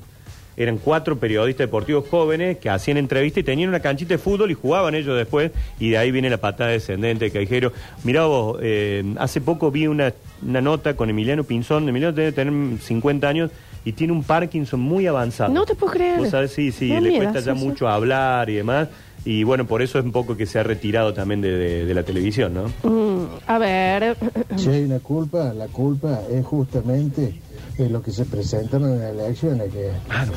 Eran 0.57 0.77
cuatro 0.77 1.17
periodistas 1.17 1.67
deportivos 1.67 2.05
jóvenes 2.09 2.57
que 2.57 2.69
hacían 2.69 2.97
entrevistas 2.97 3.41
y 3.41 3.43
tenían 3.43 3.69
una 3.69 3.79
canchita 3.79 4.13
de 4.13 4.17
fútbol 4.17 4.51
y 4.51 4.53
jugaban 4.53 4.95
ellos 4.95 5.17
después. 5.17 5.51
Y 5.79 5.91
de 5.91 5.97
ahí 5.97 6.11
viene 6.11 6.29
la 6.29 6.37
patada 6.37 6.71
descendente 6.71 7.25
de 7.25 7.31
Queijeiro. 7.31 7.71
Mirá 8.03 8.25
vos, 8.25 8.59
eh, 8.61 9.03
hace 9.17 9.41
poco 9.41 9.71
vi 9.71 9.87
una, 9.87 10.13
una 10.45 10.61
nota 10.61 10.95
con 10.95 11.09
Emiliano 11.09 11.43
Pinzón. 11.43 11.87
Emiliano 11.87 12.13
debe 12.13 12.31
tener 12.31 12.79
50 12.79 13.27
años 13.27 13.51
y 13.85 13.93
tiene 13.93 14.13
un 14.13 14.23
Parkinson 14.23 14.79
muy 14.79 15.07
avanzado. 15.07 15.51
No 15.53 15.65
te 15.65 15.73
puedo 15.73 15.93
creer. 15.93 16.19
Vos 16.19 16.29
sabés, 16.29 16.51
sí, 16.51 16.71
sí, 16.71 16.89
le 16.89 17.01
miedo, 17.01 17.15
cuesta 17.23 17.39
ya 17.39 17.53
sí, 17.53 17.59
sí. 17.59 17.65
mucho 17.65 17.87
hablar 17.87 18.49
y 18.49 18.55
demás. 18.55 18.89
Y 19.23 19.43
bueno, 19.43 19.65
por 19.67 19.83
eso 19.83 19.99
es 19.99 20.05
un 20.05 20.11
poco 20.11 20.35
que 20.35 20.47
se 20.47 20.57
ha 20.57 20.63
retirado 20.63 21.13
también 21.13 21.41
de, 21.41 21.51
de- 21.51 21.85
de 21.85 21.93
la 21.93 22.01
televisión, 22.01 22.53
¿no? 22.55 22.63
Mm, 22.89 23.25
a 23.45 23.57
ver. 23.59 24.17
Si 24.57 24.67
hay 24.69 24.83
una 24.83 24.97
culpa, 24.99 25.53
la 25.53 25.67
culpa 25.67 26.21
es 26.31 26.43
justamente 26.43 27.35
de 27.77 27.89
lo 27.89 28.01
que 28.01 28.11
se 28.11 28.25
presentaron 28.25 28.93
en 28.93 28.99
las 29.01 29.11
elecciones, 29.27 29.71
que 29.71 29.91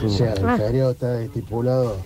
o 0.04 0.08
sea, 0.08 0.32
el 0.34 0.44
Ah. 0.44 0.56
feriado 0.56 0.90
está 0.92 1.20
estipulado 1.22 1.96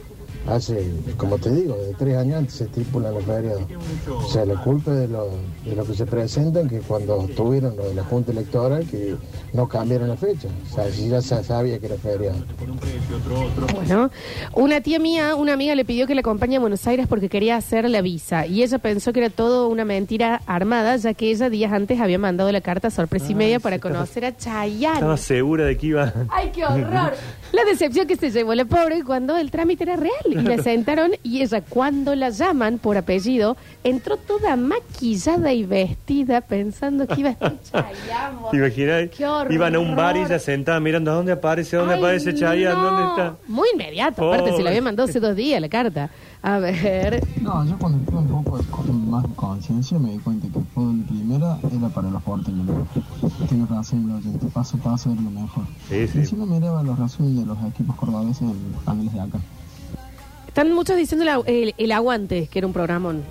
hace, 0.49 0.91
como 1.17 1.39
te 1.39 1.51
digo, 1.51 1.77
de 1.77 1.95
tres 1.95 2.17
años 2.17 2.39
antes 2.39 2.55
se 2.55 2.65
estipulan 2.65 3.15
los 3.15 3.25
feriados. 3.25 3.63
O 4.11 4.29
sea, 4.29 4.45
la 4.45 4.63
culpa 4.63 4.93
de 4.93 5.09
lo, 5.09 5.29
de 5.65 5.77
lo 5.77 5.85
que 5.85 5.95
se 5.95 6.07
presentan, 6.07 6.69
que 6.69 6.81
cuando 6.81 7.29
tuvieron 7.37 7.77
lo 7.77 7.89
de 7.89 7.95
la 7.95 8.05
Junta 8.05 8.33
Electoral, 8.33 8.87
que 8.87 9.17
no 9.53 9.69
cambiaron 9.69 10.09
la 10.09 10.17
fecha. 10.17 10.49
O 10.71 10.75
sea, 10.75 10.91
si 10.91 11.09
ya 11.09 11.21
se 11.23 11.43
sabía 11.45 11.79
que 11.79 11.87
era 11.87 11.97
feriado. 11.97 12.39
Bueno, 13.75 14.11
una 14.55 14.81
tía 14.81 14.99
mía, 14.99 15.37
una 15.37 15.53
amiga 15.53 15.75
le 15.75 15.85
pidió 15.85 16.07
que 16.07 16.15
la 16.15 16.21
acompañe 16.21 16.57
a 16.57 16.61
Buenos 16.61 16.87
Aires 16.87 17.07
porque 17.09 17.29
quería 17.29 17.57
hacer 17.57 17.89
la 17.89 18.01
visa 18.01 18.47
y 18.47 18.63
ella 18.63 18.79
pensó 18.79 19.13
que 19.13 19.21
era 19.21 19.31
todo 19.31 19.69
una 19.69 19.85
mentira 19.85 20.43
armada, 20.47 20.97
ya 20.97 21.15
que 21.15 21.31
ella 21.31 21.51
días 21.51 21.73
antes 21.73 22.01
había 22.01 22.19
mandado 22.19 22.51
la 22.53 22.61
carta 22.61 22.91
sorpresa 22.91 23.33
y 23.33 23.35
media 23.35 23.61
para 23.61 23.79
conocer 23.79 24.25
a 24.25 24.37
Chayanne. 24.37 24.95
Estaba 24.95 25.17
segura 25.17 25.65
de 25.65 25.77
que 25.77 25.87
iba... 25.89 26.13
¡Ay, 26.31 26.51
qué 26.53 26.65
horror! 26.65 27.13
La 27.53 27.65
decepción 27.65 28.07
que 28.07 28.17
se 28.17 28.31
llevó 28.31 28.55
la 28.55 28.67
pobre 28.67 29.03
cuando 29.05 29.37
el 29.39 29.51
trámite 29.51 29.85
era 29.85 29.97
real. 29.97 30.38
Y 30.39 30.43
la 30.43 30.63
sentaron 30.63 31.13
y 31.23 31.43
ella, 31.43 31.61
cuando 31.63 32.15
la 32.15 32.31
llaman 32.31 32.79
por 32.79 32.97
apellido, 32.97 33.57
entró 33.85 34.17
toda 34.17 34.57
maquillada 34.57 35.53
y 35.53 35.65
vestida 35.65 36.41
pensando 36.41 37.07
que 37.07 37.21
iba 37.21 37.31
a 37.31 37.33
estar 37.33 37.59
Chayanne. 37.73 38.39
¿Te 38.51 38.57
imaginas? 38.57 39.09
Qué 39.17 39.27
horror. 39.27 39.53
Iban 39.53 39.75
a 39.75 39.79
un 39.79 39.97
bar 39.97 40.17
y 40.17 40.21
ella 40.21 40.39
sentada 40.39 40.81
mirando 40.81 41.11
a 41.11 41.15
dónde 41.15 41.33
aparece, 41.33 41.77
dónde 41.77 41.95
Ay, 41.95 42.01
aparece 42.01 42.35
Chayanne, 42.35 42.75
no. 42.75 42.83
dónde 42.83 43.03
está. 43.11 43.37
Muy 43.47 43.69
inmediato, 43.75 44.33
aparte, 44.33 44.57
se 44.57 44.63
la 44.63 44.71
había 44.71 44.83
mandado 44.83 45.09
hace 45.09 45.21
dos 45.21 45.35
días 45.37 45.61
la 45.61 45.69
carta. 45.69 46.11
A 46.41 46.59
ver. 46.59 47.21
No, 47.43 47.65
yo 47.67 47.77
cuando 47.79 47.99
tuve 48.11 48.19
un 48.19 48.45
poco 48.45 48.83
de 48.85 48.93
más 48.93 49.25
conciencia 49.35 49.99
me 49.99 50.13
di 50.13 50.19
cuenta 50.19 50.47
que 50.53 50.59
el 50.59 50.65
fútbol 50.67 50.99
de 51.01 51.05
primera 51.07 51.59
era 51.77 51.89
para 51.89 52.11
los 52.11 52.23
porteños. 52.23 52.67
Tienes 53.49 53.69
razón, 53.69 54.09
lo 54.09 54.17
oyente, 54.17 54.47
paso 54.47 54.77
a 54.77 54.81
paso 54.81 55.11
era 55.11 55.21
lo 55.21 55.31
mejor. 55.31 55.65
Sí, 55.89 56.07
sí. 56.07 56.19
Encima 56.19 56.47
miraba 56.47 56.83
los 56.85 56.97
resúmenes 56.99 57.41
de 57.41 57.47
los 57.47 57.59
equipos 57.67 57.97
cordobeses 57.97 58.43
en 58.43 58.55
paneles 58.85 59.13
de 59.15 59.21
acá. 59.21 59.39
Están 60.59 60.75
muchos 60.75 60.97
diciendo 60.97 61.25
la- 61.25 61.41
el, 61.47 61.73
el 61.79 61.93
aguante, 61.93 62.49
que 62.51 62.59
era 62.59 62.67
un 62.67 62.73
programón. 62.73 63.23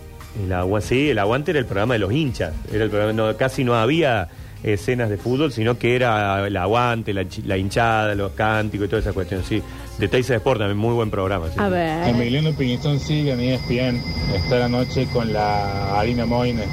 El 0.45 0.53
agua, 0.53 0.79
sí, 0.79 1.09
el 1.09 1.19
aguante 1.19 1.51
era 1.51 1.59
el 1.59 1.65
programa 1.65 1.95
de 1.95 1.99
los 1.99 2.13
hinchas. 2.13 2.53
Era 2.71 2.85
el 2.85 2.89
programa, 2.89 3.11
no, 3.11 3.35
casi 3.35 3.65
no 3.65 3.75
había 3.75 4.29
escenas 4.63 5.09
de 5.09 5.17
fútbol, 5.17 5.51
sino 5.51 5.77
que 5.77 5.95
era 5.97 6.47
el 6.47 6.55
aguante, 6.55 7.13
la, 7.13 7.27
chi- 7.27 7.41
la 7.41 7.57
hinchada, 7.57 8.15
los 8.15 8.31
cánticos 8.31 8.87
y 8.87 8.89
toda 8.89 9.01
esa 9.01 9.11
cuestión. 9.11 9.43
Sí, 9.43 9.61
de 9.99 10.07
Teis 10.07 10.29
Sport 10.29 10.59
también, 10.59 10.77
muy 10.77 10.93
buen 10.93 11.11
programa. 11.11 11.47
sí. 11.49 11.55
A 11.59 11.67
ver. 11.67 12.07
Emiliano 12.07 12.53
Piñizón 12.53 12.97
sigue 12.97 13.33
en 13.33 13.41
ESPN. 13.41 14.01
Está 14.33 14.59
la 14.59 14.69
noche 14.69 15.05
con 15.11 15.33
la 15.33 15.99
Harina 15.99 16.25
Moine. 16.25 16.63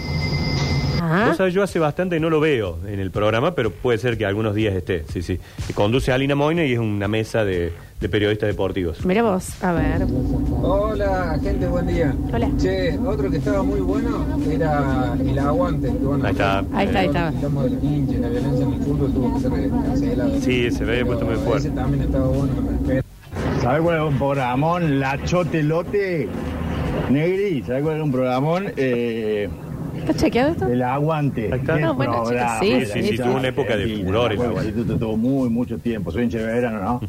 Ah, 1.01 1.27
Vos 1.29 1.37
sabés, 1.37 1.53
yo 1.53 1.65
hace 1.65 1.81
bastante 1.81 2.21
no 2.21 2.31
lo 2.31 2.39
veo 2.39 2.79
en 2.87 3.01
el 3.01 3.11
programa, 3.11 3.57
pero 3.57 3.73
puede 3.73 3.99
ser 3.99 4.17
que 4.17 4.25
algunos 4.25 4.55
días 4.55 4.73
esté. 4.75 5.05
Sí, 5.13 5.21
sí. 5.21 5.41
Que 5.67 5.75
conduce 5.75 6.13
a 6.13 6.15
Alina 6.15 6.37
Moine 6.37 6.67
y 6.69 6.75
es 6.75 6.79
una 6.79 7.09
mesa 7.09 7.45
de, 7.45 7.73
de 8.01 8.09
periodistas 8.09 8.49
deportivos. 8.49 9.05
mira 9.07 9.23
vos, 9.23 9.63
a 9.63 9.73
ver. 9.73 10.07
Hola, 10.63 11.39
gente, 11.43 11.67
buen 11.67 11.87
día. 11.87 12.15
Hola. 12.33 12.51
Che, 12.59 12.99
otro 12.99 13.31
que 13.31 13.39
estaba 13.39 13.63
muy 13.63 13.81
bueno 13.81 14.27
era 14.51 15.17
el 15.19 15.39
aguante. 15.39 15.89
Que, 15.89 15.99
bueno, 15.99 16.25
Ahí 16.25 16.33
está. 16.33 16.59
Ahí 16.73 16.87
está, 16.87 16.99
ahí 16.99 17.07
está. 17.07 17.29
Hablamos 17.29 17.65
de 17.65 17.71
los 17.71 17.85
hinchas, 17.85 18.21
la 18.21 18.29
violencia 18.29 18.65
en 18.67 18.73
el 18.75 18.81
fútbol 18.81 19.13
tuvo 19.13 19.35
que 19.35 19.41
ser 19.41 19.71
cancelada. 19.71 20.41
Sí, 20.41 20.71
se 20.71 20.85
ve 20.85 21.05
puesto 21.05 21.25
muy 21.25 21.37
fuerte. 21.37 21.69
Ese 21.69 21.77
también 21.77 22.03
estaba 22.05 22.27
bueno. 22.27 22.53
¿Sabes 23.63 23.83
cuál 23.83 23.97
es 23.97 24.03
un 24.03 24.19
programón? 24.19 25.01
La 25.01 25.25
Chotelote 25.25 26.29
Negri. 27.11 27.63
¿Sabes 27.63 27.83
cuál 27.83 27.97
es 27.97 28.03
un 28.03 28.13
programón? 28.13 28.73
Eh, 28.77 29.49
¿Está 29.97 30.15
chequeado 30.15 30.53
esto? 30.53 30.69
el 30.69 30.83
Aguante. 30.83 31.51
Ahí 31.53 31.61
está. 31.61 31.79
No, 31.79 31.95
bueno, 31.95 32.25
programa, 32.25 32.61
chicos, 32.61 32.89
sí, 32.93 33.03
sí, 33.03 33.09
sí, 33.11 33.17
tuvo 33.17 33.37
una 33.37 33.49
época 33.49 33.77
de 33.77 33.85
Argentina, 33.85 34.07
furor 34.07 34.33
el 34.33 34.67
instituto 34.67 34.99
tuvo 34.99 35.17
muy, 35.17 35.49
mucho 35.49 35.79
tiempo. 35.79 36.11
Soy 36.11 36.25
hincha 36.25 36.39
de 36.39 36.47
verano, 36.47 36.81
¿no? 36.83 37.01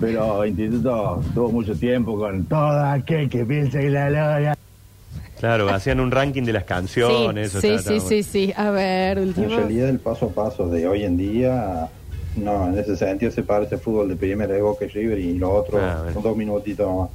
Pero 0.00 0.44
instituto 0.46 1.20
tuvo 1.34 1.50
mucho 1.50 1.74
tiempo 1.74 2.16
con 2.16 2.44
todo 2.44 2.80
aquel 2.84 3.28
que 3.28 3.44
piensa 3.44 3.80
que 3.80 3.90
la 3.90 4.08
gloria. 4.08 4.54
Claro, 5.40 5.68
hacían 5.70 6.00
un 6.00 6.10
ranking 6.10 6.42
de 6.42 6.52
las 6.52 6.64
canciones. 6.64 7.48
eso 7.48 7.60
sí, 7.60 7.68
estaba- 7.68 7.82
sí, 7.82 7.94
estaba 7.96 8.08
sí, 8.08 8.22
sí. 8.22 8.52
A 8.56 8.70
ver, 8.70 9.18
En 9.18 9.28
último. 9.28 9.48
realidad 9.48 9.88
el 9.88 9.98
paso 9.98 10.26
a 10.26 10.28
paso 10.30 10.68
de 10.68 10.86
hoy 10.88 11.04
en 11.04 11.16
día, 11.16 11.88
no, 12.36 12.68
en 12.68 12.78
ese 12.78 12.96
sentido 12.96 13.30
se 13.32 13.42
parece 13.42 13.76
al 13.76 13.80
fútbol 13.80 14.08
de 14.08 14.16
primera 14.16 14.52
de 14.52 14.62
Boca 14.62 14.84
y 14.84 14.88
River 14.88 15.18
y 15.18 15.38
lo 15.38 15.52
otro 15.52 15.78
Ah, 15.80 16.04
son 16.12 16.22
dos 16.22 16.36
minutitos 16.36 16.86
nomás. 16.86 17.10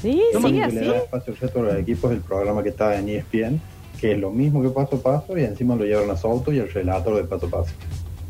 Sí, 0.00 0.22
Lo 0.32 0.40
que 0.40 0.62
así. 0.62 0.76
le 0.76 0.86
da 0.86 0.96
espacio 0.98 1.32
al 1.32 1.38
resto 1.40 1.62
de 1.62 1.72
los 1.72 1.80
equipos 1.80 2.10
es 2.10 2.16
el 2.18 2.22
programa 2.22 2.62
que 2.62 2.68
está 2.68 2.96
en 2.98 3.08
ESPN, 3.08 3.60
que 4.00 4.12
es 4.12 4.18
lo 4.18 4.30
mismo 4.30 4.62
que 4.62 4.68
paso 4.68 4.96
a 4.96 4.98
paso 5.00 5.36
y 5.38 5.42
encima 5.44 5.74
lo 5.74 5.84
llevaron 5.84 6.10
a 6.10 6.16
Souto 6.16 6.52
y 6.52 6.58
el 6.58 6.70
relator 6.72 7.16
de 7.16 7.24
paso 7.24 7.46
a 7.46 7.50
paso. 7.50 7.72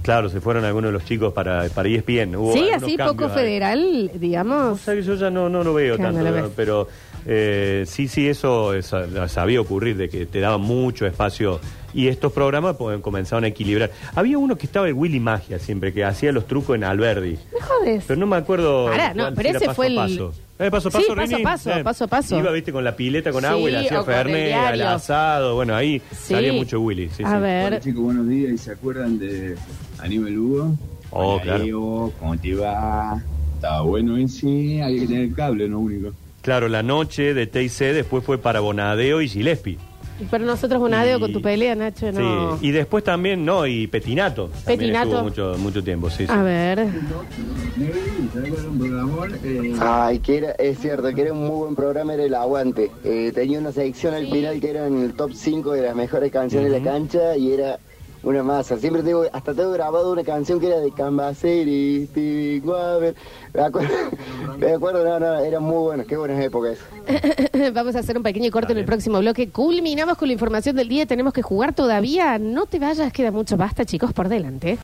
Claro, 0.07 0.29
se 0.29 0.41
fueron 0.41 0.65
algunos 0.65 0.89
de 0.91 0.93
los 0.93 1.05
chicos 1.05 1.33
para, 1.33 1.69
para 1.69 1.89
ESPN. 1.89 2.37
Hubo 2.37 2.53
Sí, 2.53 2.71
así, 2.73 2.97
poco 2.97 3.25
ahí. 3.25 3.31
federal, 3.35 4.11
digamos. 4.15 4.71
Vos 4.71 4.81
sabés 4.83 5.05
que 5.05 5.09
yo 5.09 5.15
ya 5.17 5.31
no, 5.31 5.49
no 5.49 5.65
lo 5.65 5.75
veo 5.75 5.99
tanto, 5.99 6.23
no 6.23 6.31
¿no? 6.31 6.49
pero 6.55 6.87
eh, 7.27 7.83
sí, 7.89 8.07
sí, 8.07 8.29
eso 8.29 8.73
es- 8.73 8.93
sabía 9.27 9.61
ocurrir, 9.61 9.97
de 9.97 10.09
que 10.09 10.25
te 10.27 10.39
daban 10.39 10.61
mucho 10.61 11.07
espacio 11.07 11.59
y 11.93 12.07
estos 12.07 12.33
programas 12.33 12.77
pues, 12.77 13.01
comenzaban 13.01 13.43
a 13.43 13.49
equilibrar. 13.49 13.91
Había 14.15 14.39
uno 14.39 14.55
que 14.57 14.67
estaba 14.67 14.87
el 14.87 14.95
Willy 14.95 15.19
Magia 15.19 15.59
siempre, 15.59 15.93
que 15.93 16.05
hacía 16.05 16.31
los 16.31 16.47
trucos 16.47 16.77
en 16.77 16.85
Alberdi, 16.85 17.37
Me 17.53 17.61
jodes. 17.61 18.05
pero 18.07 18.21
no 18.21 18.27
me 18.27 18.37
acuerdo. 18.37 18.87
Pará, 18.87 19.13
no, 19.13 19.35
pero 19.35 19.49
ese 19.49 19.59
paso 19.61 19.75
fue 19.75 19.89
el- 19.89 19.97
paso. 19.97 20.33
Eh, 20.59 20.71
paso 20.71 20.89
a 20.89 20.91
Sí, 20.93 20.97
paso, 20.99 21.15
paso 21.15 21.43
paso, 21.43 21.71
Eh, 21.73 21.85
paso 21.85 22.05
a 22.05 22.07
paso. 22.07 22.39
Iba, 22.39 22.51
viste, 22.53 22.73
con 22.73 22.83
la 22.85 22.97
pileta 22.97 23.31
con 23.31 23.43
Sí, 23.43 23.47
agua 23.47 23.71
y 23.71 23.75
o 23.75 23.79
hacía 23.81 24.03
Fernet, 24.05 24.55
al 24.55 24.81
asado. 24.83 25.55
Bueno, 25.57 25.75
ahí 25.75 26.01
Sí. 26.13 26.33
salía 26.33 26.53
mucho 26.55 26.81
Willy. 26.81 27.11
Sí, 27.11 27.25
a 27.25 27.35
sí. 27.37 27.43
ver. 27.43 27.67
Hola 27.67 27.81
chicos, 27.81 28.03
buenos 28.03 28.27
días. 28.29 28.53
¿Y 28.53 28.59
se 28.59 28.71
acuerdan 28.73 29.19
de 29.19 29.55
Aníbal 29.99 30.33
Lugo? 30.33 30.75
Oh, 31.11 31.35
Hola, 31.35 31.43
claro. 31.43 31.63
Diego, 31.65 32.13
¿cómo 32.19 32.37
te 32.39 32.55
va? 32.55 33.23
Estaba 33.55 33.81
bueno 33.83 34.17
ese, 34.17 34.83
había 34.83 35.01
que 35.01 35.07
tener 35.07 35.23
el 35.25 35.35
cable, 35.35 35.69
no 35.69 35.79
único. 35.81 36.13
Claro, 36.43 36.69
la 36.69 36.83
noche 36.83 37.35
de 37.35 37.47
TIC 37.47 37.73
después 37.95 38.23
fue 38.25 38.39
para 38.39 38.61
Bonadeo 38.61 39.21
y 39.23 39.29
Gillespie. 39.29 39.79
Y 40.21 40.25
para 40.25 40.45
nosotros 40.45 40.81
un 40.81 40.95
adeo 40.95 41.19
Y- 41.19 41.21
con 41.21 41.33
tu 41.33 41.43
pelea, 41.43 41.75
Nacho, 41.75 42.11
no. 42.13 42.57
Sí, 42.59 42.69
y 42.69 42.71
después 42.71 43.05
también, 43.05 43.45
no, 43.45 43.67
y 43.67 43.87
Petinato. 43.87 44.49
También 44.65 44.79
Petinato. 44.79 45.09
estuvo 45.09 45.23
mucho, 45.25 45.55
mucho 45.59 45.85
tiempo, 45.85 46.09
sí, 46.09 46.27
sí. 46.27 46.33
A 46.33 46.43
ver. 46.43 46.87
Ay, 49.81 50.19
que 50.21 50.39
era, 50.39 50.51
es 50.53 50.79
cierto, 50.79 51.13
que 51.15 51.21
era 51.23 51.33
un 51.33 51.41
muy 51.47 51.57
buen 51.57 51.75
programa, 51.75 52.15
era 52.15 52.25
el 52.25 52.35
Aguante. 52.35 52.91
Eh, 53.05 53.33
tenía 53.35 53.59
una 53.59 53.73
sección 53.73 54.15
al 54.15 54.27
final 54.31 54.59
que 54.61 54.71
era 54.71 54.87
en 54.87 55.03
el 55.03 55.13
top 55.15 55.33
5 55.35 55.73
de 55.73 55.83
las 55.83 55.95
mejores 55.97 56.33
canciones 56.33 56.71
de 56.73 56.79
la 56.81 56.85
cancha 56.85 57.37
y 57.37 57.53
era 57.53 57.79
una 58.27 58.43
masa. 58.43 58.77
Siempre 58.77 59.03
tengo, 59.03 59.25
hasta 59.33 59.55
tengo 59.55 59.71
grabado 59.71 60.13
una 60.13 60.25
canción 60.25 60.59
que 60.59 60.67
era 60.67 60.81
de 60.81 60.91
Cambaceri, 60.91 62.07
Stevie 62.11 62.61
Wonder. 62.61 63.15
Me 63.55 63.61
acuerdo, 63.63 63.95
me 64.59 64.73
acuerdo, 64.73 65.05
no, 65.05 65.21
no, 65.21 65.39
eran 65.39 65.63
muy 65.63 65.79
buenos, 65.79 66.07
qué 66.07 66.17
buenas 66.17 66.43
épocas. 66.45 66.79
Vamos 67.73 67.95
a 67.95 68.01
hacer 68.01 68.17
un 68.17 68.25
pequeño 68.25 68.51
corte 68.51 68.73
en 68.73 68.79
el 68.79 68.85
próximo 68.85 69.21
bloque. 69.21 69.49
Culminamos 69.51 70.19
con 70.19 70.29
la 70.29 70.33
información 70.33 70.75
del 70.75 70.89
día. 70.89 71.07
Tenemos 71.07 71.33
que 71.33 71.43
jugar 71.43 71.73
todavía. 71.73 72.39
No 72.39 72.67
te 72.67 72.81
vayas, 72.81 73.13
queda 73.13 73.31
mucho. 73.31 73.57
Basta, 73.57 73.85
chicos, 73.85 74.13
por 74.13 74.29
delante. 74.29 74.75